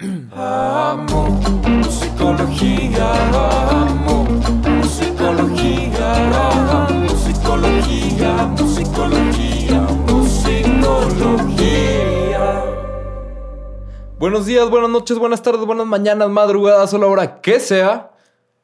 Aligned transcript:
Amo 0.00 1.40
musicología, 1.68 3.12
amo 3.32 4.24
musicología, 4.80 6.14
amo 6.48 7.04
musicología, 7.04 8.32
musicología, 8.58 9.80
musicología. 10.08 11.44
Buenos 14.18 14.46
días, 14.46 14.68
buenas 14.68 14.90
noches, 14.90 15.16
buenas 15.16 15.42
tardes, 15.42 15.64
buenas 15.64 15.86
mañanas, 15.86 16.28
madrugadas 16.28 16.92
o 16.92 16.98
la 16.98 17.06
hora 17.06 17.40
que 17.40 17.60
sea. 17.60 18.10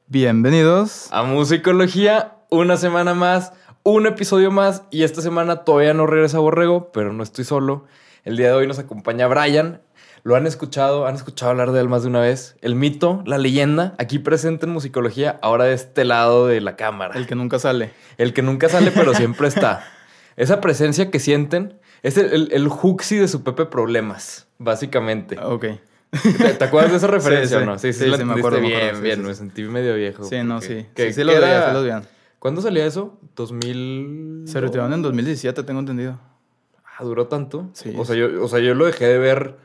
Bienvenidos. 0.08 1.06
A 1.12 1.22
Musicología, 1.22 2.38
una 2.50 2.76
semana 2.76 3.14
más, 3.14 3.52
un 3.84 4.08
episodio 4.08 4.50
más. 4.50 4.82
Y 4.90 5.04
esta 5.04 5.22
semana 5.22 5.62
todavía 5.62 5.94
no 5.94 6.08
regresa 6.08 6.40
Borrego, 6.40 6.90
pero 6.90 7.12
no 7.12 7.22
estoy 7.22 7.44
solo. 7.44 7.84
El 8.24 8.36
día 8.36 8.48
de 8.48 8.54
hoy 8.54 8.66
nos 8.66 8.80
acompaña 8.80 9.28
Brian. 9.28 9.80
Lo 10.22 10.36
han 10.36 10.46
escuchado, 10.46 11.06
han 11.06 11.14
escuchado 11.14 11.50
hablar 11.52 11.72
de 11.72 11.80
él 11.80 11.88
más 11.88 12.02
de 12.02 12.08
una 12.08 12.20
vez. 12.20 12.56
El 12.60 12.74
mito, 12.74 13.22
la 13.26 13.38
leyenda, 13.38 13.94
aquí 13.98 14.18
presente 14.18 14.66
en 14.66 14.72
Musicología, 14.72 15.38
ahora 15.42 15.64
de 15.64 15.74
este 15.74 16.04
lado 16.04 16.46
de 16.46 16.60
la 16.60 16.76
cámara. 16.76 17.14
El 17.16 17.26
que 17.26 17.34
nunca 17.34 17.58
sale. 17.58 17.92
El 18.18 18.34
que 18.34 18.42
nunca 18.42 18.68
sale, 18.68 18.90
pero 18.90 19.14
siempre 19.14 19.48
está. 19.48 19.84
Esa 20.36 20.60
presencia 20.60 21.10
que 21.10 21.18
sienten 21.18 21.78
es 22.02 22.16
el, 22.18 22.32
el, 22.32 22.48
el 22.52 22.68
de 22.68 23.28
su 23.28 23.42
Pepe 23.42 23.66
Problemas, 23.66 24.46
básicamente. 24.58 25.38
Ok. 25.38 25.66
¿Te, 26.38 26.54
te 26.54 26.64
acuerdas 26.64 26.90
de 26.92 26.96
esa 26.96 27.06
referencia 27.08 27.58
Sí, 27.58 27.62
o 27.62 27.66
no? 27.66 27.78
sí. 27.78 27.92
Sí, 27.92 28.04
Sí, 28.04 28.10
la 28.10 28.16
me 28.18 28.32
acuerdo, 28.34 28.60
me 28.60 28.66
Bien, 28.68 28.76
acuerdo, 28.78 28.96
sí, 28.96 29.02
bien. 29.02 29.22
me 29.24 29.34
sentí 29.34 29.62
medio 29.64 29.94
viejo. 29.94 30.24
Sí, 30.24 30.36
no, 30.42 30.60
sí. 30.60 30.86
¿qué- 30.94 31.12
sí, 31.12 31.22
sí 31.22 31.24
veían. 31.82 32.04
¿Cuándo 32.38 32.62
salía 32.62 32.84
eso? 32.86 33.18
¿2000? 33.36 34.46
Se 34.46 34.60
retiraron 34.60 34.92
en 34.92 35.02
2017, 35.02 35.62
tengo 35.62 35.80
entendido. 35.80 36.18
Ah, 36.84 37.04
¿duró 37.04 37.26
tanto? 37.26 37.68
Sí. 37.74 37.94
O 37.96 38.04
sea, 38.04 38.16
yo, 38.16 38.42
o 38.42 38.48
sea, 38.48 38.58
yo 38.60 38.74
lo 38.74 38.86
dejé 38.86 39.06
de 39.06 39.18
ver 39.18 39.56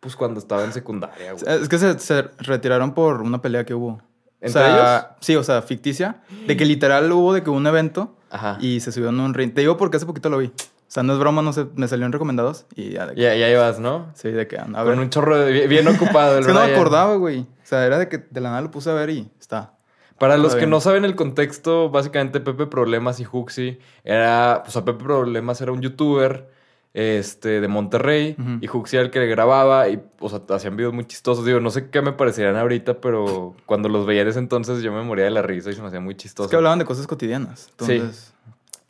pues 0.00 0.16
cuando 0.16 0.38
estaba 0.40 0.64
en 0.64 0.72
secundaria, 0.72 1.32
güey. 1.32 1.44
Es 1.62 1.68
que 1.68 1.78
se, 1.78 1.98
se 1.98 2.22
retiraron 2.38 2.94
por 2.94 3.20
una 3.22 3.40
pelea 3.42 3.64
que 3.64 3.74
hubo. 3.74 4.00
¿Entre 4.40 4.60
o 4.62 4.64
sea, 4.64 5.16
Sí, 5.20 5.34
o 5.36 5.42
sea, 5.42 5.62
ficticia. 5.62 6.22
De 6.46 6.56
que 6.56 6.64
literal 6.64 7.10
hubo 7.12 7.32
de 7.34 7.42
que 7.42 7.50
un 7.50 7.66
evento 7.66 8.16
Ajá. 8.30 8.56
y 8.60 8.80
se 8.80 8.92
subió 8.92 9.08
en 9.08 9.18
un 9.20 9.34
ring. 9.34 9.52
Te 9.52 9.62
digo 9.62 9.76
porque 9.76 9.96
hace 9.96 10.06
poquito 10.06 10.28
lo 10.30 10.38
vi. 10.38 10.46
O 10.46 10.90
sea, 10.90 11.02
no 11.02 11.12
es 11.12 11.18
broma, 11.18 11.42
no 11.42 11.52
sé, 11.52 11.66
me 11.74 11.86
salieron 11.88 12.12
recomendados 12.12 12.64
y 12.74 12.92
ya 12.92 13.06
de 13.06 13.14
que... 13.14 13.20
Ya, 13.20 13.34
ya 13.34 13.50
ibas, 13.50 13.78
¿no? 13.78 14.10
Sí, 14.14 14.30
de 14.30 14.46
que... 14.46 14.56
A 14.56 14.64
ver. 14.64 14.94
Con 14.94 14.98
un 15.00 15.10
chorro 15.10 15.36
de... 15.36 15.66
bien- 15.66 15.86
ocupado 15.88 16.34
el 16.34 16.40
es 16.40 16.46
que 16.46 16.52
no 16.54 16.64
me 16.64 16.72
acordaba, 16.72 17.16
güey. 17.16 17.40
O 17.40 17.46
sea, 17.64 17.84
era 17.84 17.98
de 17.98 18.08
que 18.08 18.18
de 18.18 18.40
la 18.40 18.48
nada 18.50 18.62
lo 18.62 18.70
puse 18.70 18.88
a 18.90 18.94
ver 18.94 19.10
y 19.10 19.30
está. 19.38 19.74
Para 20.18 20.36
los 20.38 20.54
que 20.56 20.66
no 20.66 20.80
saben 20.80 21.04
el 21.04 21.14
contexto, 21.14 21.90
básicamente 21.90 22.40
Pepe 22.40 22.66
Problemas 22.66 23.20
y 23.20 23.24
Juxi 23.24 23.78
era, 24.02 24.62
pues 24.64 24.76
a 24.76 24.84
Pepe 24.84 25.04
Problemas 25.04 25.60
era 25.60 25.70
un 25.72 25.80
youtuber 25.82 26.50
este, 26.94 27.60
de 27.60 27.68
Monterrey 27.68 28.36
y 28.60 28.66
Juxi 28.66 28.96
era 28.96 29.04
el 29.04 29.10
que 29.10 29.20
le 29.20 29.26
grababa 29.26 29.88
y, 29.88 30.00
o 30.20 30.28
sea, 30.28 30.40
hacían 30.50 30.76
videos 30.76 30.92
muy 30.92 31.04
chistosos. 31.04 31.44
Digo, 31.44 31.60
no 31.60 31.70
sé 31.70 31.90
qué 31.90 32.02
me 32.02 32.12
parecerían 32.12 32.56
ahorita, 32.56 33.00
pero 33.00 33.54
cuando 33.66 33.88
los 33.88 34.06
veía 34.06 34.22
en 34.22 34.28
ese 34.28 34.38
entonces 34.38 34.82
yo 34.82 34.92
me 34.92 35.02
moría 35.02 35.24
de 35.26 35.30
la 35.30 35.42
risa 35.42 35.70
y 35.70 35.74
se 35.74 35.82
me 35.82 35.88
hacía 35.88 36.00
muy 36.00 36.14
chistoso. 36.16 36.46
Es 36.46 36.50
que 36.50 36.56
hablaban 36.56 36.78
de 36.78 36.84
cosas 36.84 37.06
cotidianas. 37.06 37.68
Entonces... 37.70 38.34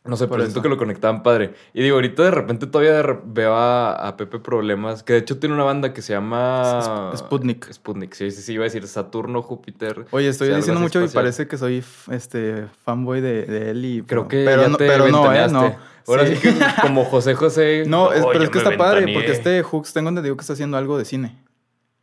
No 0.04 0.16
sé, 0.16 0.26
pero 0.26 0.40
siento 0.40 0.62
que 0.62 0.70
lo 0.70 0.78
conectaban 0.78 1.22
padre. 1.22 1.52
Y 1.74 1.82
digo, 1.82 1.96
ahorita 1.96 2.22
de 2.22 2.30
repente 2.30 2.66
todavía 2.66 2.94
de 2.94 3.02
re- 3.02 3.18
veo 3.26 3.54
a, 3.54 3.92
a 3.92 4.16
Pepe 4.16 4.38
Problemas, 4.38 5.02
que 5.02 5.12
de 5.12 5.18
hecho 5.18 5.38
tiene 5.38 5.54
una 5.54 5.64
banda 5.64 5.92
que 5.92 6.00
se 6.00 6.14
llama... 6.14 7.10
Sp- 7.12 7.26
Sputnik. 7.26 7.70
Sputnik, 7.70 8.14
sí, 8.14 8.30
sí, 8.30 8.40
sí, 8.40 8.54
iba 8.54 8.62
a 8.62 8.64
decir 8.64 8.86
Saturno, 8.86 9.42
Júpiter. 9.42 10.06
Oye, 10.12 10.28
estoy 10.28 10.48
sí, 10.48 10.54
diciendo 10.54 10.80
mucho 10.80 11.04
y 11.04 11.08
parece 11.08 11.46
que 11.46 11.58
soy 11.58 11.84
este 12.10 12.68
fanboy 12.86 13.20
de, 13.20 13.44
de 13.44 13.70
él 13.72 13.84
y 13.84 14.02
Creo 14.02 14.28
que 14.28 14.44
pero 14.46 14.62
ya 14.62 14.68
no, 14.68 14.76
te 14.78 14.86
pero 14.86 15.08
no, 15.08 15.30
eh, 15.30 15.46
no. 15.50 15.76
Ahora 16.08 16.26
sí. 16.26 16.36
Sí. 16.36 16.40
que 16.42 16.54
como 16.82 17.04
José 17.04 17.34
José. 17.34 17.84
No, 17.86 18.12
es, 18.12 18.22
"Oh, 18.22 18.28
pero 18.28 18.40
ya 18.40 18.44
es 18.46 18.50
que 18.50 18.58
está 18.58 18.76
padre 18.76 18.96
ventaneé". 19.00 19.14
porque 19.14 19.32
este 19.32 19.62
Hooks 19.62 19.92
tengo 19.92 20.08
entendido 20.08 20.36
que 20.36 20.40
está 20.40 20.54
haciendo 20.54 20.76
algo 20.76 20.96
de 20.98 21.04
cine. 21.04 21.38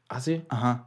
Ah, 0.10 0.20
sí. 0.22 0.44
Ajá. 0.50 0.86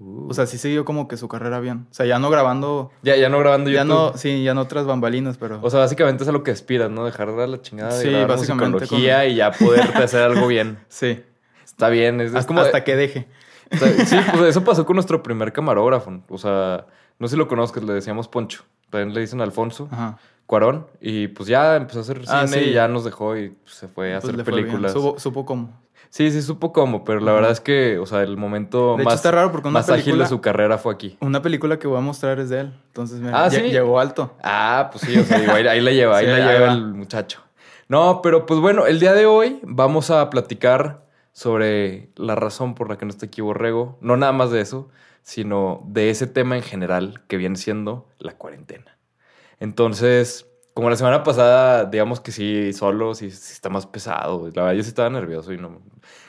Uh. 0.00 0.28
O 0.28 0.34
sea, 0.34 0.46
sí 0.46 0.58
siguió 0.58 0.84
como 0.84 1.06
que 1.06 1.16
su 1.16 1.28
carrera 1.28 1.60
bien. 1.60 1.86
O 1.90 1.94
sea, 1.94 2.04
ya 2.06 2.18
no 2.18 2.28
grabando, 2.30 2.90
ya, 3.02 3.14
ya 3.16 3.28
no 3.28 3.38
grabando 3.38 3.70
ya 3.70 3.82
YouTube. 3.84 3.94
no, 4.12 4.16
sí, 4.18 4.42
ya 4.42 4.52
no 4.54 4.62
otras 4.62 4.86
bambalinas, 4.86 5.36
pero 5.38 5.60
O 5.62 5.70
sea, 5.70 5.80
básicamente 5.80 6.24
es 6.24 6.28
a 6.28 6.32
lo 6.32 6.42
que 6.42 6.50
aspiras, 6.50 6.90
¿no? 6.90 7.04
Dejar 7.04 7.30
de 7.34 7.46
la 7.46 7.62
chingada 7.62 7.94
de 7.96 8.02
Sí, 8.02 8.10
grabar 8.10 8.28
básicamente 8.28 8.78
musicología 8.80 9.18
con- 9.20 9.28
y 9.30 9.34
ya 9.36 9.52
poderte 9.52 9.98
hacer 9.98 10.22
algo 10.22 10.46
bien. 10.48 10.78
sí, 10.88 11.22
Está 11.64 11.88
bien. 11.90 12.20
Es, 12.20 12.30
es 12.30 12.34
hasta, 12.36 12.46
como... 12.48 12.60
hasta 12.60 12.82
que 12.84 12.96
deje. 12.96 13.28
o 13.72 13.76
sea, 13.76 14.06
sí, 14.06 14.16
pues 14.32 14.44
eso 14.50 14.64
pasó 14.64 14.84
con 14.84 14.94
nuestro 14.96 15.22
primer 15.22 15.52
camarógrafo. 15.52 16.22
O 16.28 16.38
sea, 16.38 16.86
no 17.18 17.28
sé 17.28 17.32
si 17.34 17.38
lo 17.38 17.46
conozcas, 17.46 17.84
le 17.84 17.92
decíamos 17.94 18.26
Poncho. 18.28 18.64
También 18.94 19.14
le 19.14 19.20
dicen 19.20 19.40
Alfonso. 19.40 19.88
Ajá. 19.90 20.18
Cuarón. 20.46 20.86
Y 21.00 21.28
pues 21.28 21.48
ya 21.48 21.76
empezó 21.76 21.98
a 22.00 22.02
hacer 22.02 22.20
Ah, 22.28 22.46
cine 22.46 22.62
sí. 22.64 22.70
y 22.70 22.72
ya 22.74 22.86
nos 22.86 23.04
dejó 23.04 23.36
y 23.36 23.48
pues, 23.50 23.74
se 23.74 23.88
fue 23.88 24.14
a 24.14 24.20
Pues 24.20 24.32
hacer 24.32 24.44
películas. 24.44 24.92
Supo, 24.92 25.18
supo 25.18 25.44
cómo. 25.46 25.82
Sí, 26.10 26.30
sí, 26.30 26.42
supo 26.42 26.72
cómo, 26.72 27.02
pero 27.02 27.18
la 27.18 27.32
verdad 27.32 27.50
es 27.50 27.58
que, 27.60 27.98
o 27.98 28.06
sea, 28.06 28.22
el 28.22 28.36
momento 28.36 28.90
De 28.96 29.02
hecho, 29.02 29.04
más, 29.06 29.14
está 29.14 29.32
raro 29.32 29.50
porque 29.50 29.66
una 29.66 29.80
más 29.80 29.90
ágil 29.90 30.16
de 30.18 30.26
su 30.28 30.40
carrera 30.40 30.78
fue 30.78 30.94
aquí. 30.94 31.16
Una 31.20 31.42
película 31.42 31.78
que 31.80 31.88
voy 31.88 31.98
a 31.98 32.02
mostrar 32.02 32.38
es 32.38 32.50
de 32.50 32.60
él. 32.60 32.72
Entonces, 32.86 33.18
mira, 33.20 33.44
Ah, 33.44 33.50
¿sí? 33.50 33.62
llegó 33.62 33.98
alto. 33.98 34.32
Ah, 34.42 34.90
pues 34.92 35.02
sí, 35.04 35.18
o 35.18 35.24
sea, 35.24 35.38
ahí, 35.54 35.66
ahí 35.66 35.80
la 35.80 35.90
lleva, 35.90 36.16
ahí 36.18 36.26
Sí, 36.26 36.30
la 36.30 36.52
lleva 36.52 36.66
va. 36.68 36.72
el 36.74 36.84
muchacho. 36.94 37.40
No, 37.88 38.20
pero 38.22 38.46
pues 38.46 38.60
bueno, 38.60 38.86
el 38.86 39.00
día 39.00 39.12
de 39.12 39.26
hoy 39.26 39.58
vamos 39.64 40.10
a 40.12 40.30
platicar 40.30 41.04
sobre 41.32 42.10
la 42.16 42.36
razón 42.36 42.74
por 42.76 42.88
la 42.88 42.96
que 42.96 43.06
no 43.06 43.10
está 43.10 43.26
aquí 43.26 43.40
Borrego. 43.40 43.98
No 44.00 44.16
nada 44.16 44.32
más 44.32 44.50
de 44.52 44.60
eso, 44.60 44.88
sino 45.24 45.82
de 45.86 46.10
ese 46.10 46.28
tema 46.28 46.54
en 46.54 46.62
general 46.62 47.22
que 47.26 47.38
viene 47.38 47.56
siendo 47.56 48.06
la 48.18 48.36
cuarentena. 48.36 48.98
Entonces, 49.58 50.46
como 50.74 50.90
la 50.90 50.96
semana 50.96 51.22
pasada, 51.22 51.86
digamos 51.86 52.20
que 52.20 52.30
sí, 52.30 52.72
solo, 52.74 53.14
sí, 53.14 53.30
sí 53.30 53.52
está 53.52 53.70
más 53.70 53.86
pesado. 53.86 54.50
La 54.54 54.62
verdad, 54.62 54.76
yo 54.76 54.82
sí 54.82 54.90
estaba 54.90 55.08
nervioso 55.10 55.52
y 55.52 55.58
no... 55.58 55.80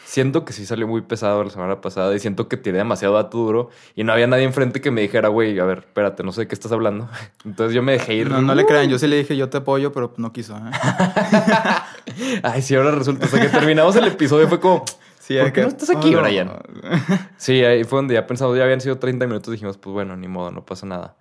Siento 0.06 0.46
que 0.46 0.54
sí 0.54 0.66
salió 0.66 0.88
muy 0.88 1.02
pesado 1.02 1.44
la 1.44 1.50
semana 1.50 1.82
pasada 1.82 2.16
y 2.16 2.20
siento 2.20 2.48
que 2.48 2.56
tiré 2.56 2.78
demasiado 2.78 3.16
dato 3.16 3.38
duro 3.40 3.70
y 3.96 4.04
no 4.04 4.14
había 4.14 4.28
nadie 4.28 4.44
enfrente 4.44 4.80
que 4.80 4.92
me 4.92 5.02
dijera, 5.02 5.28
güey, 5.28 5.60
a 5.60 5.66
ver, 5.66 5.80
espérate, 5.80 6.24
no 6.24 6.32
sé 6.32 6.42
de 6.42 6.48
qué 6.48 6.56
estás 6.56 6.72
hablando. 6.72 7.10
Entonces 7.44 7.76
yo 7.76 7.82
me 7.82 7.94
dejé 7.94 8.14
ir. 8.14 8.30
No, 8.30 8.42
no 8.42 8.56
le 8.56 8.66
crean, 8.66 8.88
yo 8.88 8.98
sí 8.98 9.08
le 9.08 9.18
dije 9.18 9.36
yo 9.36 9.50
te 9.50 9.58
apoyo, 9.58 9.92
pero 9.92 10.14
no 10.16 10.32
quiso. 10.32 10.56
¿eh? 10.56 10.62
Ay, 12.44 12.62
sí, 12.62 12.76
ahora 12.76 12.92
resulta. 12.92 13.28
Sea, 13.28 13.42
que 13.42 13.50
terminamos 13.50 13.96
el 13.98 14.06
episodio 14.06 14.48
fue 14.48 14.60
como... 14.62 14.86
Sí, 15.26 15.38
¿Por 15.38 15.48
qué 15.48 15.54
que- 15.54 15.62
no 15.62 15.68
estás 15.70 15.90
aquí, 15.90 16.10
Oh, 16.14 16.18
no. 16.18 16.22
Brian? 16.22 16.52
Sí, 17.38 17.64
ahí 17.64 17.84
fue 17.84 17.98
donde 17.98 18.14
ya 18.14 18.28
pensado, 18.28 18.56
ya 18.56 18.64
habían 18.64 18.80
sido 18.82 19.00
30 19.00 19.26
minutos, 19.26 19.52
dijimos, 19.52 19.78
pues 19.78 19.92
bueno, 19.94 20.16
ni 20.16 20.28
modo, 20.28 20.52
no 20.52 20.66
pasa 20.66 20.86
nada. 20.86 21.16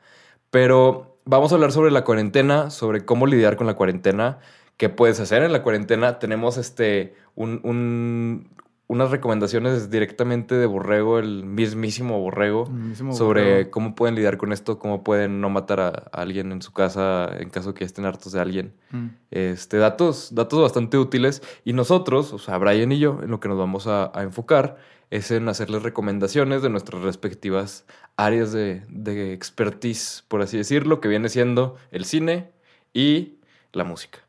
Pero 0.51 1.17
vamos 1.25 1.53
a 1.53 1.55
hablar 1.55 1.73
sobre 1.73 1.91
la 1.91 2.05
cuarentena, 2.05 2.71
sobre 2.71 3.05
cómo 3.07 3.27
lidiar 3.27 3.57
con 3.57 3.67
la 3.67 3.75
cuarentena, 3.75 4.41
qué 4.77 4.91
puedes 4.91 5.21
hacer 5.21 5.43
en 5.43 5.53
la 5.53 5.63
cuarentena. 5.63 6.19
Tenemos 6.19 6.59
este 6.59 7.15
un, 7.35 7.61
un- 7.65 8.49
unas 8.87 9.11
recomendaciones 9.11 9.91
directamente 9.91 10.55
de 10.55 10.67
Borrego, 10.67 11.19
el 11.19 11.45
mismísimo 11.45 12.21
Borrego, 12.21 12.69
El 12.69 12.95
sobre 13.15 13.43
Borrego. 13.43 13.71
cómo 13.71 13.95
pueden 13.95 14.15
lidiar 14.15 14.37
con 14.37 14.53
esto, 14.53 14.79
cómo 14.79 15.03
pueden 15.03 15.41
no 15.41 15.49
matar 15.49 15.81
a, 15.81 15.89
a 15.89 16.21
alguien 16.21 16.53
en 16.53 16.61
su 16.61 16.73
casa 16.73 17.31
en 17.39 17.49
caso 17.49 17.73
que 17.73 17.85
estén 17.85 18.05
hartos 18.05 18.33
de 18.33 18.41
alguien. 18.41 18.75
Mm. 18.91 19.07
Este, 19.31 19.79
datos, 19.79 20.35
datos 20.35 20.61
bastante 20.61 20.99
útiles. 20.99 21.43
Y 21.65 21.73
nosotros, 21.73 22.33
o 22.35 22.39
sea, 22.39 22.59
Brian 22.59 22.93
y 22.93 22.99
yo, 22.99 23.21
en 23.23 23.31
lo 23.31 23.41
que 23.41 23.49
nos 23.49 23.59
vamos 23.59 23.87
a, 23.87 24.13
a 24.15 24.23
enfocar 24.23 24.77
es 25.11 25.31
en 25.31 25.49
hacerles 25.49 25.83
recomendaciones 25.83 26.61
de 26.63 26.71
nuestras 26.71 27.03
respectivas 27.03 27.87
áreas 28.17 28.53
de, 28.53 28.83
de 28.89 29.33
expertise, 29.33 30.25
por 30.29 30.43
así 30.43 30.57
decirlo, 30.57 31.01
que 31.01 31.09
viene 31.09 31.29
siendo 31.29 31.77
el 31.91 32.05
cine 32.05 32.51
y 32.93 33.39
la 33.73 33.85
música. 33.85 34.24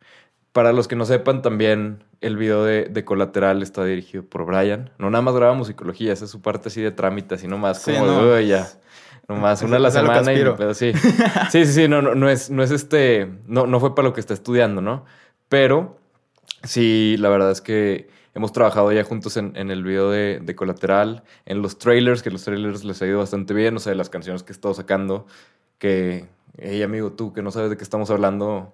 Para 0.56 0.72
los 0.72 0.88
que 0.88 0.96
no 0.96 1.04
sepan, 1.04 1.42
también 1.42 2.02
el 2.22 2.38
video 2.38 2.64
de, 2.64 2.86
de 2.86 3.04
Colateral 3.04 3.62
está 3.62 3.84
dirigido 3.84 4.24
por 4.24 4.46
Brian. 4.46 4.90
No 4.98 5.10
nada 5.10 5.22
más 5.22 5.36
graba 5.36 5.54
musicología, 5.54 6.14
esa 6.14 6.24
es 6.24 6.32
su 6.32 6.42
parte 6.42 6.70
así 6.70 6.82
de 6.82 6.92
trámite, 6.92 7.36
así 7.36 7.46
nomás 7.46 7.82
Sí, 7.82 7.92
como 7.92 8.06
no. 8.06 8.26
de, 8.26 8.40
"Uy, 8.42 8.48
ya. 8.48 8.66
Nomás 9.28 9.62
una 9.64 9.76
a 9.76 9.80
la 9.80 9.92
semana 9.92 10.32
y 10.32 10.38
pero 10.56 10.74
sí. 10.74 10.94
Sí, 11.52 11.66
sí, 11.66 11.74
sí, 11.74 11.88
no, 11.90 12.02
no, 12.02 12.16
no 12.16 12.30
es, 12.30 12.50
no 12.52 12.64
es 12.64 12.72
este, 12.72 13.30
no, 13.48 13.68
no 13.68 13.82
fue 13.82 13.96
para 13.96 14.08
lo 14.08 14.14
que 14.14 14.22
está 14.22 14.34
estudiando, 14.34 14.80
¿no? 14.80 15.04
Pero 15.50 15.98
sí, 16.64 17.18
la 17.20 17.28
verdad 17.28 17.52
es 17.52 17.60
que 17.60 18.08
hemos 18.34 18.54
trabajado 18.54 18.94
ya 18.94 19.04
juntos 19.04 19.36
en, 19.36 19.58
en 19.58 19.72
el 19.72 19.84
video 19.84 20.10
de, 20.10 20.40
de 20.42 20.56
Colateral, 20.56 21.24
en 21.46 21.62
los 21.62 21.78
trailers, 21.80 22.24
que 22.24 22.32
los 22.32 22.46
trailers 22.46 22.86
les 22.86 23.02
ha 23.02 23.06
ido 23.08 23.20
bastante 23.20 23.54
bien, 23.54 23.76
o 23.76 23.80
sea, 23.80 23.90
de 23.92 23.98
las 23.98 24.10
canciones 24.10 24.42
que 24.44 24.54
he 24.54 24.56
estado 24.56 24.74
sacando, 24.74 25.28
que, 25.80 26.28
hey 26.58 26.82
amigo, 26.82 27.12
tú 27.12 27.34
que 27.34 27.42
no 27.42 27.52
sabes 27.52 27.70
de 27.72 27.76
qué 27.76 27.84
estamos 27.84 28.10
hablando, 28.10 28.74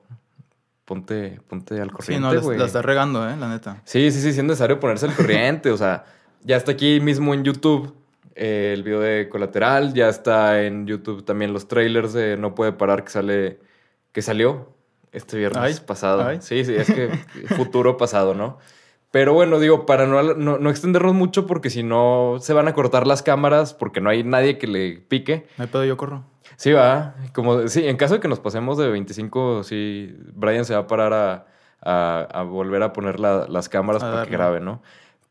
ponte, 0.92 1.40
ponte 1.48 1.80
al 1.80 1.88
Sí, 1.88 1.94
corriente, 1.94 2.20
no, 2.28 2.34
la, 2.52 2.58
la 2.58 2.66
está 2.66 2.82
regando, 2.82 3.30
¿eh? 3.30 3.38
La 3.38 3.48
neta. 3.48 3.82
Sí, 3.86 4.12
sí, 4.12 4.20
sí, 4.20 4.34
sí 4.34 4.40
es 4.40 4.44
necesario 4.44 4.78
ponerse 4.78 5.06
al 5.06 5.16
corriente. 5.16 5.72
o 5.72 5.78
sea, 5.78 6.04
ya 6.44 6.58
está 6.58 6.74
aquí 6.74 7.00
mismo 7.00 7.34
en 7.34 7.46
YouTube 7.46 7.96
eh, 8.36 8.72
el 8.74 8.84
video 8.84 9.00
de 9.00 9.30
Colateral, 9.30 9.94
ya 9.94 10.10
está 10.10 10.62
en 10.64 10.88
YouTube 10.88 11.24
también 11.24 11.54
los 11.54 11.70
trailers 11.70 12.12
de 12.12 12.36
No 12.36 12.56
Puede 12.56 12.74
Parar 12.74 13.06
que 13.06 13.10
sale, 13.10 13.60
que 14.12 14.22
salió 14.22 14.74
este 15.14 15.38
viernes 15.38 15.62
Ay, 15.80 15.86
pasado. 15.88 16.28
ay. 16.28 16.40
Sí, 16.42 16.66
sí, 16.66 16.76
es 16.76 16.88
que 16.92 17.08
futuro 17.56 17.96
pasado, 17.96 18.34
¿no? 18.34 18.58
Pero 19.12 19.34
bueno, 19.34 19.60
digo, 19.60 19.86
para 19.86 20.08
no, 20.08 20.22
no, 20.34 20.58
no 20.58 20.70
extendernos 20.70 21.14
mucho 21.14 21.48
porque 21.48 21.70
si 21.70 21.84
no 21.84 22.36
se 22.42 22.52
van 22.52 22.68
a 22.68 22.74
cortar 22.74 23.08
las 23.08 23.24
cámaras 23.24 23.74
porque 23.74 24.02
no 24.02 24.10
hay 24.10 24.26
nadie 24.26 24.58
que 24.58 24.68
le 24.68 24.98
pique. 25.08 25.48
No 25.58 25.64
hay 25.64 25.70
pedo, 25.70 25.86
yo 25.86 25.96
corro. 25.96 26.24
Sí, 26.58 26.72
va. 26.72 27.16
Como, 27.34 27.68
sí, 27.68 27.88
en 27.88 27.98
caso 27.98 28.16
de 28.16 28.20
que 28.20 28.28
nos 28.28 28.40
pasemos 28.40 28.78
de 28.78 28.90
25, 28.90 29.64
sí, 29.64 30.16
Brian 30.34 30.66
se 30.66 30.74
va 30.74 30.82
a 30.82 30.88
parar 30.88 31.14
a, 31.14 31.46
a- 31.82 32.28
a 32.32 32.44
volver 32.44 32.84
a 32.84 32.94
poner 32.94 33.20
la- 33.20 33.48
las 33.48 33.70
cámaras 33.70 34.04
A 34.04 34.12
para 34.12 34.26
que 34.26 34.32
grabe, 34.32 34.60
¿no? 34.60 34.82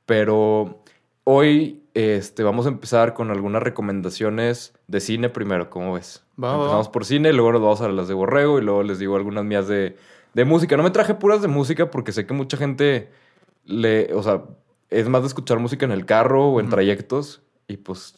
Pero 0.06 0.82
hoy 1.24 1.82
este, 1.94 2.42
vamos 2.42 2.66
a 2.66 2.70
empezar 2.70 3.14
con 3.14 3.30
algunas 3.30 3.62
recomendaciones 3.62 4.74
de 4.88 5.00
cine 5.00 5.28
primero, 5.28 5.70
¿cómo 5.70 5.94
ves? 5.94 6.24
Va, 6.42 6.54
Empezamos 6.54 6.88
va. 6.88 6.92
por 6.92 7.04
cine, 7.04 7.32
luego 7.32 7.52
nos 7.52 7.60
vamos 7.62 7.80
a 7.80 7.88
las 7.88 8.08
de 8.08 8.14
Borrego 8.14 8.58
y 8.58 8.62
luego 8.62 8.82
les 8.82 8.98
digo 8.98 9.16
algunas 9.16 9.44
mías 9.44 9.68
de, 9.68 9.96
de 10.34 10.44
música. 10.44 10.76
No 10.76 10.82
me 10.82 10.90
traje 10.90 11.14
puras 11.14 11.42
de 11.42 11.48
música 11.48 11.90
porque 11.90 12.12
sé 12.12 12.26
que 12.26 12.34
mucha 12.34 12.56
gente 12.56 13.10
le, 13.64 14.12
o 14.14 14.22
sea, 14.22 14.42
es 14.88 15.08
más 15.08 15.22
de 15.22 15.28
escuchar 15.28 15.58
música 15.58 15.84
en 15.84 15.92
el 15.92 16.06
carro 16.06 16.48
o 16.48 16.60
en 16.60 16.68
trayectos 16.70 17.42
y 17.68 17.76
pues, 17.76 18.16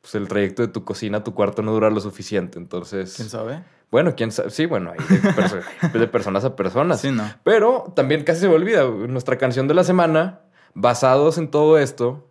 pues 0.00 0.14
el 0.14 0.28
trayecto 0.28 0.62
de 0.62 0.68
tu 0.68 0.84
cocina 0.84 1.18
a 1.18 1.24
tu 1.24 1.34
cuarto 1.34 1.62
no 1.62 1.72
dura 1.72 1.90
lo 1.90 2.00
suficiente. 2.00 2.58
Entonces, 2.58 3.14
¿Quién 3.16 3.28
sabe? 3.28 3.62
bueno, 3.90 4.14
quién 4.16 4.32
sabe. 4.32 4.50
Sí, 4.50 4.66
bueno, 4.66 4.92
hay 4.92 4.98
de, 4.98 5.20
perso- 5.32 5.92
de 5.98 6.06
personas 6.08 6.44
a 6.44 6.56
personas. 6.56 7.00
Sí, 7.00 7.10
no. 7.10 7.24
Pero 7.44 7.92
también 7.94 8.24
casi 8.24 8.40
se 8.40 8.48
me 8.48 8.54
olvida, 8.54 8.84
nuestra 8.88 9.36
canción 9.38 9.68
de 9.68 9.74
la 9.74 9.84
semana, 9.84 10.40
basados 10.74 11.36
en 11.38 11.50
todo 11.50 11.78
esto, 11.78 12.26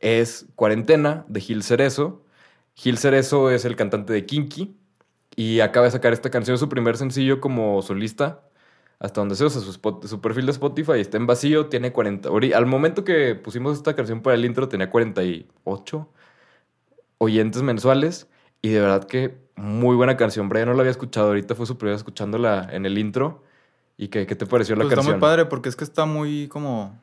es 0.00 0.46
Cuarentena 0.56 1.24
de 1.28 1.40
Gil 1.40 1.62
Cerezo. 1.62 2.24
Gil 2.74 2.96
Cerezo 2.98 3.50
es 3.50 3.64
el 3.64 3.76
cantante 3.76 4.12
de 4.12 4.24
Kinky 4.24 4.74
y 5.36 5.60
acaba 5.60 5.86
de 5.86 5.92
sacar 5.92 6.12
esta 6.12 6.30
canción, 6.30 6.56
su 6.58 6.68
primer 6.68 6.96
sencillo 6.96 7.40
como 7.40 7.82
solista, 7.82 8.40
hasta 8.98 9.20
donde 9.20 9.34
sé, 9.34 9.44
o 9.44 9.50
sea, 9.50 9.60
su, 9.60 9.70
spot- 9.70 10.06
su 10.06 10.20
perfil 10.20 10.46
de 10.46 10.52
Spotify 10.52 10.92
está 11.00 11.16
en 11.18 11.26
vacío, 11.26 11.66
tiene 11.66 11.92
40. 11.92 12.30
ori- 12.30 12.54
Al 12.54 12.66
momento 12.66 13.04
que 13.04 13.34
pusimos 13.34 13.76
esta 13.76 13.94
canción 13.94 14.22
para 14.22 14.34
el 14.34 14.44
intro 14.44 14.68
tenía 14.68 14.88
48 14.90 16.08
oyentes 17.22 17.62
mensuales 17.62 18.26
y 18.62 18.70
de 18.70 18.80
verdad 18.80 19.04
que 19.04 19.36
muy 19.56 19.94
buena 19.96 20.16
canción. 20.16 20.48
Brian 20.48 20.66
no 20.68 20.74
la 20.74 20.80
había 20.80 20.90
escuchado, 20.90 21.28
ahorita 21.28 21.54
fue 21.54 21.66
su 21.66 21.78
primera 21.78 21.96
escuchándola 21.96 22.68
en 22.72 22.84
el 22.86 22.98
intro. 22.98 23.44
¿Y 23.96 24.08
qué, 24.08 24.26
qué 24.26 24.34
te 24.34 24.46
pareció 24.46 24.74
la 24.74 24.80
Pues 24.82 24.92
está 24.92 24.96
canción? 24.96 25.16
muy 25.16 25.20
padre 25.20 25.44
porque 25.46 25.68
es 25.68 25.76
que 25.76 25.84
está 25.84 26.04
muy 26.06 26.48
como... 26.48 26.98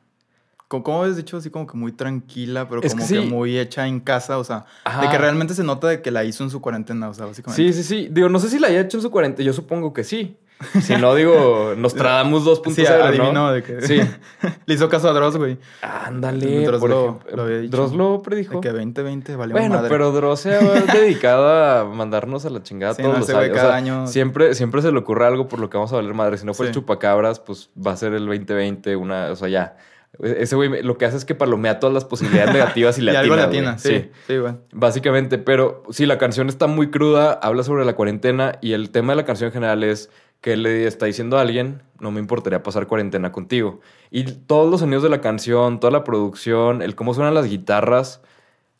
co- 0.68 0.84
¿Cómo 0.84 1.02
habías 1.04 1.16
dicho? 1.18 1.38
Así 1.38 1.50
como 1.50 1.68
que 1.68 1.78
muy 1.78 1.92
tranquila, 1.94 2.68
pero 2.68 2.82
Es 2.82 2.94
como 2.94 3.08
que, 3.08 3.22
sí. 3.22 3.26
muy 3.26 3.58
hecha 3.58 3.88
en 3.88 4.00
casa. 4.02 4.38
O 4.40 4.44
sea, 4.44 4.66
de 5.00 5.08
que 5.10 5.18
realmente 5.18 5.54
se 5.54 5.64
nota 5.64 5.88
de 5.88 6.02
que 6.02 6.12
la 6.12 6.24
hizo 6.26 6.44
en 6.44 6.50
su 6.50 6.60
cuarentena. 6.60 7.08
O 7.08 7.14
sea, 7.14 7.26
básicamente. 7.28 7.72
Sí, 7.72 7.84
sí, 7.84 7.84
sí. 7.84 8.08
Digo, 8.12 8.28
no 8.28 8.40
sé 8.40 8.50
si 8.50 8.60
la 8.60 8.68
haya 8.68 8.82
hecho 8.82 8.98
en 8.98 9.04
su 9.04 9.12
40. 9.12 9.42
Yo 9.44 9.54
supongo 9.54 9.94
que 9.94 10.04
sí. 10.04 10.36
Si 10.82 10.96
no, 10.98 11.16
digo, 11.16 11.74
Nostradamus 11.78 12.44
2.0, 12.46 12.74
Sí, 12.74 12.84
¿no? 12.84 13.04
adivinó 13.06 13.52
de 13.54 13.64
que... 13.64 13.82
Sí. 13.82 14.02
Le 14.66 14.74
hizo 14.74 14.90
caso 14.90 15.10
a 15.10 15.14
Dross, 15.14 15.38
güey. 15.38 15.58
Ándale. 15.82 16.66
Dross 16.66 16.80
por 16.82 16.90
lo- 16.90 17.02
ejemplo. 17.06 17.36
lo 17.38 17.44
había 17.44 17.58
dicho. 17.60 17.78
Dross 17.78 17.94
lo 17.94 18.18
De 18.18 18.24
predijo. 18.24 18.62
que 18.62 18.70
2020 18.70 19.36
valió 19.36 19.54
Bueno, 19.56 19.76
madre. 19.76 19.90
pero 19.90 20.12
Dross 20.12 20.42
se 20.42 20.56
ha 20.56 20.60
dedicado 20.94 21.48
a 21.48 21.86
mandarnos 21.86 22.46
a 22.46 22.50
la 22.50 22.62
chingada 22.62 22.94
Sí, 22.94 23.02
todos 23.02 23.14
no, 23.14 23.20
los 23.22 23.30
años. 23.30 23.52
O 23.52 23.54
cada 23.56 23.68
sea, 23.70 23.76
año- 23.78 24.08
Siempre, 24.08 24.54
siempre 24.54 24.82
se 24.82 24.92
le 24.92 25.00
ocurre 25.00 25.26
algo 25.26 25.48
por 25.48 25.60
lo 25.60 25.70
que 25.70 25.78
vamos 25.78 25.94
a 25.94 25.96
valer 25.96 26.14
madre. 26.14 26.38
Si 26.38 26.46
no 26.46 26.54
fue 26.54 26.68
el 26.68 26.74
Sí. 26.74 26.80
chupacabras, 26.80 27.40
pues 27.40 27.70
va 27.76 27.92
a 27.94 27.98
ser 27.98 28.14
el 28.14 28.26
2020, 28.26 28.96
una, 28.96 29.32
o 29.32 29.36
sea, 29.36 29.48
ya. 29.48 29.78
Ese 30.22 30.56
güey 30.56 30.82
lo 30.82 30.98
que 30.98 31.06
hace 31.06 31.16
es 31.18 31.24
que 31.24 31.36
palomea 31.36 31.80
todas 31.80 31.94
las 31.94 32.04
posibilidades 32.04 32.52
negativas 32.52 32.98
y 32.98 33.02
Y 33.04 33.06
le 33.06 33.16
algo 33.16 33.36
atina, 33.36 33.46
latina, 33.46 33.78
güey. 33.82 34.02
sí. 34.02 34.10
Sí, 34.28 34.38
güey. 34.40 34.54
Básicamente, 34.74 35.38
pero 35.38 35.84
sí, 35.92 36.06
la 36.08 36.18
canción 36.18 36.50
está 36.50 36.68
muy 36.68 36.90
cruda, 36.90 37.34
habla 37.34 37.64
sobre 37.64 37.86
la 37.86 37.94
cuarentena 37.96 38.58
y 38.60 38.74
el 38.74 38.90
tema 38.90 39.14
de 39.14 39.18
la 39.18 39.26
canción 39.26 39.48
en 39.50 39.54
general 39.54 39.84
es 39.84 40.10
que 40.42 40.58
le 40.58 40.88
está 40.88 41.06
diciendo 41.06 41.38
a 41.38 41.42
alguien, 41.42 41.84
no 42.00 42.12
me 42.12 42.20
importaría 42.20 42.64
pasar 42.64 42.88
cuarentena 42.88 43.32
contigo. 43.32 43.82
Y 44.12 44.24
todos 44.24 44.70
los 44.72 44.82
sonidos 44.82 45.04
de 45.04 45.10
la 45.10 45.22
canción, 45.22 45.80
toda 45.80 45.92
la 45.92 46.04
producción, 46.04 46.82
el 46.82 46.96
cómo 46.96 47.14
suenan 47.14 47.34
las 47.34 47.48
guitarras, 47.48 48.22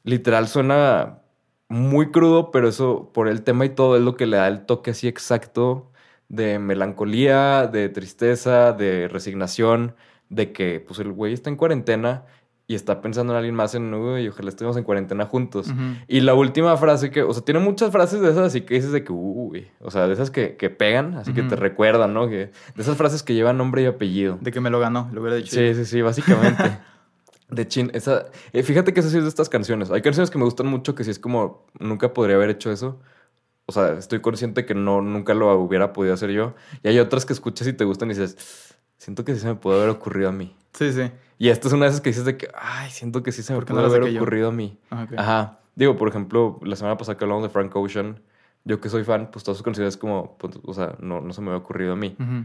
literal 0.04 0.48
suena 0.48 1.22
muy 1.70 2.12
crudo, 2.12 2.52
pero 2.52 2.70
eso 2.70 3.12
por 3.14 3.28
el 3.28 3.44
tema 3.44 3.66
y 3.66 3.70
todo 3.70 3.98
es 3.98 4.04
lo 4.04 4.18
que 4.18 4.26
le 4.26 4.38
da 4.38 4.48
el 4.48 4.66
toque 4.66 4.92
así 4.92 5.08
exacto 5.08 5.92
de 6.30 6.60
melancolía, 6.60 7.68
de 7.68 7.90
tristeza, 7.90 8.74
de 8.74 9.08
resignación, 9.08 9.96
de 10.30 10.52
que 10.54 10.80
pues 10.80 11.00
el 11.00 11.12
güey 11.12 11.34
está 11.34 11.50
en 11.50 11.56
cuarentena 11.58 12.26
y 12.70 12.76
está 12.76 13.02
pensando 13.02 13.34
en 13.34 13.38
alguien 13.38 13.56
más 13.56 13.74
en, 13.74 13.92
uy, 13.92 14.28
ojalá 14.28 14.50
estemos 14.50 14.78
en 14.78 14.84
cuarentena 14.84 15.26
juntos. 15.26 15.74
Y 16.08 16.22
la 16.22 16.36
última 16.36 16.78
frase 16.78 17.10
que, 17.10 17.24
o 17.24 17.34
sea, 17.34 17.44
tiene 17.44 17.60
muchas 17.60 17.92
frases 17.92 18.22
de 18.22 18.30
esas 18.30 18.46
así 18.46 18.62
que 18.62 18.76
dices 18.76 18.92
de 18.92 19.04
que, 19.04 19.12
uy, 19.12 19.68
o 19.80 19.90
sea, 19.90 20.06
de 20.06 20.14
esas 20.14 20.30
que, 20.30 20.56
que 20.56 20.70
pegan, 20.70 21.16
así 21.16 21.34
que 21.34 21.42
te 21.42 21.56
recuerdan, 21.56 22.14
¿no? 22.14 22.30
Que, 22.30 22.36
de 22.36 22.52
esas 22.78 22.96
frases 22.96 23.24
que 23.24 23.34
llevan 23.34 23.58
nombre 23.58 23.82
y 23.82 23.86
apellido. 23.88 24.38
De 24.40 24.52
que 24.52 24.62
me 24.62 24.70
lo 24.70 24.80
ganó, 24.80 25.10
lo 25.12 25.22
hubiera 25.22 25.38
dicho. 25.38 25.56
Sí, 25.56 25.74
sí, 25.74 25.84
sí, 25.84 26.04
básicamente. 26.04 26.64
De 27.50 27.68
chin, 27.68 27.90
esa, 27.96 28.28
eh, 28.54 28.62
fíjate 28.62 28.94
que 28.94 29.00
eso 29.00 29.10
sí 29.10 29.18
es 29.18 29.24
de 29.24 29.30
estas 29.30 29.50
canciones. 29.50 29.90
Hay 29.90 30.04
canciones 30.04 30.30
que 30.30 30.38
me 30.38 30.44
gustan 30.44 30.68
mucho 30.68 30.94
que 30.94 31.04
sí 31.04 31.10
es 31.10 31.18
como, 31.18 31.66
nunca 31.80 32.14
podría 32.14 32.36
haber 32.36 32.52
hecho 32.52 32.72
eso. 32.72 33.00
O 33.66 33.72
sea, 33.72 33.94
estoy 33.94 34.22
consciente 34.22 34.68
que 34.68 34.76
no, 34.76 35.02
nunca 35.02 35.34
lo 35.34 35.52
hubiera 35.60 35.92
podido 35.92 36.14
hacer 36.14 36.30
yo. 36.30 36.54
Y 36.84 36.90
hay 36.90 37.00
otras 37.00 37.26
que 37.26 37.34
escuchas 37.34 37.68
y 37.68 37.74
te 37.74 37.84
gustan 37.84 38.12
y 38.12 38.14
dices, 38.14 38.78
siento 38.98 39.26
que 39.26 39.34
sí 39.34 39.40
se 39.40 39.48
me 39.48 39.56
pudo 39.56 39.78
haber 39.78 39.90
ocurrido 39.90 40.30
a 40.30 40.32
mí. 40.32 40.56
Sí, 40.74 40.94
sí. 40.94 41.10
Y 41.40 41.50
esta 41.50 41.70
es 41.70 41.74
una 41.74 41.86
de 41.86 41.90
esas 41.92 42.02
que 42.02 42.10
dices 42.10 42.26
de 42.26 42.38
que, 42.38 42.50
ay, 42.54 42.92
siento 42.92 43.24
que 43.24 43.32
sí 43.32 43.42
se 43.42 43.54
me 43.54 43.58
¿Por 43.60 43.66
qué 43.66 43.72
pudo 43.74 43.82
no 43.82 43.88
haber 43.88 44.02
saqué 44.04 44.14
yo? 44.14 44.22
ocurrido 44.22 44.50
a 44.50 44.52
mí. 44.52 44.78
Ah, 44.92 45.06
ok. 45.10 45.18
Ajá. 45.18 45.60
Digo, 45.74 45.96
por 45.96 46.10
ejemplo, 46.10 46.60
la 46.62 46.76
semana 46.76 46.98
pasada 46.98 47.18
que 47.18 47.24
hablamos 47.24 47.44
de 47.44 47.50
Frank 47.50 47.74
Ocean, 47.76 48.22
yo 48.66 48.82
que 48.82 48.90
soy 48.90 49.06
fan, 49.06 49.32
pues 49.32 49.46
todas 49.46 49.58
sus 49.58 49.64
canciones 49.64 49.96
como, 49.96 50.38
pues, 50.38 50.60
o 50.62 50.74
sea, 50.74 50.98
no, 51.00 51.22
no 51.22 51.32
se 51.32 51.40
me 51.42 51.48
había 51.48 51.60
ocurrido 51.60 51.94
a 51.94 51.96
mí. 51.96 52.16
Ujú. 52.20 52.44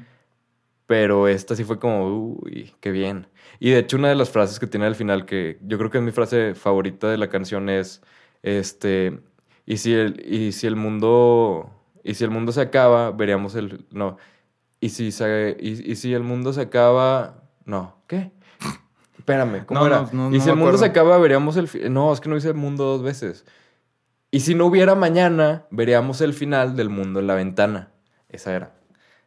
Pero 0.86 1.26
esta 1.26 1.56
sí 1.56 1.64
fue 1.64 1.78
como, 1.80 2.06
uy, 2.06 2.72
qué 2.80 2.92
bien. 2.92 3.26
Y 3.58 3.70
de 3.70 3.78
hecho, 3.80 3.96
una 3.96 4.10
de 4.10 4.14
las 4.14 4.30
frases 4.30 4.60
que 4.60 4.68
tiene 4.68 4.86
al 4.86 4.94
final, 4.94 5.24
que 5.26 5.58
yo 5.62 5.76
creo 5.76 5.90
que 5.90 5.98
es 5.98 6.04
mi 6.04 6.12
frase 6.12 6.54
favorita 6.54 7.08
de 7.10 7.18
la 7.18 7.28
canción, 7.28 7.68
es, 7.70 8.00
este, 8.42 9.18
y 9.66 9.78
si 9.78 9.92
el, 9.94 10.22
y 10.24 10.52
si 10.52 10.68
el 10.68 10.76
mundo, 10.76 11.68
y 12.04 12.14
si 12.14 12.22
el 12.22 12.30
mundo 12.30 12.52
se 12.52 12.60
acaba, 12.60 13.10
veríamos 13.10 13.56
el, 13.56 13.86
no, 13.90 14.18
y 14.78 14.90
si, 14.90 15.10
se, 15.10 15.56
y, 15.58 15.90
y 15.90 15.96
si 15.96 16.12
el 16.14 16.22
mundo 16.22 16.52
se 16.52 16.60
acaba, 16.60 17.42
no, 17.64 17.96
¿qué? 18.06 18.30
Espérame, 19.24 19.64
¿cómo 19.64 19.80
No, 19.80 19.86
era? 19.86 20.06
no, 20.12 20.28
no, 20.28 20.36
y 20.36 20.40
si 20.40 20.50
el 20.50 20.56
mundo 20.56 20.76
se 20.76 20.84
acaba, 20.84 21.16
veríamos 21.16 21.56
el, 21.56 21.68
no, 21.90 22.12
es 22.12 22.20
que 22.20 22.28
no 22.28 22.36
hice 22.36 22.48
el 22.48 22.54
mundo 22.54 22.84
dos 22.84 23.02
veces. 23.02 23.46
Y 24.30 24.40
si 24.40 24.54
no 24.54 24.66
hubiera 24.66 24.94
mañana, 24.94 25.64
veríamos 25.70 26.20
el 26.20 26.34
final 26.34 26.76
del 26.76 26.90
mundo 26.90 27.20
en 27.20 27.26
la 27.26 27.34
ventana. 27.34 27.88
Esa 28.28 28.54
era. 28.54 28.74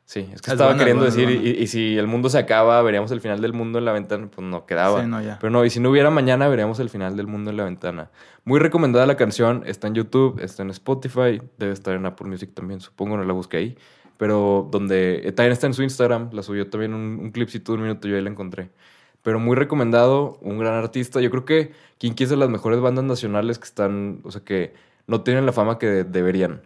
Sí, 0.05 0.19
es 0.31 0.41
que 0.41 0.51
Es 0.51 0.53
estaba 0.53 0.69
buena, 0.69 0.79
queriendo 0.79 1.03
buena, 1.03 1.15
decir, 1.15 1.59
y 1.61 1.67
si 1.67 1.97
el 1.97 2.05
mundo 2.07 2.29
se 2.29 2.37
acaba, 2.37 2.81
veríamos 2.83 3.09
el 3.11 3.19
final 3.21 3.41
del 3.41 3.53
mundo 3.53 3.79
en 3.79 3.85
la 3.85 3.91
ventana, 3.91 4.29
pues 4.33 4.47
no 4.47 4.65
quedaba. 4.67 5.01
Sí, 5.01 5.07
no, 5.07 5.19
ya. 5.21 5.37
Pero 5.41 5.49
no, 5.49 5.65
y 5.65 5.69
si 5.71 5.79
no 5.79 5.89
hubiera 5.89 6.11
mañana, 6.11 6.47
veríamos 6.47 6.79
el 6.79 6.89
final 6.89 7.17
del 7.17 7.25
mundo 7.27 7.49
en 7.49 7.57
la 7.57 7.63
ventana. 7.63 8.11
Muy 8.45 8.59
recomendada 8.59 9.05
la 9.07 9.17
canción, 9.17 9.63
está 9.65 9.87
en 9.87 9.95
YouTube, 9.95 10.39
está 10.41 10.61
en 10.61 10.69
Spotify, 10.69 11.41
debe 11.57 11.73
estar 11.73 11.95
en 11.95 12.05
Apple 12.05 12.27
Music 12.27 12.51
también, 12.53 12.79
supongo, 12.81 13.17
no 13.17 13.23
la 13.23 13.33
busqué 13.33 13.57
ahí. 13.57 13.77
Pero 14.17 14.67
donde 14.71 15.27
eh, 15.27 15.31
también 15.31 15.53
está 15.53 15.67
en 15.67 15.73
su 15.73 15.83
Instagram, 15.83 16.29
la 16.33 16.43
subió 16.43 16.69
también 16.69 16.93
un, 16.93 17.19
un 17.19 17.31
clipcito 17.31 17.71
de 17.73 17.77
un 17.77 17.83
minuto, 17.83 18.07
yo 18.07 18.15
ahí 18.15 18.21
la 18.21 18.29
encontré. 18.29 18.69
Pero 19.23 19.39
muy 19.39 19.55
recomendado, 19.55 20.37
un 20.41 20.57
gran 20.59 20.75
artista. 20.75 21.19
Yo 21.21 21.29
creo 21.29 21.45
que 21.45 21.71
Kinky 21.97 22.23
es 22.25 22.29
de 22.29 22.37
las 22.37 22.49
mejores 22.49 22.79
bandas 22.79 23.03
nacionales 23.05 23.59
que 23.59 23.65
están, 23.65 24.21
o 24.23 24.31
sea, 24.31 24.41
que 24.43 24.73
no 25.07 25.21
tienen 25.21 25.45
la 25.45 25.51
fama 25.53 25.77
que 25.79 25.87
deberían 26.03 26.61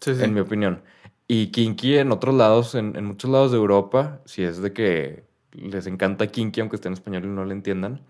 Sí, 0.00 0.14
sí. 0.14 0.22
en 0.24 0.34
mi 0.34 0.40
opinión. 0.40 0.82
Y 1.28 1.46
Kinky 1.48 1.98
en 1.98 2.12
otros 2.12 2.34
lados, 2.34 2.74
en, 2.74 2.96
en 2.96 3.04
muchos 3.06 3.30
lados 3.30 3.52
de 3.52 3.56
Europa, 3.58 4.20
si 4.24 4.42
es 4.42 4.60
de 4.60 4.72
que 4.72 5.24
les 5.52 5.86
encanta 5.86 6.26
Kinky, 6.26 6.60
aunque 6.60 6.76
esté 6.76 6.88
en 6.88 6.94
español 6.94 7.24
y 7.24 7.28
no 7.28 7.44
le 7.44 7.52
entiendan, 7.52 8.00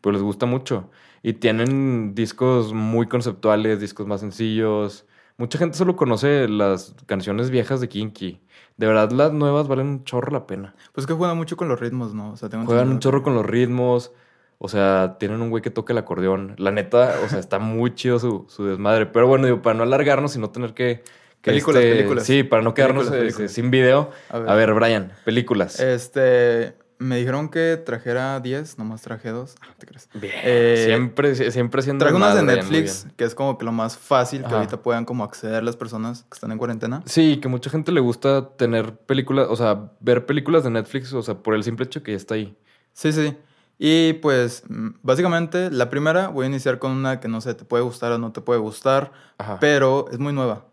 pues 0.00 0.14
les 0.14 0.22
gusta 0.22 0.46
mucho. 0.46 0.90
Y 1.22 1.34
tienen 1.34 2.14
discos 2.14 2.72
muy 2.72 3.06
conceptuales, 3.06 3.80
discos 3.80 4.06
más 4.06 4.20
sencillos. 4.20 5.04
Mucha 5.40 5.58
gente 5.58 5.78
solo 5.78 5.96
conoce 5.96 6.46
las 6.48 6.94
canciones 7.06 7.48
viejas 7.50 7.80
de 7.80 7.88
Kinky. 7.88 8.40
De 8.76 8.86
verdad, 8.86 9.10
las 9.10 9.32
nuevas 9.32 9.68
valen 9.68 9.86
un 9.86 10.04
chorro 10.04 10.30
la 10.32 10.46
pena. 10.46 10.74
Pues 10.92 11.06
que 11.06 11.14
juegan 11.14 11.38
mucho 11.38 11.56
con 11.56 11.66
los 11.68 11.80
ritmos, 11.80 12.12
¿no? 12.14 12.32
O 12.32 12.36
sea, 12.36 12.50
tengo 12.50 12.66
Juegan 12.66 12.90
un 12.90 12.98
chorro 12.98 13.20
que- 13.20 13.24
con 13.24 13.34
los 13.34 13.46
ritmos. 13.46 14.12
O 14.58 14.68
sea, 14.68 15.16
tienen 15.18 15.40
un 15.40 15.48
güey 15.48 15.62
que 15.62 15.70
toca 15.70 15.94
el 15.94 15.98
acordeón. 15.98 16.54
La 16.58 16.70
neta, 16.70 17.14
o 17.24 17.28
sea, 17.30 17.38
está 17.38 17.58
muy 17.58 17.94
chido 17.94 18.18
su, 18.18 18.44
su 18.48 18.66
desmadre. 18.66 19.06
Pero 19.06 19.26
bueno, 19.26 19.46
digo, 19.46 19.62
para 19.62 19.74
no 19.78 19.82
alargarnos 19.84 20.36
y 20.36 20.38
no 20.38 20.50
tener 20.50 20.74
que... 20.74 21.02
que 21.40 21.50
Películas, 21.52 21.82
este- 21.82 21.96
películas. 21.96 22.26
Sí, 22.26 22.42
para 22.42 22.60
no 22.62 22.74
quedarnos 22.74 23.04
Películas, 23.08 23.18
eh, 23.18 23.24
películas. 23.28 23.52
sin 23.52 23.70
video. 23.70 24.10
A 24.28 24.38
ver. 24.38 24.48
A 24.50 24.54
ver, 24.54 24.74
Brian, 24.74 25.12
películas. 25.24 25.80
Este... 25.80 26.74
Me 27.00 27.16
dijeron 27.16 27.48
que 27.48 27.78
trajera 27.78 28.38
10, 28.40 28.76
nomás 28.78 29.00
traje 29.00 29.30
2. 29.30 29.54
Ah, 29.62 29.68
te 29.78 29.86
crees. 29.86 30.06
Bien. 30.12 30.34
eh, 30.44 30.82
siempre, 30.86 31.34
siempre 31.50 31.80
siendo 31.80 32.04
Traje 32.04 32.14
unas 32.14 32.34
de 32.36 32.42
Netflix, 32.42 33.06
que 33.16 33.24
es 33.24 33.34
como 33.34 33.56
que 33.56 33.64
lo 33.64 33.72
más 33.72 33.96
fácil 33.96 34.40
que 34.42 34.46
Ajá. 34.48 34.56
ahorita 34.56 34.82
puedan 34.82 35.06
como 35.06 35.24
acceder 35.24 35.62
las 35.64 35.76
personas 35.76 36.24
que 36.24 36.34
están 36.34 36.52
en 36.52 36.58
cuarentena. 36.58 37.02
Sí, 37.06 37.38
que 37.40 37.48
mucha 37.48 37.70
gente 37.70 37.90
le 37.90 38.00
gusta 38.00 38.50
tener 38.56 38.94
películas, 38.98 39.46
o 39.48 39.56
sea, 39.56 39.92
ver 40.00 40.26
películas 40.26 40.62
de 40.62 40.68
Netflix, 40.70 41.10
o 41.14 41.22
sea, 41.22 41.36
por 41.38 41.54
el 41.54 41.64
simple 41.64 41.86
hecho 41.86 42.02
que 42.02 42.10
ya 42.12 42.18
está 42.18 42.34
ahí. 42.34 42.54
Sí, 42.92 43.12
sí. 43.12 43.34
Y 43.78 44.12
pues, 44.14 44.64
mm, 44.68 44.88
básicamente, 45.02 45.70
la 45.70 45.88
primera 45.88 46.28
voy 46.28 46.44
a 46.44 46.48
iniciar 46.50 46.78
con 46.78 46.92
una 46.92 47.18
que 47.18 47.28
no 47.28 47.40
sé, 47.40 47.54
te 47.54 47.64
puede 47.64 47.82
gustar 47.82 48.12
o 48.12 48.18
no 48.18 48.30
te 48.30 48.42
puede 48.42 48.60
gustar, 48.60 49.10
Ajá. 49.38 49.56
pero 49.58 50.04
es 50.12 50.18
muy 50.18 50.34
nueva. 50.34 50.66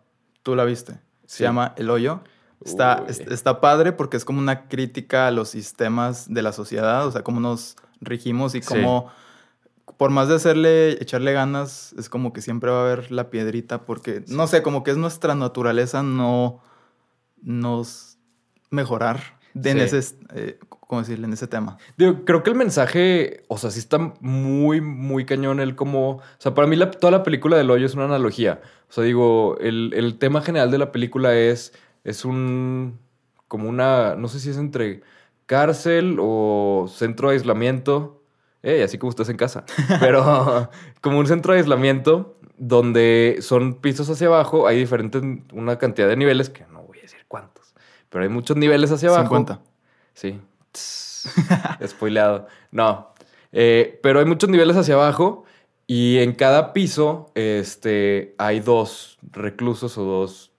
Tú 0.43 0.55
la 0.57 0.65
viste. 0.65 1.00
Se 1.25 1.38
Sí. 1.38 1.43
llama 1.43 1.74
El 1.77 1.89
Hoyo. 1.89 2.19
Está, 2.66 3.06
Uy. 3.08 3.16
está 3.32 3.62
padre 3.62 3.92
porque 3.92 4.18
es 4.18 4.26
como 4.26 4.40
una 4.40 4.68
crítica 4.68 5.28
a 5.28 5.32
los 5.32 5.50
sistemas 5.50 6.32
de 6.34 6.42
la 6.42 6.52
sociedad, 6.52 7.06
o 7.06 7.12
sea, 7.12 7.24
cómo 7.24 7.40
nos 7.40 7.76
regimos 8.02 8.56
y 8.56 8.62
Sí. 8.62 8.68
cómo, 8.68 9.10
por 9.98 10.10
más 10.10 10.28
de 10.28 10.36
hacerle, 10.36 10.92
echarle 11.02 11.34
ganas, 11.34 11.94
es 11.98 12.10
como 12.10 12.34
que 12.34 12.42
siempre 12.42 12.72
va 12.72 12.80
a 12.80 12.86
haber 12.86 13.12
la 13.12 13.30
piedrita 13.30 13.86
porque, 13.86 14.24
no 14.28 14.48
sé, 14.48 14.64
como 14.64 14.84
que 14.84 14.92
es 14.92 14.98
nuestra 14.98 15.36
naturaleza 15.36 16.04
no 16.04 16.62
nos 17.42 18.18
mejorar 18.70 19.38
de 19.54 19.72
en 19.72 19.80
ese, 19.80 20.00
eh, 20.36 20.60
¿cómo 20.70 21.02
decirle? 21.02 21.26
En 21.26 21.34
ese 21.34 21.48
tema. 21.48 21.78
Digo, 21.98 22.26
creo 22.26 22.44
que 22.44 22.50
el 22.52 22.56
mensaje, 22.56 23.44
o 23.48 23.58
sea, 23.58 23.72
sí 23.72 23.80
está 23.80 23.98
muy, 24.20 24.82
muy 24.82 25.26
cañón 25.26 25.60
el 25.60 25.76
como... 25.76 26.18
O 26.18 26.22
sea, 26.38 26.54
para 26.54 26.68
mí 26.68 26.76
la- 26.76 26.92
toda 26.92 27.12
la 27.12 27.24
película 27.24 27.58
del 27.58 27.72
hoyo 27.72 27.86
es 27.86 27.96
una 27.96 28.06
analogía. 28.06 28.62
O 28.90 28.94
sea, 28.94 29.04
digo, 29.04 29.58
el, 29.60 29.94
el 29.96 30.18
tema 30.20 30.42
general 30.42 30.70
de 30.70 30.78
la 30.78 30.92
película 30.92 31.34
es, 31.36 31.74
es 32.08 32.26
un... 32.26 32.98
como 33.48 33.68
una... 33.70 34.16
no 34.16 34.28
sé 34.30 34.40
si 34.40 34.50
es 34.50 34.58
entre 34.58 35.02
cárcel 35.46 36.18
o 36.20 36.88
centro 36.90 37.30
de 37.30 37.36
aislamiento. 37.36 38.24
Eh, 38.64 38.84
así 38.84 38.98
como 38.98 39.10
estás 39.10 39.30
en 39.30 39.38
casa. 39.38 39.66
Pero 40.00 40.70
como 41.02 41.20
un 41.20 41.28
centro 41.28 41.54
de 41.54 41.60
aislamiento 41.60 42.38
donde 42.58 43.38
son 43.42 43.76
pisos 43.76 44.10
hacia 44.10 44.28
abajo, 44.28 44.68
hay 44.68 44.80
diferentes, 44.80 45.22
una 45.54 45.78
cantidad 45.78 46.08
de 46.08 46.16
niveles, 46.16 46.50
que 46.50 46.66
no 46.72 46.82
voy 46.84 47.00
a 47.00 47.02
decir 47.04 47.20
cuántos, 47.28 47.76
pero 48.10 48.24
hay 48.24 48.30
muchos 48.30 48.58
niveles 48.58 48.92
hacia 48.92 49.10
abajo. 49.10 49.36
50. 49.36 49.62
Sí. 50.14 50.42
Spoileado. 51.86 52.48
No. 52.72 53.14
Eh, 53.52 54.00
pero 54.02 54.20
hay 54.20 54.26
muchos 54.26 54.50
niveles 54.50 54.76
hacia 54.76 54.96
abajo 54.96 55.44
y 55.86 56.18
en 56.18 56.34
cada 56.34 56.74
piso 56.74 57.32
este, 57.36 58.34
hay 58.40 58.60
dos 58.60 59.20
reclusos 59.22 59.98
o 60.00 60.04
dos 60.04 60.52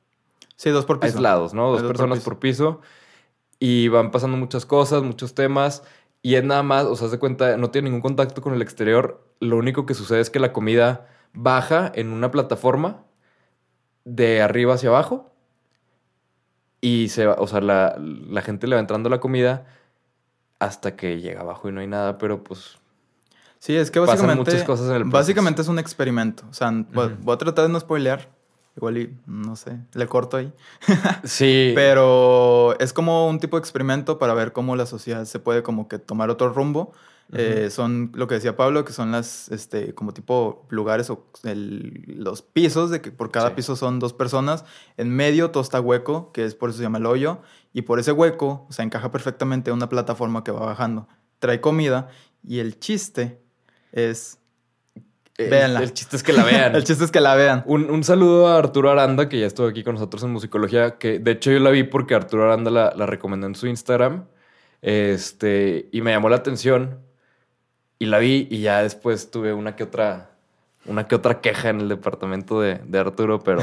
Sí, 0.59 0.71
dos 0.71 0.85
por 0.85 0.99
piso. 0.99 1.15
aislados, 1.15 1.55
¿no? 1.55 1.71
Dos 1.71 1.83
por 1.83 1.89
personas 1.93 2.19
piso. 2.19 2.25
por 2.31 2.39
piso. 2.41 2.81
Y 3.61 3.87
van 3.89 4.11
pasando 4.11 4.37
muchas 4.37 4.67
cosas, 4.67 5.03
muchos 5.05 5.35
temas. 5.35 5.85
Y 6.21 6.35
es 6.35 6.43
nada 6.43 6.65
más, 6.65 6.85
o 6.87 6.97
sea, 6.97 7.07
de 7.09 7.19
cuenta, 7.19 7.57
no 7.57 7.71
tiene 7.71 7.87
ningún 7.89 8.03
contacto 8.03 8.43
con 8.43 8.53
el 8.53 8.61
exterior. 8.61 9.25
Lo 9.39 9.57
único 9.57 9.87
que 9.87 9.95
sucede 9.95 10.21
es 10.21 10.31
que 10.31 10.41
la 10.41 10.53
comida 10.53 11.07
baja 11.33 11.93
en 11.95 12.13
una 12.13 12.33
plataforma 12.33 13.05
de 14.05 14.43
arriba 14.43 14.75
hacia 14.75 14.89
abajo. 14.89 15.33
Y 16.81 17.09
se 17.11 17.27
va, 17.27 17.35
o 17.39 17.47
sea, 17.47 17.61
la, 17.61 17.97
la 17.99 18.43
gente 18.43 18.67
le 18.67 18.75
va 18.75 18.81
entrando 18.81 19.09
la 19.09 19.21
comida 19.21 19.65
hasta 20.59 20.97
que 20.97 21.21
llega 21.21 21.41
abajo 21.43 21.69
y 21.69 21.73
no 21.73 21.81
hay 21.81 21.87
nada, 21.87 22.19
pero 22.19 22.43
pues. 22.43 22.79
Sí, 23.61 23.77
es 23.77 23.91
que 23.93 24.01
Pasan 24.01 24.15
básicamente. 24.17 24.51
muchas 24.53 24.67
cosas 24.67 24.89
en 24.91 24.97
el 24.97 25.05
básicamente 25.05 25.63
es 25.63 25.69
un 25.69 25.79
experimento. 25.79 26.45
O 26.51 26.55
sea, 26.55 26.73
voy 26.73 27.35
a 27.35 27.39
tratar 27.39 27.67
de 27.67 27.73
no 27.73 27.79
spoilear. 27.79 28.29
Igual 28.79 28.97
y, 28.99 29.17
no 29.27 29.57
sé, 29.57 29.77
le 29.93 30.07
corto 30.07 30.37
ahí. 30.37 30.53
Sí. 31.25 31.73
Pero 31.75 32.79
es 32.79 32.93
como 32.93 33.29
un 33.29 33.41
tipo 33.41 33.57
de 33.57 33.61
experimento 33.61 34.19
para 34.19 34.35
ver 34.35 34.53
cómo 34.53 34.77
la 34.77 34.87
sociedad 34.87 35.25
se 35.25 35.39
puede 35.41 35.63
como 35.63 35.89
que 35.89 35.99
tomar 35.99 36.31
otro 36.31 36.53
rumbo. 36.53 36.93
Eh, 37.33 37.69
son 37.71 38.11
lo 38.15 38.27
que 38.27 38.37
decía 38.37 38.57
Pablo, 38.57 38.87
que 38.87 38.95
son 38.95 39.13
las, 39.13 39.51
este, 39.51 39.93
como 39.95 40.15
tipo 40.15 40.65
lugares 40.71 41.11
o 41.11 41.27
el- 41.45 42.05
los 42.17 42.41
pisos, 42.41 42.89
de 42.91 43.03
que 43.03 43.11
por 43.11 43.31
cada 43.31 43.49
Sí. 43.49 43.55
piso 43.57 43.77
son 43.77 43.99
dos 43.99 44.15
personas. 44.15 44.65
En 44.97 45.11
medio 45.11 45.51
todo 45.51 45.63
está 45.63 45.79
hueco, 45.81 46.33
que 46.33 46.45
es 46.47 46.55
por 46.55 46.71
eso 46.71 46.79
se 46.79 46.85
llama 46.85 46.97
el 46.99 47.05
hoyo. 47.07 47.41
Y 47.75 47.83
por 47.83 47.99
ese 47.99 48.13
hueco, 48.13 48.65
o 48.69 48.73
sea, 48.73 48.85
encaja 48.85 49.11
perfectamente 49.11 49.73
una 49.73 49.91
plataforma 49.91 50.43
que 50.43 50.53
va 50.53 50.61
bajando. 50.65 51.07
Trae 51.39 51.61
comida 51.61 52.09
y 52.43 52.61
el 52.61 52.79
chiste 52.79 53.43
es... 53.93 54.38
el, 55.39 55.51
véanla. 55.51 55.81
el 55.81 55.93
chiste 55.95 56.17
es 56.17 56.23
que 56.23 56.33
la 56.33 56.45
vean. 56.45 56.75
El 56.77 56.85
chiste 56.85 57.05
es 57.05 57.11
que 57.11 57.21
la 57.21 57.35
vean. 57.35 57.63
Un, 57.67 57.91
un 57.91 58.05
saludo 58.05 58.49
a 58.49 58.59
Arturo 58.59 58.91
Aranda, 58.91 59.29
que 59.29 59.39
ya 59.41 59.47
estuvo 59.47 59.67
aquí 59.69 59.83
con 59.85 59.95
nosotros 59.95 60.23
en 60.25 60.31
Musicología, 60.31 60.99
que 60.99 61.19
de 61.19 61.31
hecho 61.31 61.51
yo 61.51 61.61
la 61.61 61.71
vi 61.71 61.85
porque 61.85 62.15
Arturo 62.15 62.45
Aranda 62.45 62.71
la, 62.71 62.93
la 62.97 63.07
recomendó 63.07 63.47
en 63.47 63.55
su 63.55 63.67
Instagram. 63.67 64.25
Este, 64.83 65.89
y 65.93 66.01
me 66.03 66.11
llamó 66.13 66.29
la 66.29 66.37
atención. 66.37 66.99
Y 68.01 68.07
la 68.07 68.19
vi 68.19 68.47
y 68.51 68.61
ya 68.61 68.83
después 68.83 69.31
tuve 69.31 69.53
una 69.53 69.75
que 69.75 69.83
otra, 69.85 70.31
una 70.87 71.09
que 71.09 71.15
otra 71.17 71.41
queja 71.41 71.71
en 71.71 71.81
el 71.81 71.89
departamento 71.89 72.61
de, 72.61 72.77
de 72.85 72.99
Arturo, 72.99 73.41
pero, 73.41 73.61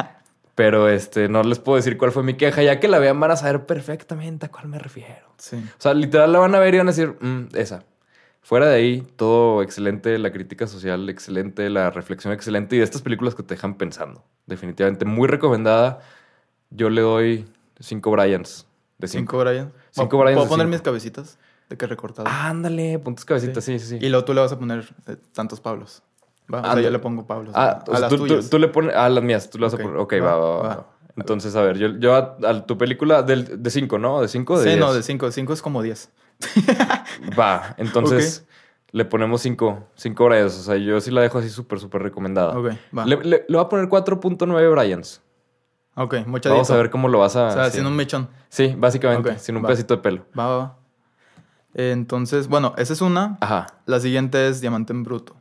pero 0.54 0.88
este, 0.90 1.28
no 1.28 1.42
les 1.42 1.58
puedo 1.58 1.76
decir 1.76 1.96
cuál 1.96 2.12
fue 2.12 2.22
mi 2.22 2.34
queja. 2.34 2.62
Ya 2.62 2.80
que 2.80 2.88
la 2.88 2.98
vean 2.98 3.18
van 3.18 3.30
a 3.30 3.36
saber 3.36 3.64
perfectamente 3.64 4.46
a 4.46 4.50
cuál 4.50 4.68
me 4.68 4.78
refiero. 4.78 5.32
Sí. 5.38 5.56
O 5.56 5.80
sea, 5.80 5.94
literal 5.94 6.32
la 6.32 6.38
van 6.40 6.54
a 6.54 6.58
ver 6.58 6.74
y 6.74 6.78
van 6.78 6.88
a 6.88 6.90
decir, 6.90 7.16
"Mm, 7.20 7.48
esa. 7.54 7.84
Fuera 8.42 8.66
de 8.68 8.76
ahí, 8.76 9.02
todo 9.16 9.62
excelente, 9.62 10.16
la 10.18 10.32
crítica 10.32 10.66
social 10.66 11.08
excelente, 11.10 11.68
la 11.68 11.90
reflexión 11.90 12.32
excelente 12.32 12.76
y 12.76 12.78
de 12.78 12.84
estas 12.84 13.02
películas 13.02 13.34
que 13.34 13.42
te 13.42 13.54
dejan 13.54 13.74
pensando. 13.74 14.24
Definitivamente 14.46 15.04
muy 15.04 15.28
recomendada. 15.28 16.00
Yo 16.70 16.88
le 16.88 17.02
doy 17.02 17.46
cinco 17.78 18.10
Bryans 18.10 18.66
de 18.98 19.06
cinco. 19.08 19.32
Cinco 19.32 19.38
Brian. 19.44 19.72
Cinco 19.90 20.08
¿Puedo- 20.10 20.22
Bryans 20.22 20.36
¿Puedo 20.38 20.48
poner 20.48 20.66
cinco. 20.66 20.70
mis 20.76 20.82
cabecitas? 20.82 21.38
De 21.68 21.76
que 21.76 21.86
recortado. 21.86 22.26
Ah, 22.30 22.48
ándale, 22.48 22.98
puntos 22.98 23.26
cabecitas, 23.26 23.62
sí, 23.62 23.78
sí, 23.78 23.86
sí. 23.86 23.98
Y 24.00 24.08
luego 24.08 24.24
tú 24.24 24.32
le 24.32 24.40
vas 24.40 24.52
a 24.52 24.58
poner 24.58 24.88
eh, 25.06 25.16
tantos 25.34 25.60
Pablos. 25.60 26.02
Va, 26.52 26.60
o 26.60 26.62
sea, 26.62 26.70
Ándale. 26.70 26.86
yo 26.86 26.90
le 26.90 26.98
pongo 26.98 27.26
Pablos. 27.26 27.52
Ah, 27.54 27.84
a 27.92 27.98
las 27.98 28.08
tú, 28.08 28.16
tuyas. 28.16 28.48
tú 28.48 28.58
le 28.58 28.68
pones. 28.68 28.94
Ah, 28.96 29.10
las 29.10 29.22
mías, 29.22 29.50
tú 29.50 29.58
le 29.58 29.64
vas 29.66 29.74
Ok, 29.74 29.80
a 29.80 29.82
poner. 29.82 29.98
Ok, 29.98 30.14
va, 30.22 30.36
va, 30.36 30.62
va. 30.62 30.86
Entonces, 31.16 31.54
a 31.56 31.60
ver, 31.62 31.76
yo, 31.76 31.88
yo 31.98 32.14
a, 32.14 32.38
a 32.48 32.64
tu 32.64 32.78
película 32.78 33.22
del, 33.22 33.62
de 33.62 33.70
cinco, 33.70 33.98
¿no? 33.98 34.22
¿De 34.22 34.28
cinco 34.28 34.58
de 34.58 34.72
sí, 34.72 34.78
no, 34.80 34.86
diez? 34.86 34.96
de 34.98 35.02
5. 35.02 35.30
5 35.32 35.52
es 35.52 35.60
como 35.60 35.82
10. 35.82 36.10
Va, 37.38 37.74
entonces 37.78 38.46
le 38.90 39.04
ponemos 39.04 39.40
cinco, 39.42 39.86
cinco 39.94 40.26
Bryans. 40.26 40.56
O 40.58 40.62
sea, 40.62 40.76
yo 40.76 41.00
sí 41.00 41.10
la 41.10 41.20
dejo 41.22 41.38
así 41.38 41.50
súper, 41.50 41.78
súper 41.80 42.02
recomendada. 42.02 42.58
Ok, 42.58 42.72
va. 42.96 43.04
Le, 43.06 43.16
le- 43.16 43.44
le 43.48 43.56
voy 43.56 43.64
a 43.64 43.68
poner 43.68 43.88
4.9 43.88 44.70
Bryans. 44.70 45.22
Ok, 45.94 46.26
mucha 46.26 46.48
Vamos 46.50 46.70
a 46.70 46.76
ver 46.76 46.90
cómo 46.90 47.08
lo 47.08 47.18
vas 47.18 47.34
a... 47.34 47.48
O 47.48 47.50
sea, 47.50 47.62
sí. 47.64 47.68
haciendo 47.70 47.90
un 47.90 47.96
mechón. 47.96 48.28
Sí, 48.48 48.74
básicamente, 48.78 49.36
sin 49.40 49.56
un 49.56 49.64
va. 49.64 49.68
pedacito 49.68 49.96
de 49.96 50.02
pelo. 50.02 50.24
Va, 50.38 50.46
va, 50.46 50.56
va. 50.58 50.78
Entonces, 51.74 52.48
bueno, 52.48 52.72
esa 52.78 52.92
es 52.92 53.00
una. 53.00 53.36
Ajá. 53.40 53.66
La 53.86 54.00
siguiente 54.00 54.48
es 54.48 54.60
Diamante 54.60 54.92
en 54.92 55.02
Bruto. 55.02 55.36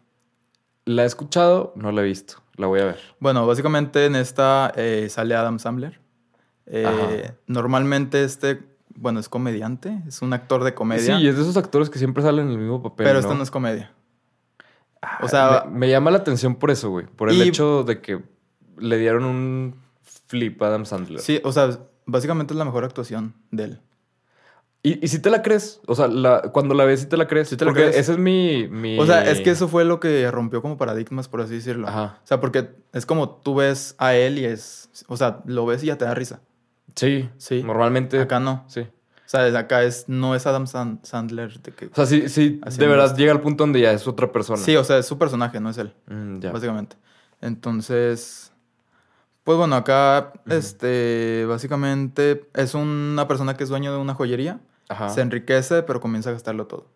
La 0.86 1.04
he 1.04 1.06
escuchado, 1.06 1.74
no 1.76 1.92
la 1.92 2.02
he 2.02 2.06
visto. 2.06 2.42
La 2.56 2.68
voy 2.68 2.80
a 2.82 2.86
ver. 2.86 3.00
Bueno, 3.20 3.46
básicamente 3.46 4.06
en 4.06 4.16
esta 4.16 4.72
eh, 4.76 5.08
sale 5.10 5.36
Adam 5.36 5.60
Sandler. 5.60 6.00
Eh, 6.66 7.32
normalmente 7.46 8.24
este, 8.24 8.64
bueno, 8.98 9.20
es 9.20 9.30
comediante, 9.30 10.02
es 10.08 10.22
un 10.22 10.34
actor 10.34 10.64
de 10.64 10.74
comedia. 10.74 11.18
Sí, 11.18 11.28
es 11.28 11.36
de 11.36 11.42
esos 11.44 11.56
actores 11.58 11.90
que 11.90 12.00
siempre 12.00 12.24
salen 12.24 12.48
en 12.48 12.52
el 12.54 12.58
mismo 12.58 12.82
papel, 12.82 13.06
pero 13.06 13.14
¿no? 13.14 13.20
esta 13.20 13.34
no 13.36 13.44
es 13.44 13.52
comedia. 13.52 13.94
Ah, 15.02 15.20
o 15.22 15.28
sea- 15.28 15.66
Me, 15.72 15.80
me 15.80 15.90
llama 15.90 16.12
la 16.12 16.18
atención 16.18 16.56
por 16.56 16.72
eso, 16.72 16.90
güey. 16.90 17.06
Por 17.06 17.30
el 17.30 17.38
Y- 17.38 17.42
hecho 17.44 17.84
de 17.84 18.02
que 18.02 18.24
le 18.78 18.98
dieron 18.98 19.24
un 19.26 19.76
flip 20.28 20.62
a 20.64 20.68
Adam 20.68 20.86
Sandler. 20.86 21.20
Sí, 21.22 21.40
o 21.44 21.52
sea, 21.52 21.80
básicamente 22.06 22.54
es 22.54 22.58
la 22.58 22.66
mejor 22.66 22.84
actuación 22.84 23.34
de 23.52 23.64
él. 23.66 23.82
¿Y, 24.84 25.04
y 25.04 25.08
si 25.10 25.20
te 25.20 25.30
la 25.30 25.42
crees? 25.42 25.82
O 25.88 25.96
sea, 25.96 26.08
la- 26.08 26.42
cuando 26.54 26.74
la 26.74 26.86
ves, 26.86 27.02
si 27.02 27.06
te 27.08 27.18
la 27.18 27.28
crees. 27.28 27.50
Sí 27.50 27.58
te 27.58 27.66
la 27.66 27.72
Porque 27.72 27.84
crees. 27.84 27.98
ese 27.98 28.14
es 28.14 28.18
mi, 28.18 28.68
mi... 28.70 28.98
O 29.00 29.06
sea, 29.06 29.30
es 29.30 29.42
que 29.42 29.50
eso 29.52 29.68
fue 29.68 29.84
lo 29.86 30.00
que 30.00 30.30
rompió 30.32 30.62
como 30.62 30.78
paradigmas, 30.78 31.28
por 31.28 31.42
así 31.42 31.56
decirlo. 31.56 31.88
Ajá. 31.88 32.20
O 32.24 32.28
sea, 32.28 32.40
porque 32.40 32.70
es 32.94 33.06
como 33.06 33.30
tú 33.30 33.56
ves 33.56 33.96
a 33.98 34.16
él 34.16 34.38
y 34.40 34.46
es, 34.46 34.90
o 35.08 35.18
sea, 35.18 35.42
lo 35.46 35.66
ves 35.66 35.84
y 35.84 35.88
ya 35.88 35.98
te 35.98 36.06
da 36.06 36.14
risa. 36.14 36.42
Sí, 36.98 37.30
Sí. 37.38 37.64
Normalmente... 37.64 38.20
Acá 38.20 38.42
no. 38.42 38.66
Sí. 38.68 38.82
O 38.82 39.30
sea, 39.30 39.42
desde 39.44 39.58
acá 39.58 39.84
es, 39.84 40.06
no 40.10 40.36
es 40.36 40.46
Adam 40.48 40.68
San- 40.68 41.00
Sandler. 41.04 41.60
De 41.62 41.72
que, 41.74 41.86
O 41.88 41.96
sea, 41.96 42.06
sí, 42.06 42.28
sí 42.30 42.60
de 42.78 42.88
verdad 42.88 43.16
llega 43.16 43.32
al 43.34 43.42
punto 43.42 43.64
donde 43.64 43.80
ya 43.82 43.92
es 43.92 44.08
otra 44.08 44.32
persona. 44.32 44.58
sí, 44.62 44.76
o 44.76 44.84
sea, 44.84 44.98
es 44.98 45.06
su 45.06 45.18
personaje, 45.18 45.60
no 45.60 45.70
es 45.70 45.78
él. 45.78 45.94
Mm, 46.08 46.40
ya. 46.40 46.52
básicamente. 46.52 46.96
Entonces, 47.42 48.52
pues 49.44 49.58
bueno, 49.58 49.76
acá, 49.76 50.32
este, 50.48 51.46
básicamente 51.48 52.48
es 52.54 52.74
una 52.74 53.28
persona 53.28 53.56
que 53.58 53.64
es 53.64 53.70
dueño 53.70 53.92
de 53.92 53.98
una 53.98 54.14
joyería, 54.14 54.60
Ajá. 54.90 55.10
se 55.10 55.22
enriquece, 55.22 55.84
pero 55.84 56.00
comienza 56.02 56.30
a 56.30 56.34
gastarlo 56.34 56.68
todo. 56.68 56.88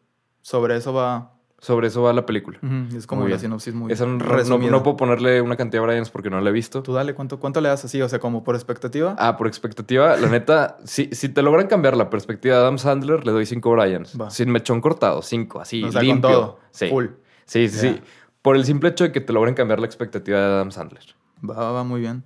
Sobre 0.42 0.76
eso 0.78 0.94
va, 0.94 1.34
Sobre 1.64 1.90
eso 1.90 2.02
va 2.02 2.12
la 2.12 2.26
película. 2.26 2.58
es 2.98 3.06
como 3.06 3.22
Muy 3.22 3.30
la 3.30 3.36
bien. 3.36 3.42
sinopsis 3.42 3.74
muy 3.76 3.94
Esa 3.94 4.08
no, 4.08 4.18
no- 4.18 4.58
no 4.58 4.82
puedo 4.84 4.98
ponerle 4.98 5.42
una 5.42 5.56
cantidad 5.56 5.84
de 5.84 5.88
Bryans 5.88 6.10
porque 6.10 6.32
no 6.32 6.42
la 6.42 6.50
he 6.50 6.52
visto. 6.52 6.82
Tú 6.82 6.92
dale, 6.92 7.14
¿cuánto, 7.14 7.40
¿cuánto 7.40 7.62
le 7.62 7.70
das 7.70 7.86
así? 7.86 8.02
O 8.02 8.10
sea, 8.10 8.18
como 8.18 8.44
por 8.44 8.56
expectativa. 8.56 9.16
Ah, 9.20 9.38
por 9.38 9.46
expectativa, 9.46 10.18
la 10.18 10.28
neta, 10.28 10.78
si, 10.86 11.10
si 11.12 11.30
te 11.30 11.44
logran 11.44 11.68
cambiar 11.68 11.96
la 11.96 12.10
perspectiva 12.10 12.56
de 12.56 12.62
Adam 12.62 12.80
Sandler, 12.80 13.26
le 13.28 13.32
doy 13.32 13.46
5 13.46 13.70
Bryans. 13.72 14.20
Va. 14.20 14.32
Sin 14.32 14.52
mechón 14.52 14.82
cortado, 14.82 15.22
5, 15.22 15.62
así, 15.62 15.84
o 15.84 15.92
sea, 15.92 16.00
con 16.02 16.08
limpio. 16.08 16.30
todo. 16.32 16.60
Sí. 16.72 16.90
Full. 16.90 17.06
Sí, 17.46 17.70
sí, 17.70 17.78
sí. 17.78 18.02
Por 18.42 18.56
el 18.56 18.66
simple 18.66 18.90
hecho 18.90 19.04
de 19.04 19.12
que 19.12 19.22
te 19.22 19.32
logren 19.32 19.54
cambiar 19.54 19.80
la 19.80 19.86
expectativa 19.86 20.40
de 20.40 20.46
Adam 20.46 20.72
Sandler. 20.72 21.04
Va, 21.48 21.54
va, 21.54 21.72
va, 21.74 21.84
muy 21.84 22.02
bien. 22.02 22.24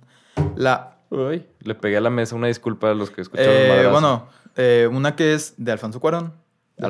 La, 0.56 0.96
Uy, 1.10 1.44
le 1.60 1.74
pegué 1.74 1.98
a 1.98 2.00
la 2.00 2.08
mesa 2.10 2.34
una 2.36 2.46
disculpa 2.46 2.90
a 2.90 2.94
los 2.94 3.10
que 3.10 3.20
escucharon 3.20 3.52
eh, 3.54 3.86
bueno, 3.92 4.28
eh, 4.56 4.88
una 4.90 5.14
que 5.14 5.34
es 5.34 5.52
de 5.58 5.72
Alfonso 5.72 6.00
Cuarón, 6.00 6.32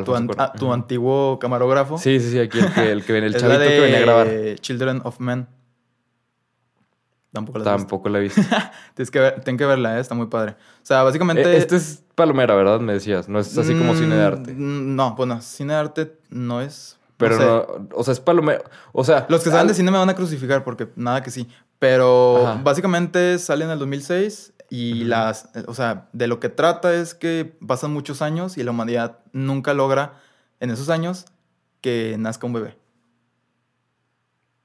tu, 0.04 0.14
an- 0.14 0.28
antiguo 0.72 1.38
camarógrafo. 1.38 1.98
Sí, 1.98 2.18
sí, 2.20 2.30
sí, 2.32 2.38
aquí 2.38 2.58
el 2.58 2.72
que, 2.72 2.90
el 2.92 3.04
que 3.04 3.12
viene, 3.12 3.28
el 3.28 3.34
chavito 3.38 3.58
de 3.60 3.68
que 3.68 3.80
venía 3.80 3.98
a 3.98 4.00
grabar. 4.00 4.28
Children 4.60 5.00
of 5.04 5.20
Men. 5.20 5.46
Tampoco 7.32 7.58
la 7.58 7.64
visto. 7.64 7.78
Tampoco 7.78 8.08
la 8.08 8.18
he 8.18 8.22
visto. 8.22 8.40
Tienes 8.94 9.10
que 9.10 9.20
ver, 9.20 9.40
ten 9.42 9.56
que 9.58 9.66
verla, 9.66 9.98
¿eh? 9.98 10.00
está 10.00 10.14
muy 10.14 10.26
padre. 10.26 10.52
O 10.52 10.86
sea, 10.86 11.02
básicamente. 11.02 11.42
Eh, 11.42 11.56
este 11.58 11.76
es 11.76 12.02
Palomera, 12.14 12.54
¿verdad? 12.54 12.80
Me 12.80 12.94
decías. 12.94 13.28
No 13.28 13.38
es 13.38 13.56
así 13.58 13.74
como 13.74 13.92
Mm, 13.92 13.96
cine 13.98 14.14
de 14.16 14.24
arte. 14.24 14.54
No, 14.56 15.14
bueno, 15.16 15.40
cine 15.42 15.74
de 15.74 15.78
arte 15.80 16.18
no 16.30 16.62
es. 16.62 16.98
no 17.02 17.14
Pero 17.18 17.36
sé. 17.36 17.44
no, 17.44 17.88
o 17.94 18.04
sea, 18.04 18.12
es 18.12 18.20
Palomera. 18.20 18.62
O 18.92 19.04
sea, 19.04 19.26
Los 19.28 19.40
que 19.44 19.50
saben 19.50 19.62
al- 19.62 19.68
de 19.68 19.74
cine 19.74 19.90
me 19.90 19.98
van 19.98 20.08
a 20.08 20.14
crucificar 20.14 20.64
porque 20.64 20.88
nada 20.96 21.22
que 21.22 21.30
sí. 21.30 21.46
Pero 21.78 22.46
Ajá. 22.46 22.60
básicamente 22.64 23.38
sale 23.38 23.66
en 23.66 23.70
el 23.70 23.78
2006 23.78 24.54
y 24.70 25.04
las. 25.04 25.48
O 25.66 25.74
sea, 25.74 26.08
de 26.12 26.26
lo 26.26 26.40
que 26.40 26.48
trata 26.48 26.92
es 26.94 27.14
que 27.14 27.44
pasan 27.66 27.92
muchos 27.92 28.22
años 28.22 28.58
y 28.58 28.62
la 28.64 28.70
humanidad 28.72 29.18
nunca 29.32 29.74
logra 29.74 30.14
en 30.60 30.70
esos 30.70 30.88
años 30.88 31.26
que 31.80 32.16
nazca 32.18 32.46
un 32.46 32.52
bebé. 32.54 32.76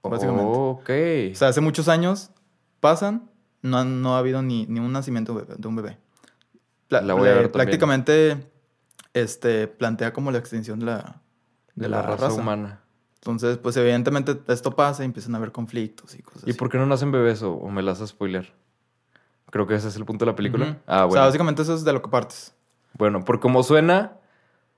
básicamente. 0.03 0.43
Ok. 0.57 0.89
O 1.33 1.35
sea, 1.35 1.49
hace 1.49 1.61
muchos 1.61 1.87
años 1.87 2.31
pasan, 2.79 3.29
no, 3.61 3.83
no 3.85 4.15
ha 4.15 4.19
habido 4.19 4.41
ni, 4.41 4.65
ni 4.67 4.79
un 4.79 4.91
nacimiento 4.91 5.33
de 5.35 5.67
un 5.67 5.75
bebé. 5.75 5.97
Pla- 6.87 7.01
La 7.01 7.13
voy 7.13 7.23
a 7.29 7.33
ver 7.33 7.33
también. 7.35 7.51
Prácticamente 7.51 8.51
este, 9.13 9.67
plantea 9.67 10.13
como 10.13 10.31
la 10.31 10.39
extinción 10.39 10.79
de 10.79 10.85
la, 10.87 11.21
De 11.75 11.87
la, 11.87 12.01
raza, 12.01 12.33
humana. 12.33 12.81
Entonces, 13.15 13.57
pues 13.59 13.77
evidentemente 13.77 14.41
esto 14.47 14.75
pasa 14.75 15.03
y 15.03 15.05
empiezan 15.05 15.35
a 15.35 15.37
haber 15.37 15.51
conflictos 15.51 16.15
y 16.15 16.23
cosas 16.23 16.43
¿Y 16.47 16.49
así. 16.51 16.57
por 16.59 16.69
qué 16.69 16.79
no 16.79 16.87
nacen 16.87 17.11
bebés 17.11 17.43
o, 17.43 17.53
o 17.53 17.69
me 17.69 17.83
las 17.83 17.97
haces 17.97 18.09
spoiler? 18.09 18.51
Creo 19.51 19.67
que 19.67 19.75
ese 19.75 19.89
es 19.89 19.95
el 19.97 20.05
punto 20.05 20.25
de 20.25 20.31
la 20.31 20.35
película. 20.35 20.79
Ah, 20.87 21.05
O 21.05 21.11
sea, 21.11 21.19
bueno. 21.21 21.25
básicamente 21.25 21.61
eso 21.61 21.75
es 21.75 21.83
de 21.83 21.93
lo 21.93 22.01
que 22.01 22.09
partes. 22.09 22.55
Bueno, 22.97 23.23
por 23.23 23.39
como 23.39 23.61
suena, 23.63 24.13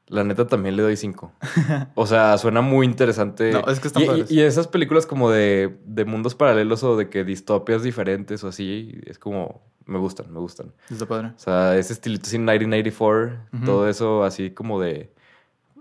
la 0.07 0.23
neta 0.23 0.47
también 0.47 0.75
le 0.75 0.83
doy 0.83 0.97
cinco. 0.97 1.31
O 1.95 2.05
sea, 2.07 2.37
suena 2.37 2.61
muy 2.61 2.85
interesante. 2.85 3.51
No, 3.51 3.61
es 3.71 3.79
que 3.79 3.87
están 3.87 4.03
y, 4.03 4.25
y- 4.29 4.41
esas 4.41 4.67
películas 4.67 5.05
como 5.05 5.29
de, 5.31 5.77
de 5.85 6.05
mundos 6.05 6.33
paralelos 6.35 6.83
o 6.83 6.97
de 6.97 7.07
que 7.09 7.23
distopias 7.23 7.83
diferentes 7.83 8.43
o 8.43 8.47
así, 8.47 8.99
es 9.05 9.19
como, 9.19 9.61
me 9.85 9.99
gustan, 9.99 10.33
me 10.33 10.39
gustan. 10.39 10.73
Está 10.89 11.05
padre. 11.05 11.27
O 11.35 11.39
sea, 11.39 11.77
ese 11.77 11.93
estilito 11.93 12.27
sin 12.27 12.41
1984, 12.45 13.37
Ujú. 13.53 13.65
todo 13.65 13.87
eso 13.87 14.23
así 14.23 14.49
como 14.51 14.81
de, 14.81 15.11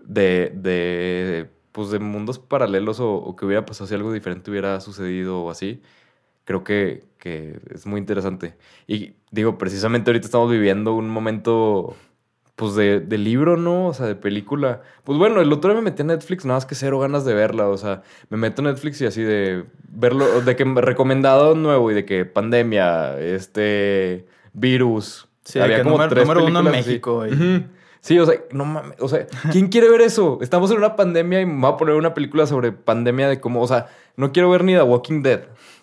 de, 0.04 0.52
de, 0.54 1.50
pues 1.72 1.90
de 1.90 1.98
mundos 1.98 2.38
paralelos 2.38 3.00
o, 3.00 3.10
o 3.14 3.36
que 3.36 3.46
hubiera 3.46 3.64
pasado 3.64 3.86
si 3.86 3.94
algo 3.94 4.12
diferente 4.12 4.50
hubiera 4.50 4.78
sucedido 4.80 5.42
o 5.42 5.50
así. 5.50 5.80
Creo 6.44 6.64
que, 6.64 7.04
que 7.18 7.60
es 7.72 7.86
muy 7.86 7.98
interesante. 8.00 8.54
Y 8.86 9.14
digo, 9.30 9.58
precisamente 9.58 10.10
ahorita 10.10 10.26
estamos 10.26 10.50
viviendo 10.50 10.94
un 10.94 11.08
momento, 11.08 11.94
pues 12.56 12.74
de, 12.74 13.00
de 13.00 13.18
libro, 13.18 13.56
¿no? 13.56 13.86
O 13.86 13.94
sea, 13.94 14.06
de 14.06 14.14
película. 14.16 14.82
Pues 15.04 15.18
bueno, 15.18 15.40
el 15.40 15.52
otro 15.52 15.70
día 15.72 15.80
me 15.80 15.90
metí 15.90 16.02
a 16.02 16.04
Netflix, 16.06 16.44
nada 16.44 16.56
más 16.56 16.66
que 16.66 16.74
cero 16.74 16.98
ganas 16.98 17.24
de 17.24 17.34
verla. 17.34 17.68
O 17.68 17.76
sea, 17.76 18.02
me 18.28 18.36
meto 18.38 18.60
a 18.62 18.64
Netflix 18.64 19.00
y 19.00 19.06
así 19.06 19.22
de 19.22 19.64
verlo, 19.88 20.40
de 20.40 20.56
que 20.56 20.64
me 20.64 20.80
recomendado 20.80 21.54
nuevo 21.54 21.90
y 21.90 21.94
de 21.94 22.04
que 22.04 22.24
pandemia, 22.24 23.18
este, 23.20 24.26
virus. 24.52 25.28
Sí, 25.44 25.58
de 25.58 25.66
que 25.68 25.84
número- 25.84 26.14
número 26.22 26.44
uno 26.44 26.60
en. 26.60 26.70
México 26.70 27.26
y-. 27.26 27.66
Sí, 28.00 28.18
o 28.18 28.26
sea, 28.26 28.34
no 28.50 28.64
mames. 28.64 28.96
O 29.00 29.08
sea, 29.08 29.26
¿quién 29.52 29.68
quiere 29.68 29.88
ver 29.88 30.00
eso? 30.00 30.38
Estamos 30.42 30.72
en 30.72 30.76
una 30.78 30.96
pandemia 30.96 31.40
y 31.40 31.46
me 31.46 31.60
voy 31.60 31.72
a 31.72 31.76
poner 31.76 31.94
una 31.94 32.14
película 32.14 32.46
sobre 32.48 32.72
pandemia 32.72 33.28
de 33.28 33.40
cómo, 33.40 33.62
o 33.62 33.66
sea, 33.68 33.86
no 34.16 34.32
quiero 34.32 34.50
ver 34.50 34.64
ni 34.64 34.72
The 34.74 34.82
Walking 34.82 35.22
Dead. 35.22 35.42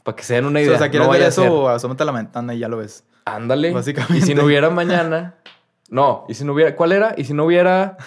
Para 0.09 0.15
que 0.15 0.23
se 0.23 0.33
den 0.35 0.45
una 0.45 0.59
O 0.59 0.63
idea. 0.63 0.77
sea, 0.77 0.89
quieres 0.89 1.07
No 1.07 1.11
ver 1.13 1.23
a 1.23 1.27
eso 1.27 1.43
o 1.53 1.69
asómate 1.69 2.03
a 2.03 2.05
la 2.05 2.11
ventana 2.11 2.53
y 2.55 2.59
ya 2.59 2.67
lo 2.67 2.77
ves. 2.77 3.03
Ándale. 3.25 3.71
Básicamente. 3.73 4.17
Y 4.17 4.21
si 4.21 4.33
no 4.35 4.43
hubiera 4.45 4.69
mañana. 4.69 5.35
No, 5.89 6.25
y 6.27 6.33
si 6.33 6.43
no 6.45 6.53
hubiera. 6.53 6.75
¿Cuál 6.75 6.91
era? 6.93 7.13
Y 7.17 7.23
si 7.25 7.33
no 7.33 7.45
hubiera. 7.45 7.97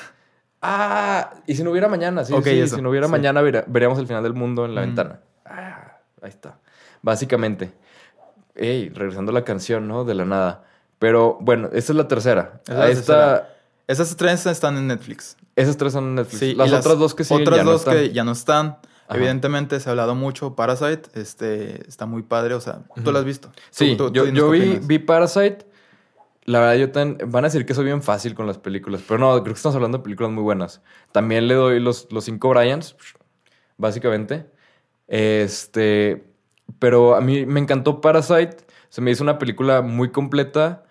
Ah, 0.61 1.30
y 1.47 1.54
si 1.56 1.64
no 1.64 1.71
hubiera 1.73 1.88
mañana, 1.88 2.25
sí, 2.25 2.32
Ok, 2.32 2.44
sí. 2.44 2.61
eso, 2.61 2.76
Si 2.76 2.82
no 2.82 2.90
hubiera 2.90 3.06
sí. 3.06 3.12
mañana, 3.12 3.40
veríamos 3.42 3.99
el 3.99 4.06
final 4.06 4.23
del 4.23 4.35
mundo 4.35 4.64
en 4.64 4.75
la 4.75 4.82
Mm. 4.82 4.85
ventana. 4.85 5.21
Ah, 5.44 5.99
ahí 6.23 6.28
está. 6.28 6.59
Básicamente. 7.02 7.73
Ey, 8.54 8.88
regresando 8.90 9.30
a 9.30 9.35
la 9.35 9.44
canción, 9.44 9.88
¿no? 9.88 10.04
De 10.04 10.14
la 10.14 10.25
nada. 10.25 10.64
Pero 10.99 11.38
bueno, 11.40 11.68
esta 11.73 11.92
es 11.92 11.97
la 11.97 12.06
tercera. 12.06 12.61
Esa 12.64 12.73
es 12.73 12.78
la 12.78 12.88
está. 12.88 13.14
tercera. 13.14 13.49
Esas 13.88 14.16
tres 14.16 14.47
están 14.47 14.76
en 14.76 14.87
Netflix. 14.87 15.37
Esas 15.56 15.76
tres 15.76 15.92
son 15.92 16.04
en 16.04 16.14
Netflix. 16.14 16.38
Sí, 16.38 16.54
las 16.54 16.71
y 16.71 16.75
otras 16.75 16.97
dos 16.99 17.14
que 17.14 17.25
siguen 17.25 17.42
Otras 17.42 17.59
ya 17.59 17.64
no 17.64 17.71
dos 17.73 17.80
están. 17.80 17.94
que 17.94 18.12
ya 18.12 18.25
no 18.25 18.32
están. 18.32 18.78
Ajá. 19.12 19.19
Evidentemente 19.19 19.78
se 19.81 19.88
ha 19.88 19.92
hablado 19.92 20.14
mucho. 20.14 20.54
Parasite, 20.57 21.02
este, 21.14 21.87
está 21.88 22.07
muy 22.07 22.23
padre. 22.23 22.54
O 22.54 22.61
sea, 22.61 22.81
tú 23.04 23.12
lo 23.12 23.19
has 23.19 23.25
visto. 23.25 23.50
Sí, 23.71 23.95
tú- 23.97 24.11
tú 24.11 24.26
yo, 24.26 24.50
vi, 24.50 24.78
vi 24.83 24.99
Parasite. 24.99 25.66
La 26.45 26.59
verdad, 26.59 26.75
yo 26.75 26.90
tan, 26.90 27.19
van 27.26 27.45
a 27.45 27.49
decir 27.49 27.64
que 27.64 27.73
soy 27.75 27.85
bien 27.85 28.02
fácil 28.02 28.35
con 28.35 28.47
las 28.49 28.59
películas, 28.59 29.02
pero 29.07 29.19
no, 29.19 29.31
creo 29.42 29.54
que 29.54 29.59
estamos 29.59 29.76
hablando 29.76 29.99
de 29.99 30.02
películas 30.04 30.33
muy 30.33 30.42
buenas. 30.42 30.83
También 31.12 31.47
le 31.47 31.54
doy 31.54 31.78
los, 31.78 32.09
los 32.11 32.25
cinco 32.25 32.49
Bryans, 32.49 32.97
básicamente. 33.76 34.50
Este, 35.07 36.25
pero 36.78 37.14
a 37.14 37.21
mí 37.21 37.47
me 37.47 37.61
encantó 37.61 38.00
Parasite. 38.00 38.57
Se 38.88 39.00
me 39.00 39.11
hizo 39.11 39.23
una 39.23 39.38
película 39.38 39.83
muy 39.83 40.11
completa. 40.11 40.85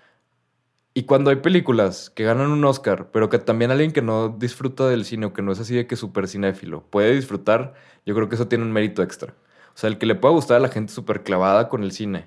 Y 0.93 1.03
cuando 1.03 1.29
hay 1.29 1.37
películas 1.37 2.09
que 2.09 2.25
ganan 2.25 2.51
un 2.51 2.65
Oscar, 2.65 3.07
pero 3.11 3.29
que 3.29 3.39
también 3.39 3.71
alguien 3.71 3.91
que 3.91 4.01
no 4.01 4.29
disfruta 4.29 4.89
del 4.89 5.05
cine 5.05 5.27
o 5.27 5.33
que 5.33 5.41
no 5.41 5.53
es 5.53 5.59
así 5.59 5.73
de 5.73 5.87
que 5.87 5.95
súper 5.95 6.27
cinéfilo 6.27 6.83
puede 6.89 7.13
disfrutar, 7.15 7.75
yo 8.05 8.13
creo 8.13 8.27
que 8.27 8.35
eso 8.35 8.47
tiene 8.47 8.65
un 8.65 8.73
mérito 8.73 9.01
extra. 9.01 9.33
O 9.73 9.77
sea, 9.77 9.89
el 9.89 9.97
que 9.97 10.05
le 10.05 10.15
pueda 10.15 10.33
gustar 10.33 10.57
a 10.57 10.59
la 10.59 10.67
gente 10.67 10.91
súper 10.91 11.23
clavada 11.23 11.69
con 11.69 11.83
el 11.83 11.93
cine 11.93 12.25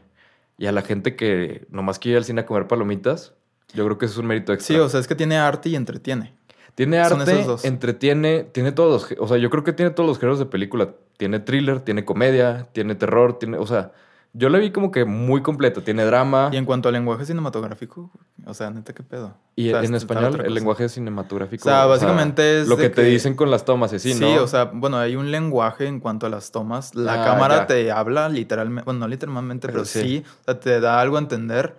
y 0.56 0.66
a 0.66 0.72
la 0.72 0.80
gente 0.80 1.14
que 1.14 1.66
nomás 1.70 1.98
quiere 1.98 2.12
ir 2.12 2.18
al 2.18 2.24
cine 2.24 2.40
a 2.40 2.46
comer 2.46 2.66
palomitas, 2.66 3.34
yo 3.74 3.84
creo 3.84 3.98
que 3.98 4.06
eso 4.06 4.14
es 4.14 4.18
un 4.18 4.26
mérito 4.26 4.54
extra. 4.54 4.76
Sí, 4.76 4.80
o 4.80 4.88
sea, 4.88 5.00
es 5.00 5.06
que 5.06 5.14
tiene 5.14 5.36
arte 5.36 5.68
y 5.68 5.76
entretiene. 5.76 6.32
tiene 6.74 6.98
arte, 6.98 7.44
entretiene, 7.64 8.44
tiene 8.44 8.72
todos 8.72 9.10
los... 9.10 9.20
O 9.20 9.28
sea, 9.28 9.36
yo 9.36 9.50
creo 9.50 9.62
que 9.62 9.74
tiene 9.74 9.90
todos 9.90 10.08
los 10.08 10.18
géneros 10.18 10.38
de 10.38 10.46
película. 10.46 10.94
Tiene 11.18 11.38
thriller, 11.38 11.80
tiene 11.80 12.04
comedia, 12.04 12.68
tiene 12.72 12.94
terror, 12.94 13.38
tiene... 13.38 13.58
O 13.58 13.66
sea, 13.66 13.92
yo 14.36 14.48
la 14.50 14.58
vi 14.58 14.70
como 14.72 14.90
que 14.90 15.04
muy 15.04 15.40
completa. 15.42 15.80
Tiene 15.80 16.04
drama. 16.04 16.50
Y 16.52 16.56
en 16.56 16.64
cuanto 16.66 16.88
al 16.88 16.92
lenguaje 16.94 17.24
cinematográfico, 17.24 18.10
o 18.44 18.52
sea, 18.52 18.68
neta, 18.70 18.92
qué 18.92 19.02
pedo. 19.02 19.36
Y 19.56 19.68
O 19.68 19.70
sea, 19.80 19.84
en 19.88 19.94
español, 19.94 20.42
el 20.44 20.52
lenguaje 20.52 20.88
cinematográfico. 20.88 21.62
O 21.68 21.70
sea, 21.70 21.86
básicamente 21.86 22.60
es 22.60 22.68
Lo 22.68 22.76
de 22.76 22.82
que 22.84 22.90
te 22.90 23.02
que- 23.02 23.08
dicen 23.08 23.34
con 23.36 23.50
las 23.50 23.64
tomas, 23.64 23.92
así, 23.92 24.12
Sí, 24.12 24.20
¿no? 24.20 24.42
o 24.42 24.46
sea, 24.48 24.64
bueno, 24.64 24.98
hay 24.98 25.16
un 25.16 25.30
lenguaje 25.30 25.86
en 25.86 26.00
cuanto 26.00 26.26
a 26.26 26.28
las 26.28 26.50
tomas. 26.50 26.94
La 26.94 27.22
Ah, 27.22 27.24
cámara 27.24 27.56
ya. 27.58 27.66
te 27.68 27.90
habla 27.92 28.28
literalmente, 28.28 28.84
bueno, 28.84 29.00
no 29.00 29.08
literalmente, 29.08 29.68
Pero 29.68 29.80
pero, 29.80 29.84
sí. 29.86 30.00
sí. 30.00 30.24
o 30.42 30.44
sea, 30.44 30.60
te 30.60 30.80
da 30.80 31.00
algo 31.00 31.16
a 31.16 31.20
entender. 31.20 31.76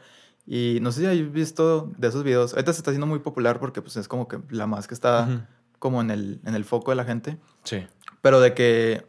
Y 0.48 0.78
no 0.82 0.92
sé 0.92 1.02
si 1.02 1.06
has 1.08 1.32
visto 1.32 1.92
de 1.98 2.08
esos 2.08 2.24
videos. 2.24 2.54
Ahorita 2.54 2.72
se 2.72 2.78
está 2.80 2.92
haciendo 2.92 3.08
muy 3.08 3.20
popular 3.20 3.60
porque 3.60 3.82
pues 3.82 3.98
es 3.98 4.08
como 4.08 4.28
que 4.28 4.40
la 4.50 4.68
más 4.68 4.88
que 4.88 4.94
está 4.94 5.24
Ujú. 5.30 5.42
como 5.80 6.02
en 6.02 6.12
el, 6.12 6.40
en 6.46 6.56
el 6.56 6.64
foco 6.66 6.92
de 6.92 6.96
la 6.96 7.04
gente. 7.04 7.38
Sí. 7.64 7.86
Pero 8.22 8.40
de 8.40 8.54
que 8.54 9.06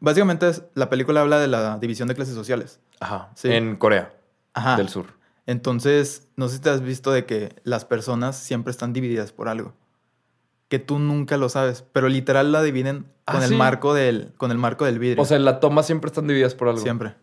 básicamente 0.00 0.48
es- 0.48 0.62
la 0.74 0.88
película 0.90 1.20
habla 1.20 1.38
de 1.38 1.48
la 1.48 1.78
división 1.78 2.08
de 2.08 2.14
clases 2.14 2.34
sociales. 2.34 2.80
Ajá. 3.00 3.30
Sí. 3.34 3.52
En 3.52 3.76
Corea 3.76 4.14
Ajá. 4.54 4.76
del 4.76 4.88
Sur. 4.88 5.06
Entonces, 5.46 6.28
no 6.36 6.48
sé 6.48 6.56
si 6.56 6.60
te 6.60 6.70
has 6.70 6.82
visto 6.82 7.10
de 7.10 7.24
que 7.24 7.56
las 7.64 7.84
personas 7.84 8.36
siempre 8.36 8.70
están 8.70 8.92
divididas 8.92 9.32
por 9.32 9.48
algo. 9.48 9.72
Que 10.68 10.78
tú 10.78 10.98
nunca 10.98 11.38
lo 11.38 11.48
sabes, 11.48 11.82
pero 11.92 12.08
literal 12.10 12.52
la 12.52 12.62
dividen 12.62 13.06
Ah, 13.24 13.32
con 13.32 13.42
el 13.42 13.48
¿sí? 13.50 13.54
marco 13.56 13.94
del 13.94 14.32
con 14.36 14.50
el 14.50 14.58
marco 14.58 14.84
del 14.84 14.98
vidrio. 14.98 15.22
O 15.22 15.24
sea, 15.26 15.36
en 15.38 15.44
la 15.46 15.60
toma 15.60 15.82
siempre 15.82 16.08
están 16.08 16.26
divididas 16.26 16.54
por 16.54 16.68
algo. 16.68 16.80
siempre. 16.80 17.14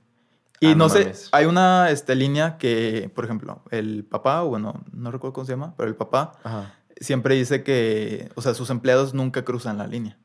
Y 0.59 0.67
Ah, 0.67 0.69
no, 0.71 0.75
no 0.85 0.89
sé, 0.89 0.99
mames. 1.01 1.29
hay 1.33 1.45
una 1.45 1.89
este, 1.91 2.15
línea 2.15 2.57
que, 2.57 3.11
por 3.13 3.25
ejemplo, 3.25 3.61
el 3.71 4.05
papá, 4.05 4.41
o 4.43 4.47
bueno, 4.49 4.83
no 4.93 5.11
recuerdo 5.11 5.33
cómo 5.33 5.45
se 5.45 5.51
llama, 5.51 5.75
pero 5.77 5.89
el 5.89 5.95
papá 5.95 6.31
Ajá. 6.43 6.73
siempre 6.99 7.35
dice 7.35 7.61
que, 7.63 8.31
o 8.35 8.41
sea, 8.41 8.53
sus 8.55 8.69
empleados 8.71 9.13
nunca 9.13 9.43
cruzan 9.43 9.77
la 9.77 9.85
línea. 9.85 10.17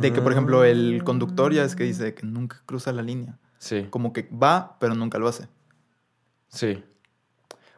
De 0.00 0.12
que, 0.12 0.20
por 0.20 0.32
ejemplo, 0.32 0.64
el 0.64 1.02
conductor 1.04 1.52
ya 1.52 1.64
es 1.64 1.74
que 1.76 1.84
dice 1.84 2.14
que 2.14 2.26
nunca 2.26 2.62
cruza 2.66 2.92
la 2.92 3.02
línea. 3.02 3.38
Sí. 3.58 3.86
Como 3.90 4.12
que 4.12 4.28
va, 4.30 4.76
pero 4.78 4.94
nunca 4.94 5.18
lo 5.18 5.28
hace. 5.28 5.48
Sí. 6.48 6.82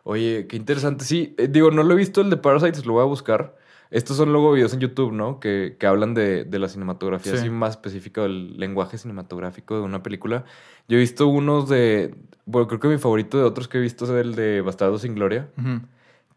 Oye, 0.04 0.46
qué 0.48 0.56
interesante. 0.56 1.04
Sí, 1.04 1.34
eh, 1.38 1.48
digo, 1.48 1.70
no 1.70 1.82
lo 1.82 1.92
he 1.94 1.96
visto 1.96 2.20
el 2.20 2.30
de 2.30 2.36
Parasites, 2.36 2.86
lo 2.86 2.94
voy 2.94 3.02
a 3.02 3.06
buscar. 3.06 3.56
Estos 3.90 4.16
son 4.18 4.32
luego 4.32 4.52
videos 4.52 4.74
en 4.74 4.80
YouTube, 4.80 5.12
¿no? 5.12 5.40
Que, 5.40 5.76
que 5.78 5.86
hablan 5.86 6.12
de, 6.14 6.44
de 6.44 6.58
la 6.58 6.68
cinematografía, 6.68 7.32
Sí. 7.32 7.38
así 7.38 7.50
más 7.50 7.70
específica 7.70 8.22
del 8.22 8.58
lenguaje 8.58 8.98
cinematográfico 8.98 9.76
de 9.76 9.80
una 9.82 10.02
película. 10.02 10.44
Yo 10.88 10.96
he 10.96 11.00
visto 11.00 11.26
unos 11.28 11.68
de. 11.68 12.14
Bueno, 12.44 12.68
creo 12.68 12.80
que 12.80 12.88
mi 12.88 12.98
favorito 12.98 13.38
de 13.38 13.44
otros 13.44 13.66
que 13.68 13.78
he 13.78 13.80
visto 13.80 14.04
es 14.04 14.10
el 14.10 14.34
de 14.34 14.60
Bastardo 14.60 14.98
sin 14.98 15.14
Gloria. 15.14 15.48
Ujú. 15.58 15.80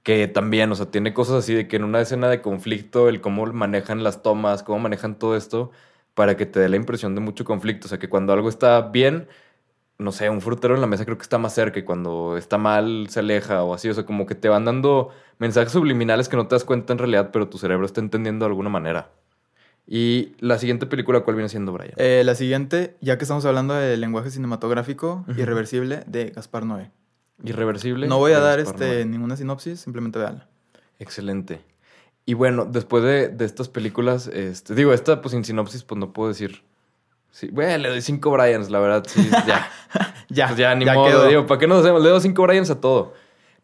Que 0.04 0.28
también, 0.28 0.72
o 0.72 0.76
sea, 0.76 0.88
tiene 0.88 1.14
cosas 1.14 1.36
así 1.36 1.54
de 1.54 1.68
que 1.68 1.76
en 1.76 1.84
una 1.84 2.02
escena 2.02 2.28
de 2.30 2.42
conflicto, 2.42 3.08
el 3.08 3.22
cómo 3.22 3.46
manejan 3.48 4.04
las 4.04 4.24
tomas, 4.24 4.64
cómo 4.64 4.80
manejan 4.80 5.20
todo 5.20 5.36
esto, 5.36 5.72
para 6.14 6.36
que 6.38 6.46
te 6.46 6.60
dé 6.60 6.70
la 6.70 6.76
impresión 6.76 7.16
de 7.16 7.22
mucho 7.22 7.46
conflicto. 7.46 7.88
O 7.88 7.90
sea, 7.90 8.00
que 8.00 8.10
cuando 8.10 8.34
algo 8.34 8.50
está 8.50 8.82
bien, 8.82 9.28
no 10.00 10.12
sé, 10.12 10.30
un 10.30 10.42
frutero 10.42 10.74
en 10.76 10.82
la 10.82 10.88
mesa 10.88 11.06
creo 11.06 11.18
que 11.18 11.24
está 11.24 11.38
más 11.38 11.54
cerca 11.54 11.80
y 11.80 11.84
cuando 11.84 12.36
está 12.38 12.58
mal 12.58 13.08
se 13.10 13.20
aleja 13.20 13.64
o 13.64 13.74
así. 13.74 13.90
O 13.90 13.94
sea, 13.94 14.06
como 14.06 14.26
que 14.26 14.36
te 14.36 14.50
van 14.50 14.66
dando 14.66 15.10
mensajes 15.38 15.72
subliminales 15.72 16.30
que 16.30 16.38
no 16.38 16.48
te 16.48 16.56
das 16.56 16.64
cuenta 16.64 16.94
en 16.94 17.00
realidad, 17.00 17.30
pero 17.32 17.48
tu 17.48 17.58
cerebro 17.58 17.86
está 17.86 18.02
entendiendo 18.02 18.46
de 18.46 18.50
alguna 18.50 18.70
manera. 18.70 19.12
Y 19.88 20.36
la 20.40 20.58
siguiente 20.58 20.86
película, 20.86 21.22
¿cuál 21.22 21.36
viene 21.36 21.50
siendo, 21.50 21.74
Brian? 21.74 21.94
Eh, 21.98 22.24
la 22.26 22.36
siguiente, 22.36 22.96
ya 23.02 23.18
que 23.18 23.24
estamos 23.24 23.46
hablando 23.46 23.74
del 23.74 24.00
lenguaje 24.00 24.32
cinematográfico 24.32 25.26
irreversible 25.36 26.04
de 26.08 26.30
Gaspar 26.30 26.66
Noé. 26.66 26.92
Irreversible. 27.44 28.08
No 28.08 28.18
voy 28.18 28.34
a 28.34 28.40
dar 28.40 28.60
este, 28.60 29.06
ninguna 29.06 29.36
sinopsis, 29.38 29.80
simplemente 29.80 30.20
véanla. 30.20 30.48
Excelente. 31.00 31.62
Y 32.26 32.34
bueno, 32.36 32.66
después 32.66 33.04
de, 33.04 33.30
de 33.30 33.46
estas 33.46 33.68
películas, 33.70 34.28
este, 34.28 34.76
digo, 34.76 34.94
esta 34.94 35.22
pues 35.22 35.32
sin 35.32 35.44
sinopsis, 35.44 35.84
pues 35.84 36.00
no 36.00 36.14
puedo 36.14 36.30
decir. 36.30 36.64
Sí, 37.32 37.50
bueno, 37.52 37.78
le 37.78 37.90
doy 37.90 38.02
cinco 38.02 38.30
Bryans, 38.32 38.70
la 38.70 38.80
verdad, 38.80 39.04
sí, 39.08 39.28
ya. 39.48 39.70
Ya, 40.30 40.48
Pues 40.48 40.58
ya, 40.60 40.76
ni 40.76 40.86
ya 40.86 40.94
modo, 40.94 41.08
quedó. 41.08 41.28
digo, 41.28 41.46
¿para 41.48 41.60
qué 41.60 41.68
nos 41.68 41.80
hacemos? 41.80 42.02
Le 42.04 42.10
doy 42.10 42.22
cinco 42.22 42.44
Bryans 42.44 42.70
a 42.70 42.80
todo. 42.80 43.14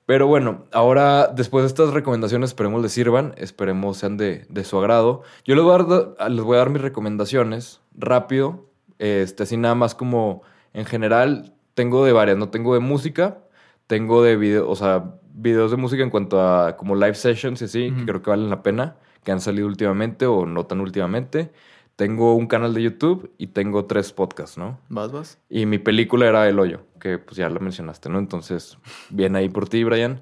Pero 0.06 0.26
bueno, 0.26 0.66
ahora, 0.72 1.28
después 1.28 1.64
de 1.64 1.68
estas 1.68 1.94
recomendaciones, 1.94 2.52
esperemos 2.52 2.82
les 2.82 2.94
sirvan, 2.94 3.34
esperemos 3.38 3.98
sean 3.98 4.16
de, 4.16 4.46
de 4.50 4.64
su 4.64 4.78
agrado. 4.80 5.22
Yo 5.44 5.54
les 5.56 5.64
voy 5.66 5.76
a 5.76 5.84
dar, 5.84 6.32
les 6.32 6.44
voy 6.46 6.56
a 6.56 6.60
dar 6.60 6.70
mis 6.70 6.82
recomendaciones 6.82 7.82
rápido, 7.94 8.70
este, 9.00 9.44
así 9.44 9.58
nada 9.58 9.76
más 9.76 9.96
como 9.96 10.44
en 10.74 10.86
general, 10.86 11.54
tengo 11.74 12.06
de 12.06 12.14
varias, 12.14 12.38
no 12.38 12.50
tengo 12.50 12.74
de 12.74 12.80
música, 12.80 13.40
tengo 13.88 14.22
de 14.22 14.36
video, 14.36 14.70
o 14.70 14.76
sea, 14.76 15.16
videos 15.34 15.72
de 15.72 15.78
música 15.78 16.04
en 16.04 16.10
cuanto 16.10 16.42
a 16.42 16.78
como 16.78 16.96
live 16.96 17.16
sessions 17.16 17.62
y 17.62 17.66
así, 17.66 17.92
que 17.92 18.06
creo 18.06 18.22
que 18.22 18.30
valen 18.30 18.50
la 18.50 18.62
pena, 18.62 18.98
que 19.24 19.32
han 19.32 19.40
salido 19.40 19.68
últimamente 19.68 20.26
o 20.26 20.46
no 20.46 20.66
tan 20.66 20.82
últimamente. 20.82 21.52
Tengo 21.96 22.36
un 22.36 22.46
canal 22.46 22.76
de 22.76 22.84
YouTube 22.84 23.32
y 23.40 23.48
tengo 23.48 23.86
tres 23.86 24.14
podcasts, 24.14 24.58
¿no? 24.58 24.80
¿Vas, 24.90 25.12
vas? 25.12 25.40
Y 25.50 25.66
mi 25.66 25.80
película 25.80 26.28
era 26.28 26.48
El 26.48 26.60
Hoyo, 26.60 26.82
que 27.00 27.18
pues 27.18 27.38
ya 27.38 27.50
la 27.50 27.60
mencionaste, 27.60 28.10
¿no? 28.10 28.20
Entonces, 28.20 28.78
bien 29.10 29.36
ahí 29.36 29.50
por 29.50 29.68
ti, 29.68 29.84
Brian. 29.84 30.22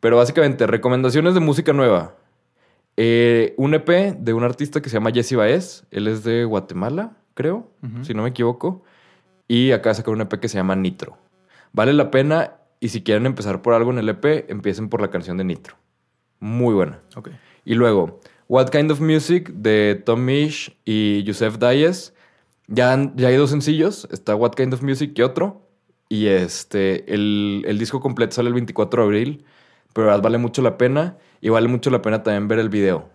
Pero 0.00 0.16
básicamente, 0.16 0.66
recomendaciones 0.66 1.34
de 1.34 1.40
música 1.40 1.72
nueva. 1.72 2.16
Eh, 2.96 3.54
un 3.56 3.74
EP 3.74 4.16
de 4.18 4.32
un 4.32 4.42
artista 4.42 4.80
que 4.80 4.88
se 4.88 4.94
llama 4.94 5.12
Jesse 5.12 5.36
Baez. 5.36 5.84
Él 5.92 6.08
es 6.08 6.24
de 6.24 6.44
Guatemala, 6.44 7.16
creo, 7.34 7.70
si 8.02 8.12
no 8.12 8.22
me 8.22 8.30
equivoco. 8.30 8.82
Y 9.46 9.70
acá 9.72 9.94
sacar 9.94 10.12
un 10.12 10.22
EP 10.22 10.40
que 10.40 10.48
se 10.48 10.58
llama 10.58 10.74
Nitro. 10.74 11.18
Vale 11.72 11.92
la 11.92 12.10
pena 12.10 12.54
y 12.80 12.88
si 12.90 13.02
quieren 13.02 13.26
empezar 13.26 13.62
por 13.62 13.74
algo 13.74 13.90
en 13.90 13.98
el 13.98 14.08
EP, 14.08 14.46
empiecen 14.50 14.88
por 14.88 15.00
la 15.00 15.08
canción 15.10 15.36
de 15.36 15.44
Nitro. 15.44 15.76
Muy 16.40 16.74
buena. 16.74 17.00
Ok. 17.16 17.30
Y 17.64 17.74
luego, 17.74 18.20
What 18.48 18.68
Kind 18.70 18.90
of 18.90 19.00
Music 19.00 19.50
de 19.54 20.00
Tom 20.04 20.24
Misch 20.24 20.76
y 20.84 21.22
Yusef 21.24 21.58
Dayes. 21.58 22.14
Ya, 22.68 22.92
han- 22.92 23.14
ya 23.16 23.28
hay 23.28 23.36
dos 23.36 23.50
sencillos. 23.50 24.06
Está 24.12 24.34
What 24.36 24.52
Kind 24.52 24.74
of 24.74 24.82
Music 24.82 25.12
y 25.16 25.22
otro. 25.22 25.62
Y 26.08 26.26
este, 26.26 27.12
el, 27.12 27.64
el 27.66 27.78
disco 27.78 28.00
completo 28.00 28.34
sale 28.36 28.48
el 28.48 28.54
24 28.54 29.02
de 29.02 29.06
abril. 29.06 29.44
Pero 29.92 30.20
vale 30.20 30.38
mucho 30.38 30.62
la 30.62 30.76
pena. 30.78 31.16
Y 31.40 31.48
vale 31.48 31.68
mucho 31.68 31.90
la 31.90 32.02
pena 32.02 32.22
también 32.22 32.48
ver 32.48 32.58
el 32.58 32.68
video. 32.68 33.08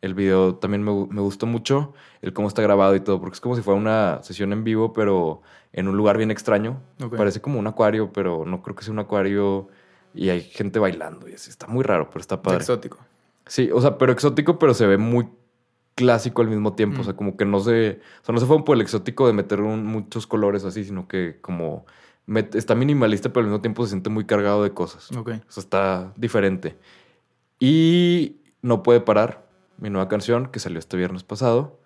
El 0.00 0.14
video 0.14 0.54
también 0.56 0.82
me, 0.82 0.92
me 1.10 1.20
gustó 1.20 1.46
mucho. 1.46 1.92
El 2.22 2.32
cómo 2.32 2.48
está 2.48 2.62
grabado 2.62 2.94
y 2.94 3.00
todo. 3.00 3.20
Porque 3.20 3.34
es 3.34 3.40
como 3.40 3.56
si 3.56 3.62
fuera 3.62 3.78
una 3.80 4.20
sesión 4.22 4.52
en 4.52 4.62
vivo, 4.64 4.92
pero 4.92 5.42
en 5.72 5.88
un 5.88 5.96
lugar 5.96 6.16
bien 6.16 6.30
extraño. 6.30 6.80
Ok. 7.02 7.16
Parece 7.16 7.40
como 7.40 7.58
un 7.58 7.66
acuario, 7.66 8.12
pero 8.12 8.44
no 8.46 8.62
creo 8.62 8.76
que 8.76 8.84
sea 8.84 8.92
un 8.92 9.00
acuario. 9.00 9.68
Y 10.14 10.28
hay 10.30 10.40
gente 10.42 10.78
bailando 10.78 11.28
y 11.28 11.34
así. 11.34 11.50
Está 11.50 11.66
muy 11.66 11.82
raro, 11.84 12.08
pero 12.10 12.20
está 12.20 12.40
padre. 12.42 12.58
Exótico. 12.58 12.98
Sí, 13.46 13.70
o 13.72 13.80
sea, 13.80 13.98
pero 13.98 14.12
exótico, 14.12 14.58
pero 14.58 14.72
se 14.74 14.86
ve 14.86 14.98
muy 14.98 15.28
clásico 15.94 16.42
al 16.42 16.48
mismo 16.48 16.74
tiempo. 16.74 17.00
O 17.00 17.04
sea, 17.04 17.12
Mm. 17.12 17.16
como 17.16 17.36
que 17.36 17.44
no 17.44 17.60
se. 17.60 18.00
O 18.22 18.24
sea, 18.24 18.32
no 18.32 18.40
se 18.40 18.46
fue 18.46 18.64
por 18.64 18.76
el 18.76 18.82
exótico 18.82 19.26
de 19.26 19.32
meter 19.32 19.60
un- 19.62 19.84
muchos 19.84 20.26
colores 20.26 20.64
así, 20.64 20.84
sino 20.84 21.08
que 21.08 21.38
como. 21.40 21.84
met- 22.26 22.54
está 22.56 22.74
minimalista, 22.74 23.30
pero 23.30 23.40
al 23.40 23.46
mismo 23.46 23.62
tiempo 23.62 23.82
se 23.84 23.90
siente 23.90 24.10
muy 24.10 24.26
cargado 24.26 24.62
de 24.62 24.70
cosas. 24.72 25.10
Ok. 25.16 25.30
O 25.48 25.50
sea, 25.50 25.62
está 25.62 26.12
diferente. 26.16 26.76
Y 27.58 28.36
No 28.60 28.82
puede 28.82 29.00
parar, 29.00 29.46
mi 29.78 29.90
nueva 29.90 30.08
canción 30.08 30.46
que 30.46 30.60
salió 30.60 30.78
este 30.78 30.96
viernes 30.96 31.22
pasado. 31.22 31.78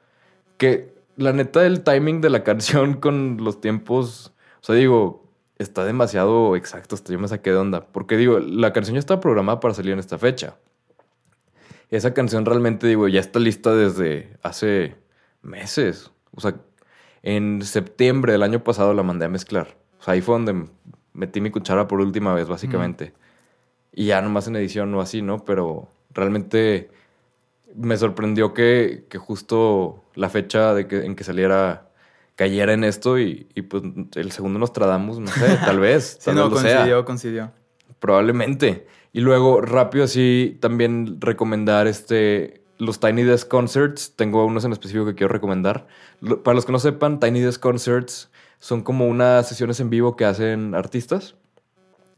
Que 0.57 0.95
la 1.17 1.33
neta, 1.33 1.65
el 1.65 1.83
timing 1.83 2.21
de 2.21 2.31
la 2.31 2.45
canción 2.45 2.95
con 2.95 3.39
los 3.41 3.61
tiempos. 3.61 4.33
O 4.61 4.65
sea, 4.65 4.75
digo, 4.75 5.29
está 5.59 5.85
demasiado 5.85 6.57
exacto. 6.57 6.95
Hasta 6.95 7.13
yo 7.13 7.19
me 7.19 7.29
saqué 7.29 7.51
de 7.51 7.57
onda. 7.57 7.87
Porque 7.87 8.17
digo, 8.17 8.39
la 8.39 8.73
canción 8.73 8.95
ya 8.95 9.01
está 9.01 9.21
programada 9.21 9.61
para 9.61 9.75
salir 9.75 9.93
en 9.93 9.99
esta 9.99 10.19
fecha. 10.19 10.57
Esa 11.91 12.15
canción 12.15 12.47
realmente, 12.47 12.87
digo, 12.87 13.07
ya 13.09 13.21
está 13.21 13.39
lista 13.39 13.75
desde 13.75 14.37
hace 14.43 14.97
meses. 15.43 16.11
O 16.35 16.41
sea, 16.41 16.57
en 17.23 17.63
septiembre 17.63 18.33
del 18.33 18.43
año 18.43 18.65
pasado 18.65 18.95
la 18.95 19.03
mandé 19.03 19.27
a 19.27 19.29
mezclar. 19.29 19.77
O 20.01 20.03
sea, 20.03 20.15
ahí 20.15 20.23
fue 20.23 20.35
donde 20.35 20.69
metí 21.13 21.41
mi 21.41 21.51
cuchara 21.51 21.89
por 21.89 22.01
última 22.01 22.33
vez, 22.35 22.49
básicamente. 22.49 23.13
Y 23.93 24.07
ya 24.07 24.23
nomás 24.23 24.49
en 24.49 24.57
edición 24.57 24.95
o 24.95 25.03
así, 25.03 25.21
¿no? 25.21 25.45
Pero 25.45 25.89
realmente 26.11 26.91
me 27.75 27.97
sorprendió 27.97 28.55
que, 28.55 29.07
que 29.09 29.19
justo 29.19 30.05
la 30.15 30.29
fecha 30.29 30.75
de 30.75 30.87
que, 30.87 31.05
en 31.05 31.15
que 31.17 31.25
saliera 31.25 31.89
cayera 32.37 32.73
en 32.73 32.85
esto 32.85 33.19
y, 33.19 33.47
y, 33.55 33.63
pues 33.63 33.83
el 34.15 34.33
segundo 34.33 34.59
Nostradamus, 34.59 35.19
no 35.19 35.27
sé, 35.29 35.59
tal 35.65 35.81
vez. 35.81 36.17
Sí, 36.19 36.27
tal 36.27 36.37
no, 36.37 36.49
lo 36.49 36.57
sea. 36.57 36.77
coincidió, 36.77 37.05
coincidió. 37.05 37.53
Probablemente. 37.99 38.87
Y 39.13 39.21
luego, 39.21 39.61
rápido 39.61 40.05
así, 40.05 40.59
también 40.61 41.21
recomendar 41.21 41.87
este, 41.87 42.63
los 42.79 42.99
Tiny 42.99 43.23
Desk 43.23 43.47
Concerts. 43.49 44.15
Tengo 44.17 44.45
unos 44.45 44.65
en 44.65 44.73
específico 44.73 45.07
que 45.07 45.15
quiero 45.15 45.33
recomendar. 45.33 45.87
Para 46.43 46.55
los 46.55 46.65
que 46.65 46.73
no 46.73 46.79
sepan, 46.79 47.21
Tiny 47.21 47.41
Desk 47.41 47.61
Concerts 47.61 48.31
son 48.59 48.83
como 48.83 49.07
unas 49.07 49.49
sesiones 49.49 49.81
en 49.81 49.91
vivo 49.91 50.17
que 50.17 50.25
hacen 50.25 50.75
artistas, 50.75 51.35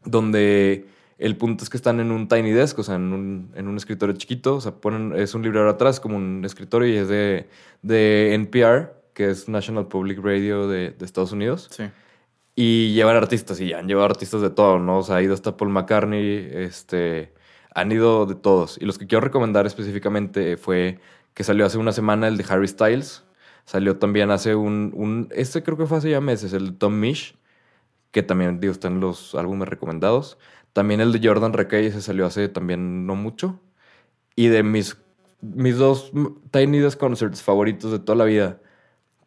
donde 0.05 0.85
el 1.17 1.37
punto 1.37 1.63
es 1.63 1.69
que 1.69 1.77
están 1.77 1.99
en 1.99 2.11
un 2.11 2.27
Tiny 2.27 2.51
Desk, 2.51 2.77
o 2.79 2.83
sea, 2.83 2.95
en 2.95 3.13
un, 3.13 3.51
en 3.55 3.67
un 3.67 3.77
escritorio 3.77 4.15
chiquito. 4.15 4.55
O 4.55 4.61
sea, 4.61 4.73
ponen, 4.73 5.13
es 5.15 5.33
un 5.33 5.43
librero 5.43 5.69
atrás 5.69 5.99
como 5.99 6.17
un 6.17 6.43
escritorio 6.43 6.93
y 6.93 6.97
es 6.97 7.07
de, 7.07 7.47
de 7.81 8.33
NPR, 8.33 8.93
que 9.13 9.29
es 9.29 9.47
National 9.47 9.87
Public 9.87 10.19
Radio 10.21 10.67
de, 10.67 10.91
de 10.91 11.05
Estados 11.05 11.31
Unidos. 11.31 11.69
Sí. 11.71 11.85
Y 12.55 12.93
llevan 12.93 13.17
artistas, 13.17 13.59
y 13.59 13.73
han 13.73 13.87
llevado 13.87 14.07
artistas 14.07 14.41
de 14.41 14.49
todo, 14.49 14.79
¿no? 14.79 14.99
O 14.99 15.03
sea, 15.03 15.17
ha 15.17 15.21
ido 15.21 15.33
hasta 15.33 15.57
Paul 15.57 15.71
McCartney, 15.71 16.49
este, 16.53 17.33
han 17.73 17.91
ido 17.91 18.25
de 18.25 18.35
todos. 18.35 18.77
Y 18.81 18.85
los 18.85 18.97
que 18.97 19.07
quiero 19.07 19.21
recomendar 19.21 19.65
específicamente 19.65 20.57
fue 20.57 20.99
que 21.33 21.43
salió 21.43 21.65
hace 21.65 21.77
una 21.77 21.91
semana 21.91 22.27
el 22.27 22.37
de 22.37 22.45
Harry 22.49 22.67
Styles. 22.67 23.23
Salió 23.65 23.97
también 23.97 24.31
hace 24.31 24.55
un, 24.55 24.91
un 24.95 25.27
este 25.31 25.63
creo 25.63 25.77
que 25.77 25.85
fue 25.85 25.97
hace 25.97 26.09
ya 26.09 26.21
meses, 26.21 26.53
el 26.53 26.71
de 26.71 26.77
Tom 26.77 26.99
Misch, 26.99 27.35
que 28.11 28.23
también, 28.23 28.59
digo, 28.59 28.71
está 28.71 28.87
en 28.87 29.01
los 29.01 29.35
álbumes 29.35 29.67
recomendados. 29.67 30.37
También 30.75 30.99
el 30.99 31.13
de 31.13 31.25
Jordan 31.25 31.53
Rekay, 31.53 31.85
ese 31.85 32.01
salió 32.01 32.25
hace 32.25 32.49
también 32.49 33.07
no 33.07 33.15
mucho. 33.15 33.61
Y 34.35 34.47
de 34.47 34.61
mis, 34.61 34.97
mis 35.39 35.77
dos 35.77 36.11
Tiny 36.51 36.79
Desk 36.79 36.99
Concerts 36.99 37.41
favoritos 37.41 37.93
de 37.93 37.99
toda 37.99 38.17
la 38.17 38.25
vida, 38.25 38.59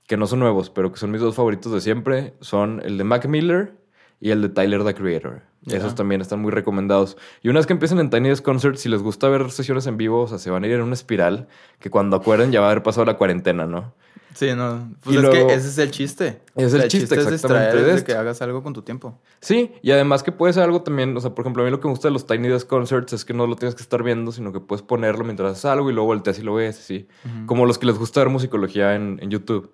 que 0.06 0.18
no 0.18 0.26
son 0.26 0.40
nuevos, 0.40 0.68
pero 0.68 0.92
que 0.92 0.98
son 0.98 1.10
mis 1.10 1.22
dos 1.22 1.34
favoritos 1.34 1.72
de 1.72 1.80
siempre, 1.80 2.34
son 2.42 2.82
el 2.84 2.98
de 2.98 3.04
Mac 3.04 3.24
Miller 3.24 3.72
y 4.20 4.28
el 4.28 4.42
de 4.42 4.50
Tyler, 4.50 4.84
the 4.84 4.94
Creator. 4.94 5.40
Esos 5.64 5.94
también 5.94 6.20
están 6.20 6.40
muy 6.40 6.50
recomendados. 6.50 7.16
Y 7.42 7.48
una 7.48 7.60
vez 7.60 7.66
que 7.66 7.72
empiecen 7.72 7.98
en 7.98 8.10
Tiny 8.10 8.28
Desk 8.28 8.44
Concerts, 8.44 8.82
si 8.82 8.90
les 8.90 9.02
gusta 9.02 9.30
ver 9.30 9.50
sesiones 9.50 9.86
en 9.86 9.96
vivo, 9.96 10.20
o 10.20 10.28
sea, 10.28 10.36
se 10.36 10.50
van 10.50 10.64
a 10.64 10.66
ir 10.66 10.74
en 10.74 10.82
una 10.82 10.92
espiral 10.92 11.48
que 11.78 11.88
cuando 11.88 12.16
acuerden 12.16 12.52
ya 12.52 12.60
va 12.60 12.66
a 12.66 12.70
haber 12.72 12.82
pasado 12.82 13.06
la 13.06 13.16
cuarentena, 13.16 13.64
¿no? 13.64 13.94
Sí, 14.38 14.54
no. 14.54 14.88
Pues 15.02 15.14
Y 15.14 15.16
es 15.18 15.22
luego- 15.24 15.48
que 15.48 15.54
ese 15.54 15.66
es 15.68 15.78
el 15.78 15.90
chiste. 15.90 16.40
Es 16.54 16.72
el 16.72 16.86
chiste, 16.88 17.16
es 17.16 17.26
exactamente, 17.26 17.78
es 17.80 17.86
de 17.86 17.94
esto. 17.94 18.06
que 18.06 18.12
hagas 18.14 18.40
algo 18.40 18.62
con 18.62 18.72
tu 18.72 18.82
tiempo. 18.82 19.18
Sí, 19.40 19.72
y 19.82 19.90
además 19.90 20.22
que 20.22 20.30
puede 20.30 20.52
ser 20.52 20.62
algo 20.62 20.82
también, 20.82 21.16
o 21.16 21.20
sea, 21.20 21.34
por 21.34 21.42
ejemplo, 21.44 21.62
a 21.62 21.64
mí 21.66 21.72
lo 21.72 21.80
que 21.80 21.88
me 21.88 21.92
gusta 21.92 22.06
de 22.06 22.12
los 22.12 22.24
Tiny 22.26 22.46
Desk 22.46 22.68
Concerts 22.68 23.12
es 23.14 23.24
que 23.24 23.34
no 23.34 23.48
lo 23.48 23.56
tienes 23.56 23.74
que 23.74 23.82
estar 23.82 24.02
viendo, 24.04 24.30
sino 24.30 24.52
que 24.52 24.60
puedes 24.60 24.82
ponerlo 24.82 25.24
mientras 25.24 25.50
haces 25.52 25.64
algo 25.64 25.90
y 25.90 25.92
luego 25.92 26.06
volteas 26.06 26.38
y 26.38 26.42
lo 26.42 26.54
ves, 26.54 26.78
así. 26.78 27.08
Ujú. 27.24 27.46
Como 27.46 27.66
los 27.66 27.78
que 27.78 27.86
les 27.86 27.98
gusta 27.98 28.20
ver 28.20 28.28
musicología 28.28 28.94
en, 28.94 29.18
en 29.20 29.30
YouTube. 29.30 29.72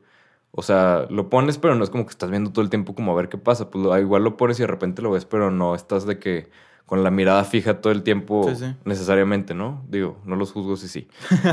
O 0.51 0.63
sea, 0.63 1.07
lo 1.11 1.29
pones, 1.29 1.59
pero 1.59 1.75
no 1.75 1.85
es 1.85 1.91
como 1.91 2.07
que 2.07 2.11
estás 2.13 2.31
viendo 2.31 2.51
todo 2.51 2.63
el 2.63 2.71
tiempo 2.71 2.95
como 2.95 3.13
a 3.13 3.17
ver 3.17 3.29
qué 3.29 3.37
pasa. 3.37 3.71
Pues 3.71 3.85
lo- 3.85 3.99
igual 3.99 4.25
lo 4.25 4.37
pones 4.39 4.59
y 4.61 4.63
de 4.63 4.69
repente 4.69 5.03
lo 5.03 5.11
ves, 5.11 5.25
pero 5.27 5.51
no 5.51 5.75
estás 5.75 6.07
de 6.07 6.19
que 6.19 6.49
con 6.87 7.03
la 7.03 7.11
mirada 7.11 7.45
fija 7.45 7.81
todo 7.81 7.93
el 7.93 8.03
tiempo 8.03 8.47
Sí, 8.51 8.57
sí. 8.67 8.77
necesariamente, 8.85 9.55
¿no? 9.55 9.85
Digo, 9.89 10.19
no 10.27 10.37
los 10.37 10.53
juzgo 10.53 10.77
si 10.77 10.87
sí. 10.89 11.09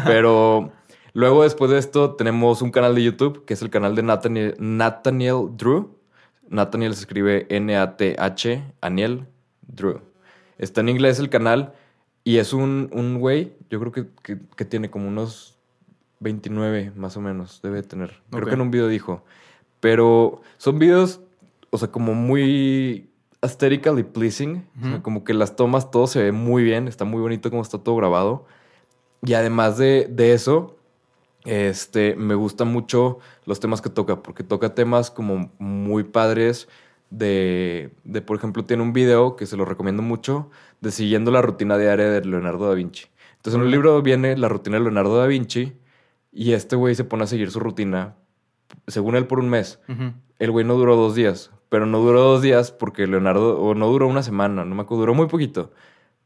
Pero 0.06 0.72
luego 1.14 1.44
después 1.44 1.72
de 1.72 1.78
esto 1.78 2.16
tenemos 2.16 2.62
un 2.62 2.72
canal 2.72 2.96
de 2.96 3.04
YouTube 3.04 3.46
que 3.46 3.54
es 3.54 3.62
el 3.62 3.70
canal 3.70 3.96
de 3.96 4.04
Nathaniel, 4.04 4.56
Nathaniel 4.60 5.50
Drew. 5.58 5.96
Nathaniel 6.50 6.94
se 6.96 7.02
escribe 7.02 7.48
N-A-T-H, 7.50 8.64
Aniel 8.82 9.28
Drew. 9.68 10.02
Está 10.58 10.82
en 10.82 10.90
inglés 10.90 11.20
el 11.20 11.30
canal 11.30 11.74
y 12.24 12.38
es 12.38 12.54
un, 12.54 12.90
un 12.94 13.20
güey, 13.20 13.54
yo 13.70 13.80
creo 13.80 13.92
que, 13.92 14.08
que- 14.22 14.40
que 14.56 14.66
tiene 14.66 14.90
como 14.92 15.08
unos 15.08 15.58
29 16.20 16.92
más 16.96 17.18
o 17.18 17.22
menos, 17.22 17.62
debe 17.64 17.82
tener. 17.84 18.22
Creo 18.30 18.46
que 18.50 18.54
en 18.56 18.62
un 18.62 18.72
video 18.72 18.88
dijo. 18.88 19.24
Pero 19.80 20.42
son 20.58 20.78
videos, 20.78 21.22
o 21.72 21.78
sea, 21.78 21.88
como 21.90 22.14
muy 22.14 23.10
aesthetically 23.42 24.04
pleasing. 24.04 24.68
O 24.80 24.88
sea, 24.90 25.02
como 25.02 25.24
que 25.24 25.34
las 25.34 25.56
tomas, 25.56 25.90
todo 25.90 26.06
se 26.06 26.22
ve 26.22 26.32
muy 26.32 26.64
bien, 26.64 26.88
está 26.88 27.06
muy 27.06 27.22
bonito 27.22 27.50
como 27.50 27.64
está 27.64 27.80
todo 27.80 27.96
grabado. 27.96 28.46
Y 29.26 29.34
además 29.34 29.78
de, 29.80 30.08
de 30.12 30.34
eso, 30.34 30.78
este, 31.46 32.16
me 32.16 32.36
gustan 32.36 32.68
mucho 32.68 33.20
los 33.46 33.60
temas 33.60 33.82
que 33.82 33.90
toca, 33.90 34.22
porque 34.22 34.44
toca 34.44 34.76
temas 34.76 35.12
como 35.12 35.52
muy 35.60 36.04
padres 36.04 36.68
de, 37.10 37.92
de, 38.04 38.22
por 38.22 38.38
ejemplo, 38.38 38.66
tiene 38.66 38.84
un 38.84 38.94
video 38.94 39.36
que 39.36 39.46
se 39.46 39.58
lo 39.58 39.66
recomiendo 39.66 40.02
mucho, 40.02 40.50
de 40.80 40.92
siguiendo 40.92 41.32
la 41.32 41.42
rutina 41.42 41.78
diaria 41.78 42.10
de 42.10 42.22
Leonardo 42.26 42.68
da 42.68 42.74
Vinci. 42.74 43.06
Entonces 43.38 43.60
en 43.60 43.66
el 43.66 43.72
libro 43.72 44.02
viene 44.02 44.38
la 44.38 44.50
rutina 44.50 44.78
de 44.78 44.84
Leonardo 44.84 45.18
da 45.18 45.28
Vinci 45.28 45.74
y 46.32 46.54
este 46.54 46.76
güey 46.76 46.96
se 46.96 47.04
pone 47.04 47.24
a 47.24 47.28
seguir 47.28 47.52
su 47.52 47.60
rutina, 47.60 48.16
según 48.88 49.16
él, 49.16 49.28
por 49.28 49.40
un 49.40 49.50
mes. 49.50 49.80
El 50.40 50.52
güey 50.52 50.66
no 50.66 50.76
duró 50.76 50.96
dos 50.96 51.16
días, 51.16 51.52
pero 51.70 51.86
no 51.86 52.00
duró 52.00 52.22
dos 52.22 52.42
días 52.42 52.72
porque 52.72 53.08
Leonardo, 53.08 53.60
o 53.60 53.76
no 53.76 53.88
duró 53.88 54.08
una 54.08 54.24
semana, 54.24 54.64
no 54.64 54.76
me 54.76 54.84
acuerdo, 54.84 55.02
duró 55.02 55.14
muy 55.14 55.28
poquito. 55.28 55.72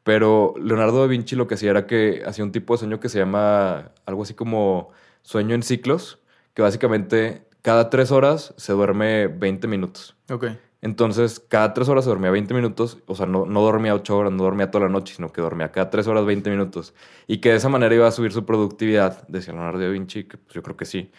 Pero 0.03 0.53
Leonardo 0.61 1.01
da 1.01 1.07
Vinci 1.07 1.35
lo 1.35 1.47
que 1.47 1.55
hacía 1.55 1.71
era 1.71 1.87
que 1.87 2.21
hacía 2.27 2.43
un 2.43 2.51
tipo 2.51 2.73
de 2.73 2.79
sueño 2.79 2.99
que 2.99 3.09
se 3.09 3.17
llama 3.17 3.91
algo 4.05 4.23
así 4.23 4.35
como 4.35 4.91
sueño 5.25 5.55
en 5.55 5.63
ciclos, 5.63 6.19
que 6.53 6.61
básicamente 6.61 7.47
cada 7.63 7.89
tres 7.89 8.11
horas 8.11 8.53
se 8.57 8.73
duerme 8.73 9.27
20 9.27 9.67
minutos. 9.67 10.15
Ok. 10.29 10.45
Entonces, 10.81 11.39
cada 11.39 11.73
tres 11.73 11.89
horas 11.89 12.03
se 12.03 12.11
dormía 12.11 12.29
20 12.29 12.53
minutos, 12.53 12.99
o 13.07 13.15
sea, 13.15 13.25
no, 13.25 13.47
no 13.47 13.61
dormía 13.63 13.95
ocho 13.95 14.15
horas, 14.15 14.31
no 14.31 14.43
dormía 14.43 14.69
toda 14.69 14.85
la 14.85 14.91
noche, 14.91 15.15
sino 15.15 15.33
que 15.33 15.41
dormía 15.41 15.71
cada 15.71 15.89
tres 15.89 16.05
horas 16.05 16.25
20 16.25 16.51
minutos. 16.51 16.93
Y 17.25 17.39
que 17.39 17.49
de 17.49 17.55
esa 17.55 17.69
manera 17.69 17.95
iba 17.95 18.07
a 18.07 18.11
subir 18.11 18.31
su 18.31 18.45
productividad, 18.45 19.27
decía 19.27 19.53
Leonardo 19.55 19.79
da 19.79 19.87
Vinci, 19.87 20.25
que 20.25 20.37
pues, 20.37 20.53
yo 20.53 20.61
creo 20.61 20.77
que 20.77 20.85
sí, 20.85 21.11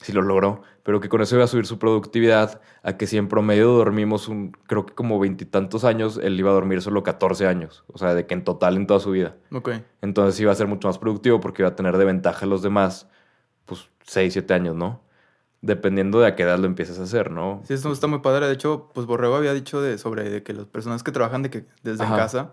sí 0.00 0.12
lo 0.12 0.22
logró, 0.22 0.62
pero 0.82 1.00
que 1.00 1.08
con 1.08 1.20
eso 1.20 1.36
iba 1.36 1.44
a 1.44 1.46
subir 1.48 1.66
su 1.66 1.78
productividad 1.78 2.60
a 2.82 2.96
que 2.96 3.06
si 3.06 3.16
en 3.16 3.28
promedio 3.28 3.70
dormimos 3.70 4.26
un, 4.26 4.50
creo 4.66 4.86
que 4.86 4.94
como 4.94 5.20
veintitantos 5.20 5.84
años, 5.84 6.18
él 6.20 6.36
iba 6.36 6.50
a 6.50 6.54
dormir 6.54 6.82
solo 6.82 7.04
14 7.04 7.46
años, 7.46 7.84
o 7.86 7.98
sea, 7.98 8.12
de 8.12 8.26
que 8.26 8.34
en 8.34 8.42
total 8.42 8.76
en 8.76 8.88
toda 8.88 8.98
su 8.98 9.12
vida. 9.12 9.36
Ok. 9.52 9.70
Entonces 10.02 10.40
iba 10.40 10.50
a 10.50 10.56
ser 10.56 10.66
mucho 10.66 10.88
más 10.88 10.98
productivo 10.98 11.38
porque 11.38 11.62
iba 11.62 11.68
a 11.68 11.76
tener 11.76 11.96
de 11.96 12.04
ventaja 12.04 12.44
a 12.44 12.48
los 12.48 12.62
demás, 12.62 13.08
pues 13.66 13.88
6, 14.06 14.32
7 14.32 14.54
años, 14.54 14.74
¿no? 14.74 15.02
Dependiendo 15.62 16.20
de 16.20 16.28
a 16.28 16.36
qué 16.36 16.44
edad 16.44 16.58
lo 16.58 16.66
empieces 16.66 16.98
a 16.98 17.02
hacer, 17.04 17.30
¿no? 17.30 17.62
Sí, 17.66 17.74
esto 17.74 17.90
está 17.92 18.06
muy 18.06 18.20
padre. 18.20 18.46
De 18.46 18.52
hecho, 18.52 18.90
pues 18.94 19.06
Borrego 19.06 19.34
había 19.36 19.52
dicho 19.52 19.80
de, 19.82 19.98
sobre 19.98 20.28
de 20.30 20.42
que 20.42 20.52
las 20.52 20.66
personas 20.66 21.02
que 21.02 21.12
trabajan 21.12 21.42
de 21.42 21.50
que 21.50 21.64
desde 21.82 22.04
en 22.04 22.10
casa, 22.10 22.52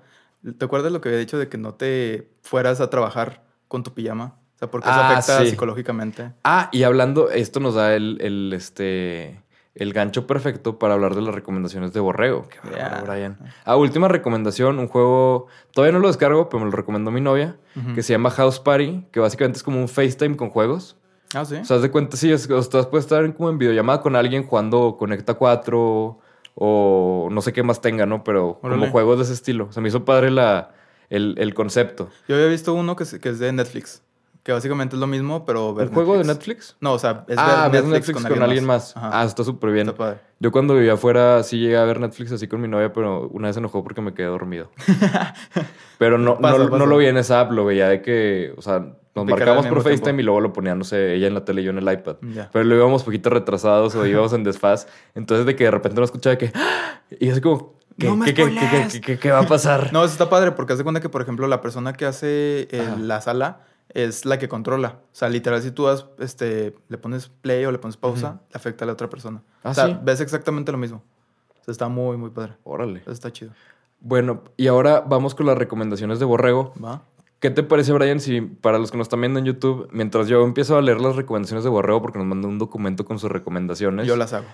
¿Te 0.57 0.65
acuerdas 0.65 0.91
lo 0.91 0.99
que 0.99 1.07
había 1.07 1.19
dicho 1.19 1.37
de 1.37 1.47
que 1.47 1.57
no 1.57 1.75
te 1.75 2.27
fueras 2.41 2.81
a 2.81 2.89
trabajar 2.89 3.43
con 3.69 3.81
tu 3.83 3.93
pijama? 3.93 4.35
O 4.55 4.57
sea, 4.57 4.69
porque 4.69 4.89
eso 4.89 4.99
Ah, 4.99 5.11
afecta 5.11 5.39
sí. 5.41 5.51
psicológicamente. 5.51 6.33
Ah, 6.43 6.67
y 6.73 6.83
hablando, 6.83 7.29
esto 7.29 7.61
nos 7.61 7.75
da 7.75 7.95
el, 7.95 8.17
el, 8.19 8.51
este, 8.53 9.41
el 9.73 9.93
gancho 9.93 10.27
perfecto 10.27 10.79
para 10.79 10.95
hablar 10.95 11.15
de 11.15 11.21
las 11.21 11.33
recomendaciones 11.33 11.93
de 11.93 12.01
Borrego. 12.01 12.49
Qué. 12.49 12.57
Brian. 13.05 13.37
Ah, 13.63 13.77
última 13.77 14.09
recomendación, 14.09 14.79
un 14.79 14.89
juego, 14.89 15.47
todavía 15.71 15.93
no 15.93 15.99
lo 15.99 16.07
descargo, 16.09 16.49
pero 16.49 16.59
me 16.59 16.69
lo 16.69 16.75
recomendó 16.75 17.09
mi 17.09 17.21
novia, 17.21 17.55
que 17.95 18.03
se 18.03 18.11
llama 18.11 18.29
House 18.31 18.59
Party, 18.59 19.05
que 19.11 19.21
básicamente 19.21 19.57
es 19.57 19.63
como 19.63 19.79
un 19.79 19.87
FaceTime 19.87 20.35
con 20.35 20.49
juegos. 20.49 20.97
Ah, 21.33 21.45
sí. 21.45 21.55
O 21.55 21.65
sea, 21.65 21.79
de 21.79 21.91
cuenta, 21.91 22.17
sí, 22.17 22.31
es, 22.31 22.49
o 22.49 22.61
sea, 22.61 22.83
puedes 22.89 23.05
estar 23.05 23.33
como 23.35 23.49
en 23.49 23.57
videollamada 23.57 24.01
con 24.01 24.15
alguien 24.15 24.45
jugando 24.45 24.97
Conecta 24.97 25.33
4 25.33 26.19
o 26.55 27.29
no 27.31 27.41
sé 27.41 27.53
qué 27.53 27.63
más 27.63 27.81
tenga, 27.81 28.05
¿no? 28.05 28.23
Pero 28.23 28.59
como 28.61 28.89
juegos 28.89 29.17
de 29.17 29.23
ese 29.23 29.33
estilo. 29.33 29.67
O 29.69 29.71
sea, 29.71 29.81
me 29.81 29.89
hizo 29.89 30.05
padre 30.05 30.31
la, 30.31 30.71
el, 31.09 31.35
el 31.37 31.53
concepto. 31.53 32.09
Yo 32.27 32.35
había 32.35 32.47
visto 32.47 32.73
uno 32.73 32.95
que 32.95 33.03
es, 33.03 33.19
que 33.19 33.29
es 33.29 33.39
de 33.39 33.51
Netflix. 33.51 34.01
Que 34.43 34.51
básicamente 34.51 34.97
es 34.97 34.99
lo 34.99 35.07
mismo, 35.07 35.45
pero 35.45 35.73
ver 35.73 35.87
¿Un 35.87 35.93
juego 35.93 36.17
de 36.17 36.25
Netflix? 36.25 36.75
No, 36.81 36.91
o 36.91 36.99
sea, 36.99 37.23
es 37.29 37.37
ah, 37.37 37.69
ver 37.71 37.85
Netflix, 37.85 38.21
con, 38.21 38.43
alguien 38.43 38.65
más. 38.65 38.93
Ah, 38.97 39.23
está 39.25 39.45
súper 39.45 39.71
bien. 39.71 39.87
Está 39.87 39.97
padre. 39.97 40.19
Yo 40.39 40.51
cuando 40.51 40.75
vivía 40.75 40.93
afuera 40.93 41.41
sí 41.43 41.59
llegué 41.59 41.77
a 41.77 41.85
ver 41.85 42.01
Netflix 42.01 42.33
así 42.33 42.49
con 42.49 42.59
mi 42.59 42.67
novia, 42.67 42.91
pero 42.91 43.29
una 43.29 43.47
vez 43.47 43.55
se 43.55 43.61
enojó 43.61 43.85
porque 43.85 44.01
me 44.01 44.13
quedé 44.13 44.27
dormido. 44.27 44.69
pero 45.97 46.17
no, 46.17 46.39
Pasa, 46.39 46.57
no, 46.57 46.77
no 46.77 46.85
lo 46.85 46.97
vi 46.97 47.05
en 47.05 47.15
esa 47.15 47.39
app, 47.39 47.53
lo 47.53 47.63
veía 47.63 47.87
de 47.87 48.01
que, 48.01 48.53
o 48.57 48.61
sea, 48.61 48.97
nos 49.15 49.25
marcamos 49.25 49.67
por 49.67 49.77
FaceTime 49.83 50.01
tiempo. 50.03 50.19
y 50.21 50.23
luego 50.23 50.41
lo 50.41 50.53
ponía, 50.53 50.73
no 50.75 50.83
sé, 50.83 51.13
ella 51.15 51.27
en 51.27 51.33
la 51.35 51.45
tele 51.45 51.61
y 51.61 51.65
yo 51.65 51.71
en 51.71 51.77
el 51.77 51.91
iPad. 51.91 52.15
Ya. 52.33 52.49
Pero 52.51 52.65
lo 52.65 52.75
íbamos 52.75 53.03
poquito 53.03 53.29
retrasados 53.29 53.93
o 53.95 54.05
íbamos 54.05 54.33
en 54.33 54.43
desfaz. 54.43 54.87
Entonces 55.15 55.45
de 55.45 55.55
que 55.55 55.65
de 55.65 55.71
repente 55.71 55.97
no 55.99 56.03
escuchaba 56.05 56.35
que... 56.37 56.51
¡Ah! 56.55 57.01
Y 57.19 57.29
así 57.29 57.41
como... 57.41 57.73
¿Qué, 57.99 58.07
¡No 58.07 58.25
qué, 58.25 58.33
qué, 58.33 58.43
qué, 58.45 58.49
spoilees! 58.55 58.93
qué- 58.93 59.01
qué- 59.01 59.19
qué 59.19 59.31
va 59.31 59.39
a 59.41 59.47
pasar? 59.47 59.89
No, 59.93 60.03
eso 60.03 60.13
está 60.13 60.27
padre 60.29 60.51
porque 60.53 60.73
hace 60.73 60.83
cuenta 60.83 60.99
que, 60.99 61.09
por 61.09 61.21
ejemplo, 61.21 61.47
la 61.47 61.61
persona 61.61 61.93
que 61.93 62.05
hace 62.05 62.67
eh, 62.71 62.87
la 62.99 63.21
sala 63.21 63.59
es 63.89 64.25
la 64.25 64.39
que 64.39 64.47
controla. 64.47 64.97
O 65.11 65.15
sea, 65.15 65.29
literal, 65.29 65.61
si 65.61 65.69
tú 65.69 65.83
das, 65.85 66.07
este, 66.17 66.73
le 66.89 66.97
pones 66.97 67.29
play 67.29 67.63
o 67.65 67.71
le 67.71 67.77
pones 67.77 67.95
pausa, 67.97 68.29
Ujú. 68.29 68.39
le 68.49 68.55
afecta 68.57 68.85
a 68.85 68.87
la 68.87 68.93
otra 68.93 69.09
persona. 69.11 69.43
Ah, 69.63 69.69
o 69.69 69.73
sea, 69.75 69.85
¿sí? 69.85 69.97
ves 70.01 70.21
exactamente 70.21 70.71
lo 70.71 70.79
mismo. 70.79 71.03
O 71.61 71.63
sea, 71.63 71.71
está 71.71 71.87
muy, 71.87 72.17
muy 72.17 72.31
padre. 72.31 72.53
Órale. 72.63 73.01
Eso 73.01 73.11
está 73.11 73.31
chido. 73.31 73.51
Bueno, 73.99 74.43
y 74.57 74.65
ahora 74.65 75.01
vamos 75.07 75.35
con 75.35 75.45
las 75.45 75.57
recomendaciones 75.57 76.17
de 76.17 76.25
Borrego. 76.25 76.73
¿Va? 76.83 77.03
¿Qué 77.43 77.49
te 77.49 77.61
parece, 77.61 77.91
Brian, 77.91 78.21
si 78.21 78.39
para 78.39 78.77
los 78.77 78.89
que 78.89 78.97
nos 78.97 79.03
están 79.03 79.19
viendo 79.19 79.37
en 79.37 79.43
YouTube, 79.43 79.89
mientras 79.91 80.29
yo 80.29 80.45
empiezo 80.45 80.77
a 80.77 80.81
leer 80.81 81.01
las 81.01 81.17
recomendaciones 81.17 81.65
de 81.65 81.69
Borrego, 81.69 82.01
porque 82.01 82.17
nos 82.17 82.25
mandó 82.25 82.47
un 82.47 82.57
documento 82.57 83.03
con 83.03 83.19
sus 83.19 83.29
recomendaciones, 83.29 84.07
Yo 84.07 84.15
las 84.15 84.31
hago. 84.31 84.45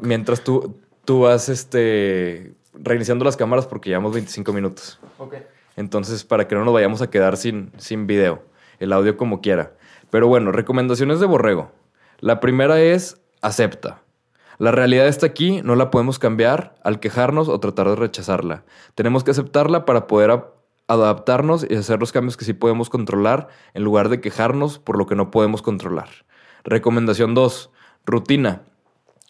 Mientras 0.00 0.42
tú, 0.42 0.80
tú 1.04 1.20
vas 1.20 1.50
este, 1.50 2.54
reiniciando 2.72 3.26
las 3.26 3.36
cámaras 3.36 3.66
porque 3.66 3.90
llevamos 3.90 4.14
25 4.14 4.50
minutos. 4.54 4.98
Ok. 5.18 5.34
Entonces, 5.76 6.24
para 6.24 6.48
que 6.48 6.54
no 6.54 6.64
nos 6.64 6.72
vayamos 6.72 7.02
a 7.02 7.10
quedar 7.10 7.36
sin, 7.36 7.70
sin 7.76 8.06
video, 8.06 8.42
el 8.78 8.94
audio 8.94 9.18
como 9.18 9.42
quiera. 9.42 9.74
Pero 10.08 10.26
bueno, 10.26 10.50
recomendaciones 10.50 11.20
de 11.20 11.26
Borrego. 11.26 11.70
La 12.18 12.40
primera 12.40 12.80
es 12.80 13.20
acepta. 13.42 14.00
La 14.56 14.72
realidad 14.72 15.06
está 15.06 15.26
aquí, 15.26 15.60
no 15.62 15.76
la 15.76 15.90
podemos 15.90 16.18
cambiar 16.18 16.76
al 16.82 16.98
quejarnos 16.98 17.50
o 17.50 17.60
tratar 17.60 17.90
de 17.90 17.96
rechazarla. 17.96 18.64
Tenemos 18.94 19.22
que 19.22 19.32
aceptarla 19.32 19.84
para 19.84 20.06
poder 20.06 20.30
adaptarnos 20.88 21.66
y 21.68 21.76
hacer 21.76 22.00
los 22.00 22.12
cambios 22.12 22.36
que 22.36 22.44
sí 22.44 22.54
podemos 22.54 22.90
controlar 22.90 23.48
en 23.74 23.84
lugar 23.84 24.08
de 24.08 24.20
quejarnos 24.20 24.78
por 24.78 24.98
lo 24.98 25.06
que 25.06 25.14
no 25.14 25.30
podemos 25.30 25.62
controlar. 25.62 26.08
Recomendación 26.64 27.34
2. 27.34 27.70
Rutina. 28.06 28.62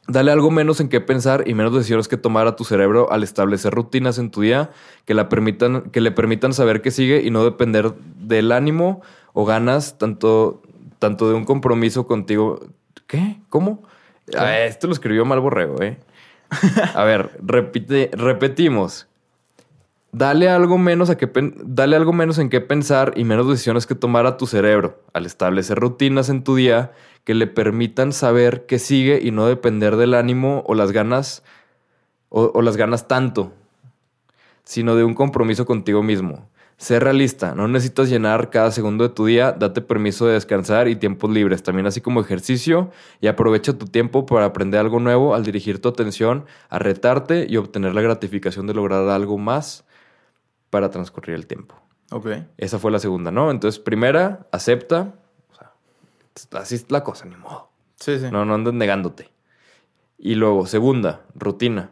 Dale 0.06 0.30
algo 0.30 0.50
menos 0.50 0.80
en 0.80 0.88
qué 0.88 1.02
pensar 1.02 1.44
y 1.46 1.52
menos 1.52 1.74
decisiones 1.74 2.08
que 2.08 2.16
tomar 2.16 2.46
a 2.46 2.56
tu 2.56 2.64
cerebro 2.64 3.12
al 3.12 3.22
establecer 3.22 3.74
rutinas 3.74 4.18
en 4.18 4.30
tu 4.30 4.40
día 4.40 4.70
que, 5.04 5.12
la 5.12 5.28
permitan, 5.28 5.90
que 5.90 6.00
le 6.00 6.12
permitan 6.12 6.54
saber 6.54 6.80
que 6.80 6.90
sigue 6.90 7.20
y 7.22 7.30
no 7.30 7.44
depender 7.44 7.92
del 8.16 8.52
ánimo 8.52 9.02
o 9.34 9.44
ganas 9.44 9.98
tanto, 9.98 10.62
tanto 10.98 11.28
de 11.28 11.34
un 11.34 11.44
compromiso 11.44 12.06
contigo. 12.06 12.60
¿Qué? 13.06 13.38
¿Cómo? 13.50 13.82
Ah, 14.34 14.60
esto 14.60 14.86
lo 14.86 14.94
escribió 14.94 15.26
mal 15.26 15.40
borrego, 15.40 15.82
¿eh? 15.82 15.98
A 16.94 17.04
ver, 17.04 17.38
repite, 17.42 18.10
repetimos. 18.14 19.08
Dale 20.10 20.48
algo, 20.48 20.78
menos 20.78 21.10
a 21.10 21.18
que 21.18 21.30
dale 21.64 21.94
algo 21.94 22.14
menos 22.14 22.38
en 22.38 22.48
qué 22.48 22.62
pensar 22.62 23.12
y 23.14 23.24
menos 23.24 23.46
decisiones 23.46 23.86
que 23.86 23.94
tomar 23.94 24.24
a 24.24 24.38
tu 24.38 24.46
cerebro 24.46 25.02
al 25.12 25.26
establecer 25.26 25.78
rutinas 25.78 26.30
en 26.30 26.42
tu 26.44 26.56
día 26.56 26.92
que 27.24 27.34
le 27.34 27.46
permitan 27.46 28.14
saber 28.14 28.64
que 28.64 28.78
sigue 28.78 29.20
y 29.22 29.32
no 29.32 29.46
depender 29.46 29.96
del 29.96 30.14
ánimo 30.14 30.64
o 30.66 30.74
las 30.74 30.92
ganas 30.92 31.42
o, 32.30 32.50
o 32.54 32.62
las 32.62 32.78
ganas 32.78 33.06
tanto, 33.06 33.52
sino 34.64 34.96
de 34.96 35.04
un 35.04 35.12
compromiso 35.12 35.66
contigo 35.66 36.02
mismo. 36.02 36.48
Sé 36.78 37.00
realista, 37.00 37.54
no 37.54 37.68
necesitas 37.68 38.08
llenar 38.08 38.50
cada 38.50 38.70
segundo 38.70 39.08
de 39.08 39.12
tu 39.12 39.26
día, 39.26 39.50
date 39.50 39.82
permiso 39.82 40.26
de 40.26 40.34
descansar 40.34 40.88
y 40.88 40.94
tiempos 40.94 41.28
libres, 41.28 41.62
también 41.62 41.86
así 41.86 42.00
como 42.00 42.20
ejercicio, 42.20 42.92
y 43.20 43.26
aprovecha 43.26 43.72
tu 43.76 43.86
tiempo 43.86 44.24
para 44.26 44.46
aprender 44.46 44.78
algo 44.80 45.00
nuevo 45.00 45.34
al 45.34 45.42
dirigir 45.42 45.82
tu 45.82 45.88
atención 45.88 46.46
a 46.70 46.78
retarte 46.78 47.46
y 47.48 47.56
obtener 47.56 47.94
la 47.94 48.00
gratificación 48.00 48.68
de 48.68 48.74
lograr 48.74 49.08
algo 49.08 49.38
más 49.38 49.88
para 50.70 50.90
transcurrir 50.90 51.35
el 51.35 51.46
tiempo. 51.46 51.74
Ok. 52.11 52.28
Esa 52.57 52.78
fue 52.78 52.90
la 52.90 52.98
segunda, 52.98 53.31
¿no? 53.31 53.50
Entonces, 53.50 53.78
primera, 53.78 54.46
acepta. 54.52 55.14
O 55.50 55.54
sea, 55.54 56.61
así 56.61 56.76
es 56.76 56.90
la 56.90 57.04
cosa, 57.04 57.26
ni 57.26 57.37
modo. 57.37 57.70
Sí, 57.96 58.18
sí. 58.18 58.26
No, 58.31 58.44
no 58.44 58.54
andes 58.54 58.74
negándote. 58.74 59.31
Y 60.18 60.35
luego, 60.35 60.66
segunda, 60.66 61.22
rutina. 61.35 61.90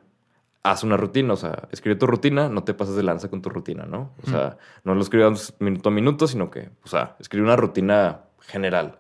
Haz 0.63 0.83
una 0.83 0.97
rutina, 0.97 1.33
o 1.33 1.37
sea, 1.37 1.69
escribe 1.71 1.95
tu 1.97 2.09
rutina, 2.09 2.49
no 2.49 2.65
te 2.65 2.75
pases 2.75 2.97
de 2.97 3.05
lanza 3.05 3.29
con 3.29 3.41
tu 3.41 3.51
rutina, 3.51 3.85
¿no? 3.85 4.11
O 4.25 4.29
sea, 4.29 4.59
no 4.83 4.97
lo 4.97 5.01
escribas 5.01 5.55
minuto 5.61 5.91
a 5.91 5.93
minuto, 5.93 6.27
sino 6.27 6.51
que, 6.51 6.71
o 6.83 6.89
sea, 6.89 7.15
escribe 7.21 7.45
una 7.45 7.55
rutina 7.55 8.23
general. 8.41 8.99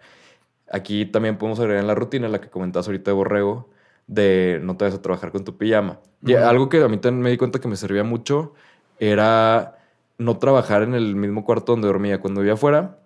Aquí 0.70 1.06
también 1.06 1.38
podemos 1.38 1.58
agregar 1.58 1.80
en 1.80 1.88
la 1.88 1.96
rutina, 1.96 2.28
la 2.28 2.40
que 2.40 2.50
comentabas 2.50 2.86
ahorita 2.86 3.10
de 3.10 3.14
Borrego, 3.16 3.68
de 4.06 4.60
no 4.62 4.76
te 4.76 4.84
vayas 4.84 5.00
a 5.00 5.02
trabajar 5.02 5.32
con 5.32 5.42
tu 5.44 5.56
pijama. 5.56 5.98
Y 6.24 6.34
Ujú. 6.34 6.44
algo 6.44 6.68
que 6.68 6.80
a 6.82 6.88
mí 6.88 6.98
también 6.98 7.22
me 7.22 7.30
di 7.30 7.36
cuenta 7.36 7.60
que 7.60 7.66
me 7.66 7.74
servía 7.74 8.04
mucho 8.04 8.54
era 8.98 9.78
no 10.18 10.38
trabajar 10.38 10.82
en 10.82 10.94
el 10.94 11.16
mismo 11.16 11.44
cuarto 11.44 11.72
donde 11.72 11.86
dormía. 11.86 12.20
Cuando 12.20 12.40
vivía 12.40 12.54
afuera, 12.54 12.98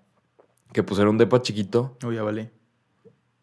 que 0.73 0.83
pues 0.83 1.01
era 1.01 1.11
un 1.11 1.19
depa 1.19 1.43
chiquito, 1.43 1.97
Uy, 2.05 2.17
ya 2.17 2.23
valí. 2.23 2.49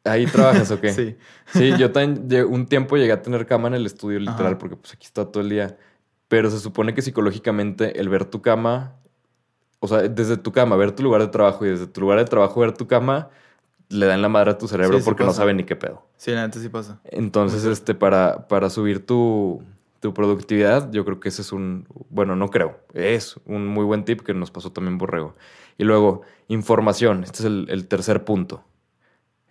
¿Ahí 0.04 0.26
trabajas 0.26 0.72
o 0.72 0.80
qué? 0.80 0.94
Sí. 0.94 1.16
Sí, 1.48 1.74
yo 1.78 1.92
también 1.92 2.46
un 2.46 2.66
tiempo 2.66 2.98
llegué 2.98 3.12
a 3.12 3.22
tener 3.22 3.46
cama 3.46 3.68
en 3.68 3.76
el 3.76 3.86
estudio 3.86 4.20
literal 4.20 4.54
Ajá. 4.54 4.58
porque 4.58 4.76
pues 4.76 4.94
aquí 4.94 5.06
está 5.06 5.26
todo 5.26 5.42
el 5.42 5.50
día. 5.50 5.78
Pero 6.28 6.50
se 6.50 6.60
supone 6.60 6.94
que 6.94 7.02
psicológicamente 7.02 8.00
el 8.00 8.10
ver 8.10 8.26
tu 8.26 8.42
cama, 8.42 8.96
o 9.80 9.88
sea, 9.88 10.00
desde 10.00 10.38
tu 10.38 10.52
cama 10.52 10.76
ver 10.76 10.92
tu 10.92 11.04
lugar 11.04 11.22
de 11.22 11.28
trabajo 11.28 11.66
y 11.66 11.70
desde 11.70 11.88
tu 11.88 12.02
lugar 12.02 12.20
de 12.20 12.26
trabajo 12.26 12.60
ver 12.60 12.74
tu 12.74 12.88
cama, 12.88 13.30
le 13.90 14.06
dan 14.06 14.22
la 14.22 14.30
madre 14.30 14.52
a 14.52 14.58
tu 14.58 14.68
cerebro 14.68 14.98
Sí, 14.98 15.04
sí 15.04 15.06
porque 15.06 15.24
no 15.24 15.32
sabe 15.32 15.54
ni 15.54 15.64
qué 15.64 15.76
pedo. 15.76 16.06
Sí, 16.18 16.32
la 16.32 16.46
neta 16.46 16.60
sí 16.60 16.68
pasa. 16.70 17.00
Entonces, 17.06 17.64
este, 17.64 17.96
para, 17.96 18.48
para 18.48 18.70
subir 18.70 19.06
tu, 19.06 19.62
tu 20.08 20.14
productividad, 20.14 20.90
yo 20.94 21.04
creo 21.04 21.20
que 21.20 21.28
ese 21.28 21.42
es 21.42 21.52
un, 21.52 21.86
bueno, 22.10 22.38
no 22.38 22.48
creo, 22.48 22.80
es 22.94 23.36
un 23.46 23.68
muy 23.68 23.84
buen 23.84 24.06
tip 24.06 24.22
que 24.22 24.34
nos 24.34 24.52
pasó 24.52 24.72
también 24.72 24.98
Borrego. 24.98 25.36
Y 25.78 25.84
luego, 25.84 26.22
información, 26.48 27.26
este 27.26 27.40
es 27.40 27.44
el, 27.44 27.88
tercer 27.90 28.24
punto. 28.24 28.64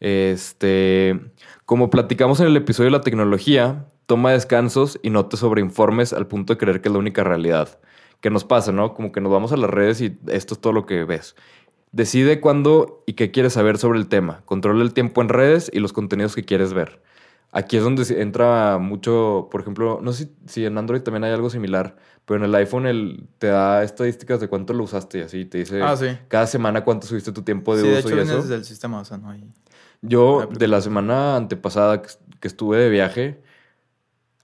Este, 0.01 1.21
como 1.67 1.91
platicamos 1.91 2.41
en 2.41 2.47
el 2.47 2.57
episodio 2.57 2.87
de 2.87 2.97
la 2.97 3.03
tecnología, 3.03 3.85
toma 4.07 4.33
descansos 4.33 4.99
y 5.03 5.11
no 5.11 5.27
te 5.27 5.37
sobreinformes 5.37 6.15
al 6.15 6.27
punto 6.27 6.55
de 6.55 6.59
creer 6.59 6.81
que 6.81 6.89
es 6.89 6.93
la 6.95 7.01
única 7.01 7.23
realidad. 7.23 7.79
Que 8.23 8.31
nos 8.31 8.45
pasa, 8.45 8.73
¿no? 8.73 8.95
Como 8.95 9.13
que 9.13 9.21
nos 9.21 9.31
vamos 9.31 9.53
a 9.53 9.59
las 9.59 9.69
redes 9.69 10.01
y 10.01 10.17
esto 10.29 10.55
es 10.55 10.61
todo 10.63 10.73
lo 10.73 10.87
que 10.87 11.05
ves. 11.05 11.37
Decide 11.93 12.41
cuándo 12.41 13.05
y 13.05 13.13
qué 13.13 13.31
quieres 13.31 13.53
saber 13.53 13.77
sobre 13.77 13.99
el 13.99 14.09
tema. 14.09 14.41
Controla 14.47 14.83
el 14.83 14.95
tiempo 14.95 15.21
en 15.21 15.29
redes 15.29 15.71
y 15.71 15.81
los 15.81 15.93
contenidos 15.93 16.35
que 16.35 16.45
quieres 16.45 16.73
ver. 16.73 17.03
Aquí 17.53 17.77
es 17.77 17.83
donde 17.83 18.05
entra 18.21 18.79
mucho, 18.79 19.49
por 19.51 19.61
ejemplo, 19.63 20.01
no 20.03 20.13
sé 20.13 20.25
si, 20.25 20.37
si 20.47 20.65
en 20.67 20.77
Android 20.77 21.01
también 21.01 21.25
hay 21.25 21.33
algo 21.33 21.49
similar, 21.49 21.97
pero 22.27 22.39
en 22.39 22.45
el 22.45 22.55
iPhone 22.55 22.87
el, 22.87 23.29
te 23.39 23.47
da 23.47 23.83
estadísticas 23.83 24.41
de 24.41 24.49
cuánto 24.49 24.75
lo 24.75 24.85
usaste 24.85 25.19
y 25.19 25.23
así 25.23 25.45
te 25.45 25.59
dice 25.59 25.81
Ah, 25.83 25.97
sí. 25.97 26.19
cada 26.29 26.47
semana 26.47 26.85
cuánto 26.85 27.07
subiste 27.07 27.33
tu 27.33 27.43
tiempo 27.43 27.75
de 27.75 27.83
Sí, 27.83 27.89
de 27.89 27.99
uso 27.99 28.09
hecho 28.09 28.17
y 28.17 28.21
eso. 28.21 28.37
desde 28.43 28.55
el 28.57 28.65
sistema, 28.65 29.01
o 29.01 29.05
sea, 29.05 29.17
no 29.17 29.31
hay... 29.31 29.49
Yo, 30.03 30.47
de 30.51 30.69
la 30.69 30.81
semana 30.81 31.37
antepasada 31.37 32.03
que, 32.03 32.11
estuve 32.43 32.79
de 32.79 32.91
viaje, 32.91 33.43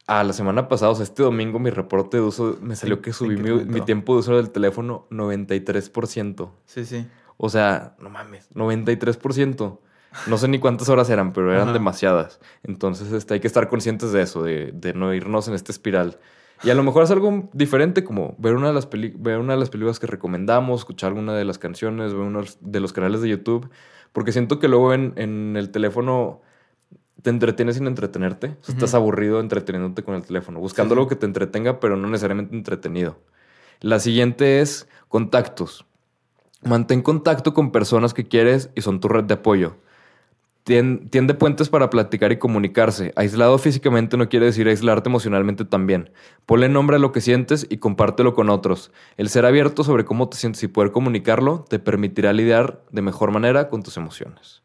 a 0.07 0.25
la 0.25 0.33
semana 0.33 0.69
pasada, 0.69 0.93
o 0.93 0.95
sea, 0.95 1.05
este 1.05 1.23
domingo, 1.23 1.59
mi 1.59 1.71
reporte 1.71 2.17
de 2.17 2.23
uso 2.23 2.59
me 2.61 2.77
salió 2.77 3.03
que 3.03 3.12
subí 3.12 3.37
mi 3.37 3.81
tiempo 3.83 4.15
de 4.15 4.21
uso 4.21 4.37
del 4.37 4.51
teléfono 4.51 5.07
93%. 5.11 6.51
Sí, 6.65 6.85
sí. 6.85 7.07
O 7.37 7.49
sea, 7.49 7.97
no 8.01 8.11
mames, 8.11 8.49
93%. 8.55 9.79
No 10.27 10.37
sé 10.38 10.48
ni 10.48 10.59
cuántas 10.59 10.88
horas 10.88 11.09
eran, 11.11 11.33
pero 11.33 11.51
eran 11.53 11.64
Ajá. 11.68 11.72
demasiadas. 11.72 12.40
Entonces, 12.62 13.12
este, 13.12 13.35
hay 13.35 13.40
que 13.40 13.46
estar 13.46 13.68
conscientes 13.68 14.12
de 14.12 14.22
eso, 14.22 14.42
de, 14.42 14.70
de 14.72 14.92
no 14.94 15.12
irnos 15.14 15.48
en 15.48 15.55
esta 15.55 15.72
espiral. 15.72 16.18
Y 16.64 16.70
a 16.70 16.75
lo 16.75 16.83
mejor 16.85 17.03
es 17.03 17.11
algo 17.11 17.48
diferente, 17.53 18.05
como 18.05 18.37
ver 18.38 18.55
una 18.55 18.68
de 18.68 18.75
las, 18.75 18.87
peli- 18.87 19.14
ver 19.18 19.38
una 19.38 19.55
de 19.55 19.59
las 19.59 19.70
películas 19.70 19.98
que 19.98 20.07
recomendamos, 20.07 20.81
escuchar 20.83 21.09
alguna 21.09 21.35
de 21.35 21.44
las 21.44 21.59
canciones, 21.59 22.12
ver 22.12 22.22
uno 22.22 22.42
de 22.61 22.81
los 22.81 22.92
canales 22.92 23.20
de 23.20 23.29
YouTube. 23.31 23.68
Porque 24.12 24.31
siento 24.31 24.59
que 24.59 24.68
luego 24.68 24.92
en, 24.94 25.12
en 25.16 25.57
el 25.57 25.70
teléfono 25.70 26.40
te 27.22 27.31
entretienes 27.31 27.77
sin 27.77 27.87
entretenerte. 27.87 28.57
O 28.61 28.64
sea, 28.64 28.75
Estás 28.75 28.94
aburrido 28.94 29.40
entreteniéndote 29.40 30.03
con 30.03 30.14
el 30.14 30.22
teléfono, 30.25 30.61
buscando 30.61 30.94
sí. 30.94 30.98
algo 30.98 31.09
que 31.09 31.16
te 31.16 31.27
entretenga, 31.27 31.81
pero 31.81 31.96
no 31.96 32.09
necesariamente 32.09 32.55
entretenido. 32.55 33.18
La 33.81 33.98
siguiente 33.98 34.61
es 34.61 34.87
contactos. 35.09 35.87
Mantén 36.62 37.03
contacto 37.03 37.55
con 37.55 37.72
personas 37.72 38.14
que 38.14 38.29
quieres 38.29 38.70
y 38.77 38.83
son 38.83 39.01
tu 39.01 39.09
red 39.09 39.25
de 39.25 39.35
apoyo. 39.35 39.77
Tien- 40.64 41.09
Tiende 41.11 41.35
puentes 41.35 41.68
para 41.68 41.90
platicar 41.90 42.31
y 42.31 42.38
comunicarse. 42.38 43.12
Aislado 43.16 43.59
físicamente 43.59 44.16
no 44.16 44.29
quiere 44.29 44.46
decir 44.46 44.68
aislarte 44.68 45.09
emocionalmente 45.09 45.64
también. 45.64 46.11
Ponle 46.46 46.68
nombre 46.68 46.96
a 46.96 46.98
lo 47.01 47.11
que 47.11 47.20
sientes 47.20 47.66
y 47.68 47.79
compártelo 47.79 48.35
con 48.35 48.48
otros. 48.48 48.92
El 49.16 49.29
ser 49.29 49.44
abierto 49.44 49.83
sobre 49.83 50.05
cómo 50.05 50.29
te 50.29 50.37
sientes 50.37 50.62
y 50.62 50.68
poder 50.68 50.92
comunicarlo 50.92 51.64
te 51.68 51.79
permitirá 51.79 52.33
lidiar 52.33 52.83
de 52.92 53.03
mejor 53.03 53.33
manera 53.33 53.68
con 53.68 53.83
tus 53.83 53.96
emociones. 53.96 54.62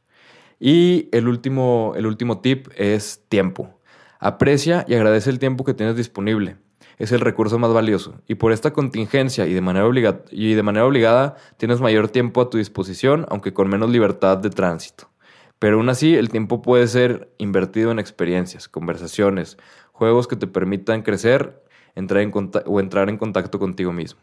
Y 0.59 1.09
el 1.11 1.27
último, 1.27 1.93
el 1.95 2.05
último 2.05 2.41
tip 2.41 2.67
es 2.75 3.23
tiempo. 3.29 3.79
Aprecia 4.19 4.85
y 4.87 4.95
agradece 4.95 5.29
el 5.29 5.39
tiempo 5.39 5.63
que 5.63 5.73
tienes 5.73 5.95
disponible. 5.95 6.57
Es 6.97 7.11
el 7.11 7.21
recurso 7.21 7.59
más 7.59 7.73
valioso. 7.73 8.15
Y 8.27 8.35
por 8.35 8.51
esta 8.51 8.71
contingencia 8.73 9.45
y 9.45 9.53
de, 9.53 9.61
manera 9.61 9.87
y 10.31 10.53
de 10.53 10.63
manera 10.63 10.85
obligada 10.85 11.35
tienes 11.57 11.79
mayor 11.79 12.07
tiempo 12.09 12.41
a 12.41 12.49
tu 12.49 12.57
disposición, 12.57 13.25
aunque 13.29 13.53
con 13.53 13.69
menos 13.69 13.89
libertad 13.91 14.37
de 14.39 14.49
tránsito. 14.49 15.09
Pero 15.59 15.77
aún 15.77 15.89
así, 15.89 16.15
el 16.15 16.29
tiempo 16.29 16.61
puede 16.61 16.87
ser 16.87 17.29
invertido 17.37 17.91
en 17.91 17.99
experiencias, 17.99 18.67
conversaciones, 18.67 19.57
juegos 19.91 20.27
que 20.27 20.35
te 20.35 20.47
permitan 20.47 21.01
crecer 21.01 21.63
entrar 21.95 22.21
en 22.21 22.31
o 22.65 22.79
entrar 22.79 23.09
en 23.09 23.17
contacto 23.17 23.57
contigo 23.59 23.91
mismo. 23.91 24.21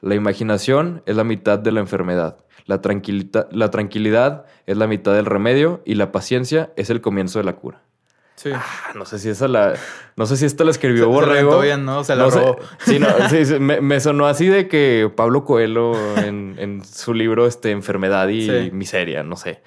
La 0.00 0.14
imaginación 0.14 1.02
es 1.06 1.16
la 1.16 1.24
mitad 1.24 1.58
de 1.58 1.72
la 1.72 1.80
enfermedad. 1.80 2.36
La, 2.66 2.80
la 3.50 3.70
tranquilidad 3.70 4.44
es 4.66 4.76
la 4.76 4.86
mitad 4.86 5.14
del 5.14 5.26
remedio 5.26 5.82
y 5.84 5.94
la 5.94 6.12
paciencia 6.12 6.70
es 6.76 6.90
el 6.90 7.00
comienzo 7.00 7.38
de 7.38 7.44
la 7.44 7.54
cura. 7.56 7.82
Sí. 8.36 8.50
Ah, 8.54 8.92
no 8.94 9.06
sé 9.06 9.18
si 9.18 9.30
esa 9.30 9.48
la, 9.48 9.72
no 10.16 10.26
sé 10.26 10.36
si 10.36 10.44
esta 10.44 10.62
la 10.64 10.70
escribió 10.70 11.04
Se- 11.04 11.10
se 11.10 11.14
Borrego. 11.14 11.60
bien, 11.62 11.86
¿no? 11.86 12.04
Se 12.04 12.14
la 12.14 12.24
No 12.24 12.30
sé. 12.30 12.44
Sí, 12.84 12.98
no, 12.98 13.08
sí, 13.30 13.46
sí, 13.46 13.58
me, 13.58 13.80
me 13.80 13.98
sonó 13.98 14.26
así 14.26 14.46
de 14.46 14.68
que 14.68 15.10
Pablo 15.16 15.44
Coelho 15.46 15.94
en, 16.18 16.54
en 16.58 16.84
su 16.84 17.14
libro 17.14 17.46
este, 17.46 17.70
Enfermedad 17.70 18.28
y. 18.28 18.70
Miseria, 18.72 19.22
no 19.22 19.36
sé. 19.36 19.62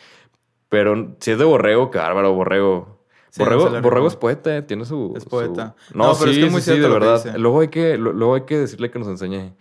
Pero 0.70 1.16
si 1.20 1.32
es 1.32 1.38
de 1.40 1.46
Borrego, 1.46 1.90
qué 1.92 1.98
bárbaro, 1.98 2.34
Borrego. 2.34 3.00
Sí, 3.32 3.44
Borrego, 3.44 4.08
es 4.08 4.16
poeta, 4.16 4.58
eh, 4.58 4.62
tiene 4.64 4.86
su... 4.86 5.14
Es 5.16 5.24
su- 5.24 5.30
poeta. 5.30 5.76
No, 5.94 6.08
No, 6.14 6.18
pero 6.18 6.32
es 6.32 6.38
que 6.38 6.46
es 6.46 6.52
muy 6.52 6.62
sí, 6.62 6.72
sí, 6.72 6.78
cierto 6.78 6.88
de 6.88 6.94
lo 6.94 7.00
que 7.00 7.06
verdad. 7.06 7.24
dice. 7.26 7.38
Luego 7.38 7.60
hay, 7.62 7.68
que, 7.68 7.98
luego 7.98 8.36
hay 8.36 8.42
que 8.42 8.58
decirle 8.58 8.90
que 8.90 8.98
nos 9.00 9.08
enseñe, 9.08 9.54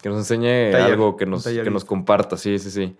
que 0.00 0.08
nos 0.08 0.18
enseñe 0.18 0.70
Taller, 0.72 0.92
algo, 0.92 1.16
que 1.16 1.26
nos, 1.26 1.44
que 1.44 1.70
nos 1.70 1.84
comparta, 1.84 2.36
sí, 2.38 2.58
sí, 2.58 2.70
sí. 2.70 2.96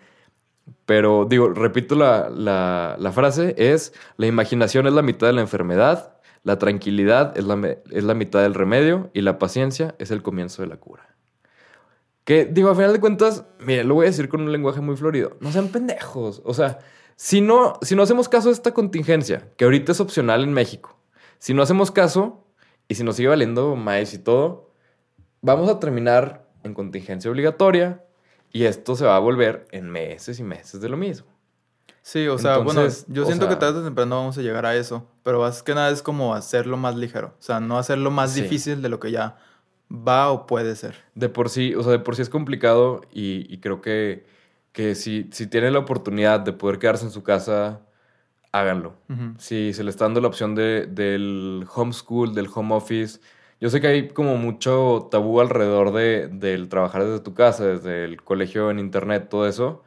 Pero 0.85 1.25
digo, 1.29 1.49
repito 1.49 1.95
la, 1.95 2.29
la- 2.31 2.97
la 2.99 3.13
frase, 3.13 3.55
es 3.57 3.95
la 4.17 4.27
imaginación 4.27 4.87
es 4.87 4.93
la 4.93 5.03
mitad 5.03 5.27
de 5.27 5.33
la 5.33 5.41
enfermedad, 5.41 6.19
la 6.45 6.59
tranquilidad 6.59 7.37
es 7.39 7.45
la, 7.45 7.77
es 7.91 8.05
la 8.05 8.15
mitad 8.15 8.43
del 8.43 8.55
remedio 8.55 9.11
y 9.15 9.23
la 9.23 9.39
paciencia 9.39 9.95
es 9.99 10.11
el 10.11 10.23
comienzo 10.23 10.61
de 10.63 10.69
la 10.69 10.77
cura. 10.77 11.09
Que 12.25 12.45
digo, 12.45 12.69
a 12.71 12.75
final 12.75 12.93
de 12.93 13.01
cuentas, 13.01 13.45
mire, 13.61 13.83
lo 13.85 13.95
voy 13.95 14.07
a 14.07 14.11
decir 14.11 14.29
con 14.29 14.43
un 14.43 14.53
lenguaje 14.53 14.81
muy 14.81 14.97
florido, 14.97 15.37
no 15.41 15.51
sean 15.51 15.69
pendejos. 15.69 16.43
O 16.45 16.55
sea, 16.55 16.79
si 17.25 17.41
no, 17.41 17.79
si 17.83 17.95
no 17.95 18.03
hacemos 18.03 18.29
caso 18.29 18.49
a 18.49 18.53
esta 18.53 18.75
contingencia, 18.75 19.49
que 19.57 19.65
ahorita 19.65 19.93
es 19.93 20.01
opcional 20.01 20.43
en 20.43 20.53
México, 20.53 20.99
si 21.39 21.55
no 21.55 21.63
hacemos 21.63 21.93
caso 21.93 22.45
y 22.89 22.97
si 22.97 23.05
nos 23.05 23.15
sigue 23.15 23.29
valiendo 23.29 23.77
maíz 23.77 24.13
y 24.13 24.19
todo, 24.19 24.73
vamos 25.41 25.71
a 25.71 25.79
terminar 25.79 26.45
en 26.65 26.75
contingencia 26.75 27.31
obligatoria 27.31 28.05
y 28.51 28.65
esto 28.65 28.97
se 28.97 29.05
va 29.05 29.15
a 29.15 29.21
volver 29.21 29.69
en 29.71 29.89
meses 29.89 30.41
y 30.41 30.43
meses 30.43 30.81
de 30.81 30.89
lo 30.89 30.97
mismo. 30.97 31.29
Sí, 32.03 32.27
o 32.27 32.39
sea, 32.39 32.57
Entonces, 32.57 33.05
bueno, 33.07 33.15
yo 33.21 33.25
siento 33.27 33.49
que 33.49 33.55
tarde 33.55 33.79
o 33.79 33.85
temprano 33.85 34.17
vamos 34.17 34.37
a 34.37 34.43
llegar 34.43 34.67
a 34.67 34.75
eso, 34.75 35.07
pero 35.23 35.39
más 35.39 35.63
que 35.63 35.77
nada 35.77 35.91
es 35.93 36.03
como 36.03 36.35
hacerlo 36.35 36.77
más 36.77 36.97
ligero, 36.97 37.29
o 37.39 37.43
sea, 37.43 37.61
no 37.61 37.79
hacerlo 37.79 38.11
más 38.11 38.33
Sí. 38.33 38.43
difícil 38.43 38.83
de 38.83 38.89
lo 38.89 38.99
que 38.99 39.13
ya 39.13 39.37
va 39.89 40.33
o 40.33 40.45
puede 40.49 40.75
ser. 40.75 40.97
De 41.15 41.29
por 41.29 41.49
sí, 41.51 41.77
o 41.77 41.85
sea, 41.85 41.93
de 41.93 42.01
por 42.01 42.17
sí 42.17 42.23
es 42.23 42.29
complicado 42.31 43.03
y, 43.13 43.47
y 43.49 43.59
creo 43.59 43.81
que, 43.81 44.27
que 44.73 44.95
si, 44.95 45.29
si 45.33 45.47
tienen 45.47 45.75
la 45.75 45.81
oportunidad 45.81 46.41
de 46.41 46.53
poder 46.53 46.79
quedarse 46.79 47.05
en 47.05 47.11
su 47.11 47.23
casa, 47.23 47.83
háganlo. 48.53 48.95
Si 49.39 49.73
se 49.73 49.85
le 49.85 49.91
está 49.91 50.05
dando 50.05 50.21
la 50.21 50.29
opción 50.29 50.55
de, 50.55 50.87
del 50.87 51.67
homeschool, 51.75 52.35
del 52.35 52.49
home 52.55 52.75
office, 52.75 53.21
yo 53.61 53.71
sé 53.71 53.81
que 53.81 53.87
hay 53.89 54.09
como 54.09 54.37
mucho 54.37 55.09
tabú 55.11 55.41
alrededor 55.41 55.93
de, 55.93 56.29
del 56.29 56.69
trabajar 56.69 57.05
desde 57.05 57.21
tu 57.21 57.35
casa, 57.35 57.65
desde 57.67 58.05
el 58.05 58.23
colegio 58.23 58.71
en 58.71 58.79
internet, 58.79 59.29
todo 59.31 59.47
eso, 59.47 59.83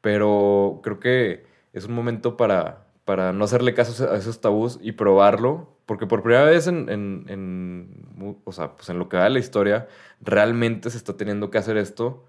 pero 0.00 0.80
creo 0.82 1.00
que 1.00 1.46
es 1.72 1.86
un 1.86 1.94
momento 1.94 2.36
para, 2.36 2.86
para 3.04 3.32
no 3.32 3.44
hacerle 3.44 3.74
caso 3.74 4.10
a 4.10 4.16
esos 4.16 4.40
tabús 4.40 4.78
y 4.82 4.92
probarlo, 4.92 5.76
porque 5.86 6.06
por 6.06 6.22
primera 6.22 6.44
vez 6.44 6.66
en, 6.66 6.88
en, 6.88 7.24
en 7.28 8.38
o 8.44 8.52
sea, 8.52 8.76
pues 8.76 8.88
en 8.88 8.98
lo 8.98 9.08
que 9.08 9.16
va 9.16 9.24
de 9.24 9.30
la 9.30 9.38
historia, 9.38 9.88
realmente 10.20 10.90
se 10.90 10.96
está 10.96 11.16
teniendo 11.16 11.50
que 11.50 11.58
hacer 11.58 11.76
esto 11.76 12.26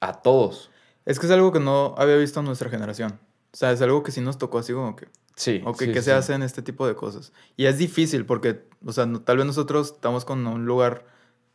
a 0.00 0.22
todos. 0.22 0.70
Es 1.06 1.18
que 1.18 1.26
es 1.26 1.32
algo 1.32 1.52
que 1.52 1.60
no 1.60 1.94
había 1.98 2.16
visto 2.16 2.40
en 2.40 2.46
nuestra 2.46 2.70
generación. 2.70 3.12
O 3.52 3.56
sea, 3.56 3.72
es 3.72 3.80
algo 3.82 4.02
que 4.02 4.10
sí 4.12 4.20
nos 4.20 4.38
tocó 4.38 4.58
así 4.58 4.72
como 4.72 4.96
que, 4.96 5.06
Sí. 5.36 5.62
sí, 5.78 5.86
¿qué 5.86 5.94
sí, 5.94 5.94
se 5.94 6.02
sí. 6.02 6.10
hace 6.10 6.32
en 6.34 6.42
este 6.42 6.62
tipo 6.62 6.86
de 6.86 6.94
cosas? 6.94 7.32
Y 7.56 7.66
es 7.66 7.78
difícil 7.78 8.24
porque, 8.26 8.62
o 8.84 8.92
sea, 8.92 9.06
no- 9.06 9.20
tal 9.20 9.36
vez 9.36 9.46
nosotros 9.46 9.92
estamos 9.94 10.24
con 10.24 10.46
un 10.46 10.64
lugar 10.66 11.06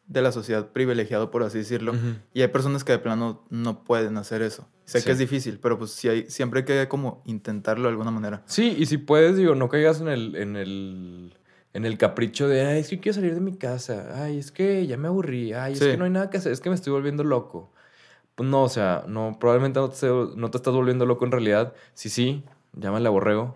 de 0.07 0.21
la 0.21 0.31
sociedad 0.31 0.69
privilegiado, 0.71 1.29
por 1.29 1.43
así 1.43 1.59
decirlo, 1.59 1.93
y 2.33 2.41
hay 2.41 2.47
personas 2.47 2.83
que 2.83 2.91
de 2.93 2.99
plano 2.99 3.43
no 3.49 3.83
pueden 3.83 4.17
hacer 4.17 4.41
eso. 4.41 4.67
Sé 4.85 4.99
Sí. 5.01 5.05
que 5.05 5.11
es 5.11 5.17
difícil, 5.19 5.59
pero 5.61 5.77
pues 5.77 5.91
sí 5.91 6.09
hay, 6.09 6.29
siempre 6.31 6.61
hay 6.61 6.65
que 6.65 6.87
como 6.87 7.21
intentarlo 7.25 7.83
de 7.83 7.89
alguna 7.91 8.09
manera. 8.09 8.41
Sí, 8.47 8.75
y 8.77 8.87
si 8.87 8.97
puedes, 8.97 9.37
digo, 9.37 9.53
no 9.53 9.69
caigas 9.69 10.01
en 10.01 10.07
el, 10.07 10.35
en 10.35 10.55
el, 10.55 11.37
en 11.73 11.85
el 11.85 11.97
capricho 11.99 12.47
de, 12.47 12.65
ay, 12.65 12.79
es 12.79 12.87
que 12.89 12.99
quiero 12.99 13.13
salir 13.17 13.35
de 13.35 13.39
mi 13.41 13.55
casa, 13.55 14.23
ay, 14.23 14.39
es 14.39 14.51
que 14.51 14.87
ya 14.87 14.97
me 14.97 15.07
aburrí, 15.09 15.53
ay, 15.53 15.73
es 15.73 15.79
que 15.79 15.95
no 15.97 16.05
hay 16.05 16.11
nada 16.11 16.31
que 16.31 16.37
hacer, 16.37 16.51
es 16.53 16.59
que 16.59 16.69
me 16.69 16.75
estoy 16.75 16.91
volviendo 16.91 17.23
loco. 17.23 17.71
Pues 18.39 18.49
no, 18.49 18.63
o 18.63 18.69
sea, 18.69 19.03
no, 19.05 19.35
probablemente 19.37 19.81
no 19.81 19.89
te, 19.89 19.95
esté- 19.95 20.33
no 20.37 20.49
te 20.49 20.55
estás 20.55 20.73
volviendo 20.73 21.05
loco 21.05 21.25
en 21.25 21.31
realidad. 21.33 21.73
Sí, 21.93 22.07
sí, 22.09 22.45
llámale 22.71 23.05
a 23.05 23.11
Borrego 23.11 23.53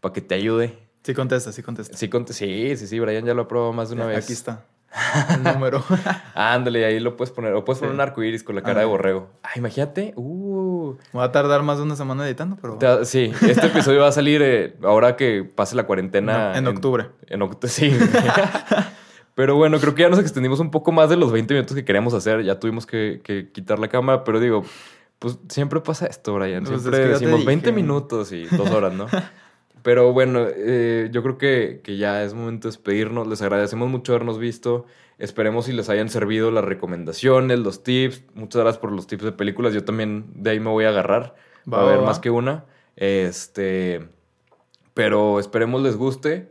para 0.00 0.14
que 0.14 0.22
te 0.22 0.34
ayude. 0.34 0.78
Sí 1.02 1.12
contesta, 1.12 1.52
sí 1.52 1.62
contesta. 1.62 1.94
Sí, 1.98 2.08
cont- 2.08 2.28
sí, 2.32 2.78
sí, 2.78 2.86
sí, 2.86 2.98
Brian 2.98 3.26
ya 3.26 3.34
lo 3.34 3.42
ha 3.42 3.48
probado 3.48 3.74
más 3.74 3.90
de 3.90 3.96
una 3.96 4.06
vez. 4.06 4.24
Aquí 4.24 4.32
está. 4.32 4.64
El 5.34 5.42
número. 5.42 5.84
Ándale, 6.34 6.86
ahí 6.86 6.98
lo 6.98 7.14
puedes 7.14 7.30
poner, 7.30 7.52
o 7.52 7.62
puedes 7.62 7.78
poner 7.80 7.94
un 7.94 8.00
arco 8.00 8.22
iris 8.22 8.42
con 8.42 8.54
la 8.56 8.62
cara 8.62 8.80
de 8.80 8.86
borrego. 8.86 9.28
Ah, 9.42 9.50
imagínate, 9.56 10.14
uh, 10.16 10.94
va 11.14 11.24
a 11.24 11.32
tardar 11.32 11.62
más 11.62 11.76
de 11.76 11.82
una 11.82 11.94
semana 11.96 12.24
editando, 12.26 12.56
pero 12.58 12.76
te- 12.78 13.04
sí, 13.04 13.30
este 13.42 13.66
episodio 13.66 14.00
va 14.00 14.08
a 14.08 14.12
salir 14.12 14.40
eh, 14.42 14.76
ahora 14.82 15.14
que 15.16 15.44
pase 15.44 15.76
la 15.76 15.82
cuarentena. 15.84 16.52
No, 16.52 16.56
en 16.56 16.66
octubre. 16.68 17.08
En 17.26 17.42
octubre, 17.42 17.68
sí. 17.68 17.90
pero 19.36 19.54
bueno, 19.54 19.78
creo 19.78 19.94
que 19.94 20.00
ya 20.00 20.08
nos 20.08 20.18
extendimos 20.18 20.60
un 20.60 20.70
poco 20.70 20.92
más 20.92 21.10
de 21.10 21.16
los 21.16 21.30
20 21.30 21.52
minutos 21.52 21.76
que 21.76 21.84
queríamos 21.84 22.14
hacer. 22.14 22.42
Ya 22.42 22.58
tuvimos 22.58 22.86
que, 22.86 23.20
que 23.22 23.50
quitar 23.52 23.78
la 23.78 23.88
cámara, 23.88 24.24
pero 24.24 24.40
digo, 24.40 24.64
pues 25.18 25.38
siempre 25.50 25.80
pasa 25.80 26.06
esto, 26.06 26.32
Brian. 26.34 26.64
Pues 26.64 26.76
es 26.76 26.82
Siempre 26.82 27.02
que 27.02 27.06
ya 27.12 27.18
te 27.18 27.24
decimos 27.24 27.44
20 27.44 27.66
dije. 27.66 27.82
minutos 27.82 28.32
y 28.32 28.44
dos 28.46 28.70
horas, 28.70 28.94
¿no? 28.94 29.06
Pero 29.82 30.12
bueno, 30.14 30.46
eh, 30.48 31.10
yo 31.12 31.22
creo 31.22 31.36
que, 31.36 31.80
que 31.84 31.98
ya 31.98 32.24
es 32.24 32.32
momento 32.32 32.66
de 32.66 32.72
despedirnos. 32.72 33.28
Les 33.28 33.42
agradecemos 33.42 33.88
mucho 33.90 34.14
habernos 34.14 34.38
visto. 34.38 34.86
Esperemos 35.18 35.66
si 35.66 35.72
les 35.72 35.90
hayan 35.90 36.08
servido 36.08 36.50
las 36.50 36.64
recomendaciones, 36.64 37.58
los 37.58 37.84
tips. 37.84 38.24
Muchas 38.34 38.62
gracias 38.62 38.80
por 38.80 38.90
los 38.90 39.06
tips 39.06 39.24
de 39.24 39.32
películas. 39.32 39.74
Yo 39.74 39.84
también 39.84 40.24
de 40.34 40.50
ahí 40.50 40.60
me 40.60 40.70
voy 40.70 40.86
a 40.86 40.88
agarrar. 40.88 41.36
Va, 41.70 41.82
a 41.82 41.82
haber 41.82 42.00
más 42.00 42.18
que 42.18 42.30
una. 42.30 42.64
Este. 42.96 44.08
Pero 44.94 45.38
esperemos 45.38 45.82
les 45.82 45.96
guste. 45.96 46.50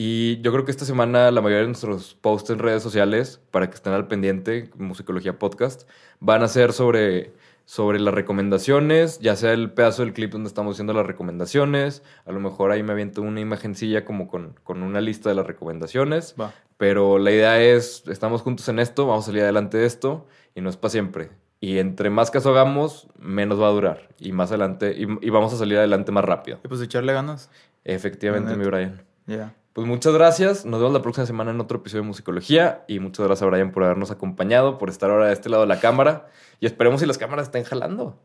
Y 0.00 0.40
yo 0.42 0.52
creo 0.52 0.64
que 0.64 0.70
esta 0.70 0.84
semana 0.84 1.32
la 1.32 1.40
mayoría 1.40 1.62
de 1.62 1.66
nuestros 1.66 2.14
posts 2.14 2.50
en 2.50 2.60
redes 2.60 2.84
sociales, 2.84 3.40
para 3.50 3.68
que 3.68 3.74
estén 3.74 3.92
al 3.94 4.06
pendiente, 4.06 4.70
Musicología 4.76 5.40
Podcast, 5.40 5.88
van 6.20 6.44
a 6.44 6.46
ser 6.46 6.72
sobre, 6.72 7.32
sobre 7.64 7.98
las 7.98 8.14
recomendaciones, 8.14 9.18
ya 9.18 9.34
sea 9.34 9.52
el 9.52 9.72
pedazo 9.72 10.02
del 10.02 10.12
clip 10.12 10.30
donde 10.30 10.46
estamos 10.46 10.76
haciendo 10.76 10.92
las 10.92 11.04
recomendaciones. 11.04 12.04
A 12.26 12.30
lo 12.30 12.38
mejor 12.38 12.70
ahí 12.70 12.84
me 12.84 12.92
aviento 12.92 13.22
una 13.22 13.40
imagencilla 13.40 14.04
como 14.04 14.28
con, 14.28 14.54
con 14.62 14.84
una 14.84 15.00
lista 15.00 15.30
de 15.30 15.34
las 15.34 15.48
recomendaciones. 15.48 16.36
va. 16.40 16.54
Pero 16.76 17.18
la 17.18 17.32
idea 17.32 17.60
es, 17.60 18.04
estamos 18.06 18.42
juntos 18.42 18.68
en 18.68 18.78
esto, 18.78 19.04
vamos 19.04 19.24
a 19.24 19.26
salir 19.26 19.42
adelante 19.42 19.78
de 19.78 19.86
esto 19.86 20.28
y 20.54 20.60
no 20.60 20.70
es 20.70 20.76
para 20.76 20.92
siempre. 20.92 21.30
Y 21.58 21.78
entre 21.78 22.08
más 22.08 22.30
caso 22.30 22.50
hagamos, 22.50 23.08
menos 23.18 23.60
va 23.60 23.66
a 23.66 23.72
durar. 23.72 24.08
Y 24.20 24.30
más 24.30 24.50
adelante, 24.50 24.94
y, 24.96 25.08
y 25.26 25.30
vamos 25.30 25.52
a 25.54 25.56
salir 25.56 25.76
adelante 25.76 26.12
más 26.12 26.24
rápido. 26.24 26.60
Y 26.64 26.68
pues 26.68 26.80
echarle 26.80 27.12
ganas. 27.12 27.50
Efectivamente, 27.82 28.54
mi. 28.54 28.64
Brian. 28.64 29.02
Ya. 29.26 29.56
Pues 29.72 29.86
muchas 29.86 30.12
gracias. 30.12 30.64
Nos 30.64 30.80
vemos 30.80 30.92
la 30.92 31.02
próxima 31.02 31.26
semana 31.26 31.50
en 31.50 31.60
otro 31.60 31.78
episodio 31.78 32.02
de 32.02 32.08
Musicología. 32.08 32.84
Y 32.88 32.98
muchas 33.00 33.26
gracias 33.26 33.46
a 33.46 33.50
Brian 33.50 33.70
por 33.70 33.84
habernos 33.84 34.10
acompañado, 34.10 34.78
por 34.78 34.90
estar 34.90 35.10
ahora 35.10 35.26
de 35.26 35.32
este 35.32 35.48
lado 35.48 35.62
de 35.62 35.68
la 35.68 35.80
cámara. 35.80 36.26
Y 36.60 36.66
esperemos 36.66 37.00
si 37.00 37.06
las 37.06 37.18
cámaras 37.18 37.46
estén 37.46 37.64
jalando. 37.64 38.18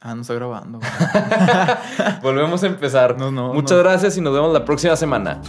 Ah, 0.00 0.14
no 0.14 0.22
está 0.22 0.34
grabando. 0.34 0.80
Volvemos 2.22 2.62
a 2.62 2.66
empezar. 2.66 3.18
No, 3.18 3.30
no, 3.30 3.54
muchas 3.54 3.78
no. 3.78 3.84
gracias 3.84 4.16
y 4.16 4.20
nos 4.20 4.34
vemos 4.34 4.52
la 4.52 4.64
próxima 4.64 4.96
semana. 4.96 5.40